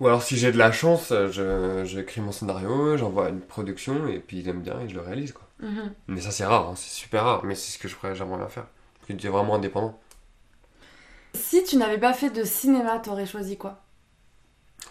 Ou 0.00 0.06
alors 0.06 0.22
si 0.22 0.36
j'ai 0.36 0.52
de 0.52 0.58
la 0.58 0.70
chance, 0.70 1.08
je 1.10 1.82
j'écris 1.84 2.20
mon 2.20 2.32
scénario, 2.32 2.96
j'envoie 2.96 3.26
à 3.26 3.28
une 3.30 3.40
production 3.40 4.06
et 4.08 4.20
puis 4.20 4.38
ils 4.38 4.48
aiment 4.48 4.62
bien 4.62 4.80
et 4.80 4.88
je 4.88 4.94
le 4.94 5.00
réalise 5.00 5.32
quoi. 5.32 5.46
Mhm. 5.60 5.92
Mais 6.06 6.20
ça 6.20 6.30
c'est 6.30 6.46
rare, 6.46 6.68
hein, 6.70 6.74
c'est 6.76 6.90
super 6.90 7.24
rare, 7.24 7.44
mais 7.44 7.54
c'est 7.56 7.72
ce 7.72 7.78
que 7.78 7.88
je 7.88 7.94
ferais, 7.94 8.14
j'aimerais 8.14 8.38
bien 8.38 8.48
faire. 8.48 8.66
Parce 8.94 9.08
que 9.08 9.12
tu 9.14 9.26
es 9.26 9.30
vraiment 9.30 9.56
indépendant. 9.56 9.98
Si 11.34 11.62
tu 11.64 11.76
n'avais 11.76 11.98
pas 11.98 12.12
fait 12.12 12.30
de 12.30 12.44
cinéma, 12.44 12.98
t'aurais 13.00 13.26
choisi 13.26 13.56
quoi? 13.56 13.80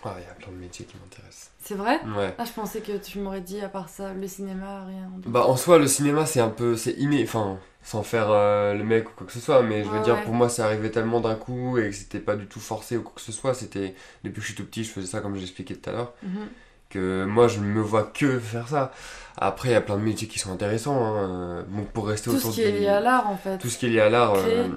Ah, 0.04 0.16
il 0.20 0.24
y 0.24 0.30
a 0.30 0.34
plein 0.34 0.52
de 0.52 0.58
métiers 0.58 0.86
qui 0.86 0.96
m'intéressent. 0.98 1.52
C'est 1.60 1.76
vrai? 1.76 2.00
Ouais. 2.16 2.34
Ah, 2.38 2.46
je 2.46 2.52
pensais 2.52 2.82
que 2.82 2.98
tu 2.98 3.20
m'aurais 3.20 3.42
dit, 3.42 3.60
à 3.62 3.68
part 3.70 3.90
ça, 3.90 4.14
le 4.14 4.28
cinéma, 4.28 4.86
rien. 4.86 5.10
Bah 5.26 5.46
en 5.48 5.58
soi 5.58 5.78
le 5.80 5.88
cinéma 5.88 6.26
c'est 6.26 6.40
un 6.40 6.50
peu 6.50 6.78
c'est 6.78 6.94
inné 6.94 7.24
enfin 7.24 7.60
sans 7.90 8.04
faire 8.04 8.28
euh, 8.32 8.74
le 8.74 8.84
mec 8.84 9.08
ou 9.10 9.14
quoi 9.16 9.26
que 9.28 9.32
ce 9.32 9.40
soit 9.40 9.64
mais 9.64 9.82
je 9.86 9.90
veux 9.90 10.02
dire 10.02 10.16
ouais. 10.16 10.24
pour 10.24 10.34
moi 10.34 10.50
c'est 10.50 10.62
arrivé 10.62 10.92
tellement 10.92 11.22
d'un 11.22 11.36
coup 11.36 11.78
et 11.78 11.90
que 11.90 11.96
c'était 11.96 12.20
pas 12.20 12.36
du 12.36 12.46
tout 12.46 12.60
forcé 12.60 12.98
ou 12.98 13.02
quoi 13.02 13.14
que 13.16 13.22
ce 13.22 13.32
soit 13.32 13.54
c'était 13.54 13.96
depuis 14.26 14.36
que 14.36 14.42
je 14.42 14.46
suis 14.48 14.56
tout 14.56 14.66
petit 14.66 14.84
je 14.84 14.90
faisais 14.92 15.08
ça 15.08 15.22
comme 15.22 15.38
j'expliquais 15.38 15.76
tout 15.76 15.90
à 15.90 15.94
l'heure 15.94 16.14
Mhm. 16.22 16.48
que 16.90 17.24
moi 17.24 17.48
je 17.48 17.60
ne 17.60 17.66
me 17.66 17.80
vois 17.82 18.04
que 18.04 18.40
faire 18.40 18.68
ça 18.68 18.92
après 19.38 19.70
il 19.70 19.72
y 19.72 19.76
a 19.76 19.80
plein 19.82 19.96
de 19.96 20.02
métiers 20.02 20.28
qui 20.28 20.38
sont 20.38 20.52
intéressants 20.52 21.02
hein. 21.02 21.16
euh, 21.30 21.64
bon 21.70 21.86
pour 21.86 22.08
rester 22.10 22.30
Tout 22.30 22.36
autour 22.36 22.52
ce 22.52 22.56
qui 22.56 22.64
est 22.68 22.72
du- 22.74 22.80
lié 22.80 22.88
à 22.90 23.00
l'art, 23.00 23.30
en 23.30 23.38
fait. 23.38 23.58
tout 23.58 23.70
ce 23.70 23.78
qui 23.78 23.86
est 23.86 23.90
lié 23.90 24.02
à 24.02 24.10
l'art 24.10 24.34
euh, 24.36 24.68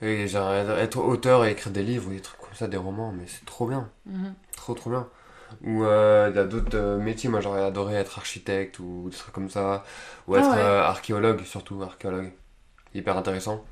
et 0.00 0.26
genre 0.28 0.52
être 0.52 0.98
auteur 0.98 1.44
et 1.44 1.50
écrire 1.50 1.72
des 1.72 1.82
livres 1.82 2.08
ou 2.08 2.12
des 2.12 2.20
trucs 2.20 2.40
comme 2.40 2.54
ça 2.54 2.68
des 2.68 2.76
romans 2.76 3.12
mais 3.12 3.24
c'est 3.26 3.44
trop 3.44 3.66
bien 3.66 3.88
Mhm. 4.06 4.34
Trop 4.56 4.74
trop 4.74 4.90
bien. 4.90 5.08
Ou 5.64 5.84
euh, 5.84 6.28
il 6.30 6.36
y 6.36 6.38
a 6.38 6.44
d'autres 6.44 6.76
euh, 6.76 6.98
métiers, 6.98 7.28
moi 7.30 7.40
j'aurais 7.40 7.62
adoré 7.62 7.94
être 7.94 8.18
architecte 8.18 8.78
ou 8.78 9.08
des 9.10 9.16
trucs 9.16 9.34
comme 9.34 9.50
ça. 9.50 9.84
Ou 10.28 10.34
Ah 10.34 10.38
être 10.40 10.50
ouais. 10.50 10.58
euh, 10.58 10.82
archéologue, 10.82 11.44
surtout 11.44 11.82
archéologue. 11.82 12.32
Hyper 12.94 13.16
intéressant. 13.16 13.64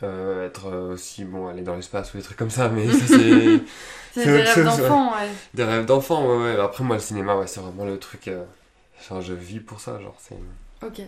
Être 0.00 0.70
aussi, 0.92 1.24
bon, 1.24 1.48
aller 1.48 1.62
dans 1.62 1.74
l'espace 1.74 2.14
ou 2.14 2.18
des 2.18 2.22
trucs 2.22 2.36
comme 2.38 2.50
ça, 2.50 2.68
mais 2.68 2.88
ça 2.92 3.06
c'est 3.06 3.60
C'est 4.12 4.24
des 4.24 4.42
rêves 4.42 4.64
d'enfant, 4.64 5.12
ouais. 5.16 5.28
des 5.54 5.64
rêves 5.64 5.86
d'enfant, 5.86 6.24
ouais, 6.26 6.44
ouais. 6.54 6.60
Après 6.60 6.84
moi 6.84 6.96
le 6.96 7.02
cinéma, 7.02 7.36
ouais, 7.36 7.48
c'est 7.48 7.60
vraiment 7.60 7.84
le 7.84 7.98
truc. 7.98 8.30
Genre 9.08 9.20
je 9.20 9.34
vis 9.34 9.58
pour 9.60 9.80
ça, 9.80 10.00
genre 10.00 10.16
c'est. 10.18 10.38
Ok, 10.86 11.00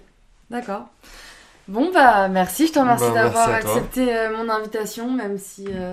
d'accord. 0.51 0.89
Bon, 1.69 1.91
bah 1.93 2.29
merci, 2.29 2.67
je 2.67 2.73
te 2.73 2.79
remercie 2.79 3.05
Bah, 3.09 3.25
d'avoir 3.25 3.49
accepté 3.51 4.15
euh, 4.17 4.37
mon 4.37 4.49
invitation, 4.49 5.11
même 5.11 5.39
si 5.39 5.67
euh, 5.71 5.93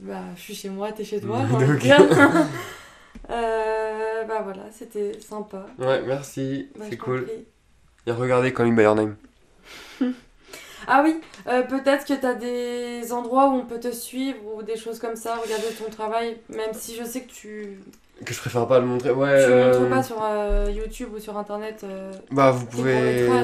bah, 0.00 0.20
je 0.36 0.40
suis 0.40 0.54
chez 0.54 0.68
moi, 0.68 0.90
t'es 0.92 1.04
chez 1.04 1.20
toi. 1.20 1.38
Ok. 1.52 1.58
j'ai 1.60 1.64
envie 1.66 1.72
de 1.74 1.76
dire. 1.78 2.00
Euh, 3.30 4.24
bah 4.24 4.40
voilà, 4.44 4.62
c'était 4.72 5.18
sympa. 5.20 5.66
Ouais, 5.78 6.02
merci, 6.06 6.68
Bah, 6.78 6.84
c'est 6.88 6.96
cool. 6.96 7.28
Et 8.06 8.12
regardez 8.12 8.52
Calling 8.52 8.76
by 8.76 8.82
Your 8.82 8.94
Name. 8.94 9.16
Ah 10.86 11.02
oui, 11.04 11.20
euh, 11.48 11.62
peut-être 11.62 12.06
que 12.06 12.14
tu 12.14 12.24
as 12.26 12.34
des 12.34 13.12
endroits 13.12 13.48
où 13.50 13.54
on 13.54 13.64
peut 13.66 13.80
te 13.80 13.90
suivre 13.90 14.38
ou 14.56 14.62
des 14.62 14.76
choses 14.76 14.98
comme 14.98 15.16
ça, 15.16 15.36
regarder 15.36 15.66
ton 15.78 15.90
travail, 15.90 16.38
même 16.48 16.72
si 16.72 16.94
je 16.94 17.04
sais 17.04 17.22
que 17.22 17.30
tu 17.30 17.80
Que 18.24 18.32
je 18.32 18.38
préfère 18.40 18.66
pas 18.68 18.78
le 18.78 18.86
montrer. 18.86 19.10
Ouais. 19.10 19.44
tu 19.44 19.50
euh, 19.52 19.78
montres 19.80 19.90
pas 19.90 20.02
sur 20.02 20.22
euh, 20.24 20.70
YouTube 20.74 21.08
ou 21.14 21.18
sur 21.18 21.36
internet 21.36 21.82
euh, 21.84 22.12
Bah, 22.30 22.50
vous 22.50 22.64
pouvez. 22.66 23.28
mais 23.28 23.42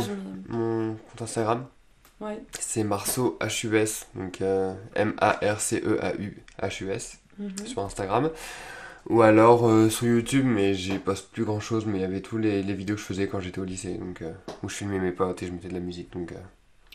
Mon 0.48 0.94
compte 0.94 1.22
Instagram, 1.22 1.66
ouais. 2.20 2.38
c'est 2.58 2.84
Marceau 2.84 3.38
HUS, 3.42 4.06
donc 4.14 4.40
euh, 4.40 4.72
M-A-R-C-E-A-U-H-U-S 4.94 7.18
Mhm. 7.38 7.66
sur 7.66 7.82
Instagram. 7.82 8.30
Ou 9.08 9.22
alors 9.22 9.66
euh, 9.68 9.88
sur 9.88 10.06
YouTube, 10.06 10.44
mais 10.46 10.74
j'y 10.74 10.98
poste 10.98 11.30
plus 11.32 11.44
grand 11.44 11.58
chose, 11.60 11.86
mais 11.86 11.98
il 11.98 12.02
y 12.02 12.04
avait 12.04 12.20
tous 12.20 12.38
les, 12.38 12.62
les 12.62 12.74
vidéos 12.74 12.94
que 12.94 13.00
je 13.00 13.06
faisais 13.06 13.26
quand 13.26 13.40
j'étais 13.40 13.58
au 13.58 13.64
lycée, 13.64 13.94
donc 13.94 14.22
euh, 14.22 14.30
où 14.62 14.68
je 14.68 14.76
filmais 14.76 14.98
mes 15.00 15.10
potes 15.12 15.42
et 15.42 15.46
je 15.46 15.52
mettais 15.52 15.68
de 15.68 15.74
la 15.74 15.80
musique, 15.80 16.12
donc 16.12 16.30
euh, 16.32 16.36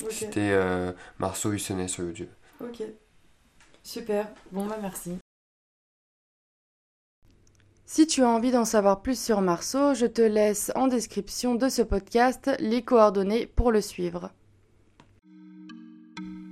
C'était 0.09 0.51
euh, 0.51 0.91
Marceau 1.19 1.51
Hussonnet 1.51 1.87
sur 1.87 2.03
YouTube. 2.03 2.29
ok. 2.61 2.83
Super, 3.83 4.27
bon 4.51 4.65
bah 4.65 4.77
merci. 4.81 5.17
Si 7.85 8.05
tu 8.05 8.21
as 8.21 8.27
envie 8.27 8.51
d'en 8.51 8.65
savoir 8.65 9.01
plus 9.01 9.17
sur 9.17 9.39
Marceau, 9.39 9.93
je 9.93 10.05
te 10.05 10.21
laisse 10.21 10.73
en 10.75 10.87
description 10.87 11.55
de 11.55 11.69
ce 11.69 11.81
podcast 11.81 12.51
les 12.59 12.81
coordonnées 12.81 13.47
pour 13.47 13.71
le 13.71 13.79
suivre. 13.79 14.31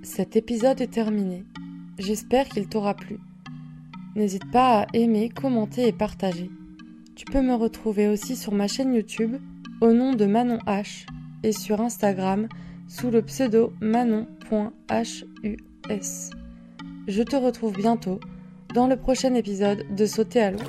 Cet 0.01 0.37
épisode 0.37 0.79
est 0.79 0.93
terminé. 0.93 1.43
J'espère 1.97 2.47
qu'il 2.47 2.69
t'aura 2.69 2.93
plu. 2.93 3.19
N'hésite 4.15 4.49
pas 4.49 4.83
à 4.83 4.87
aimer, 4.93 5.27
commenter 5.27 5.87
et 5.89 5.91
partager. 5.91 6.49
Tu 7.17 7.25
peux 7.25 7.41
me 7.41 7.55
retrouver 7.55 8.07
aussi 8.07 8.37
sur 8.37 8.53
ma 8.53 8.67
chaîne 8.69 8.93
YouTube 8.93 9.35
au 9.81 9.91
nom 9.91 10.13
de 10.13 10.25
Manon 10.25 10.59
H 10.67 11.05
et 11.43 11.51
sur 11.51 11.81
Instagram 11.81 12.47
sous 12.87 13.09
le 13.11 13.21
pseudo 13.21 13.73
manon.hus. 13.81 15.25
Je 17.07 17.23
te 17.23 17.35
retrouve 17.35 17.73
bientôt 17.73 18.19
dans 18.73 18.87
le 18.87 18.97
prochain 18.97 19.33
épisode 19.35 19.85
de 19.95 20.05
Sauter 20.05 20.41
à 20.41 20.51
l'eau. 20.51 20.59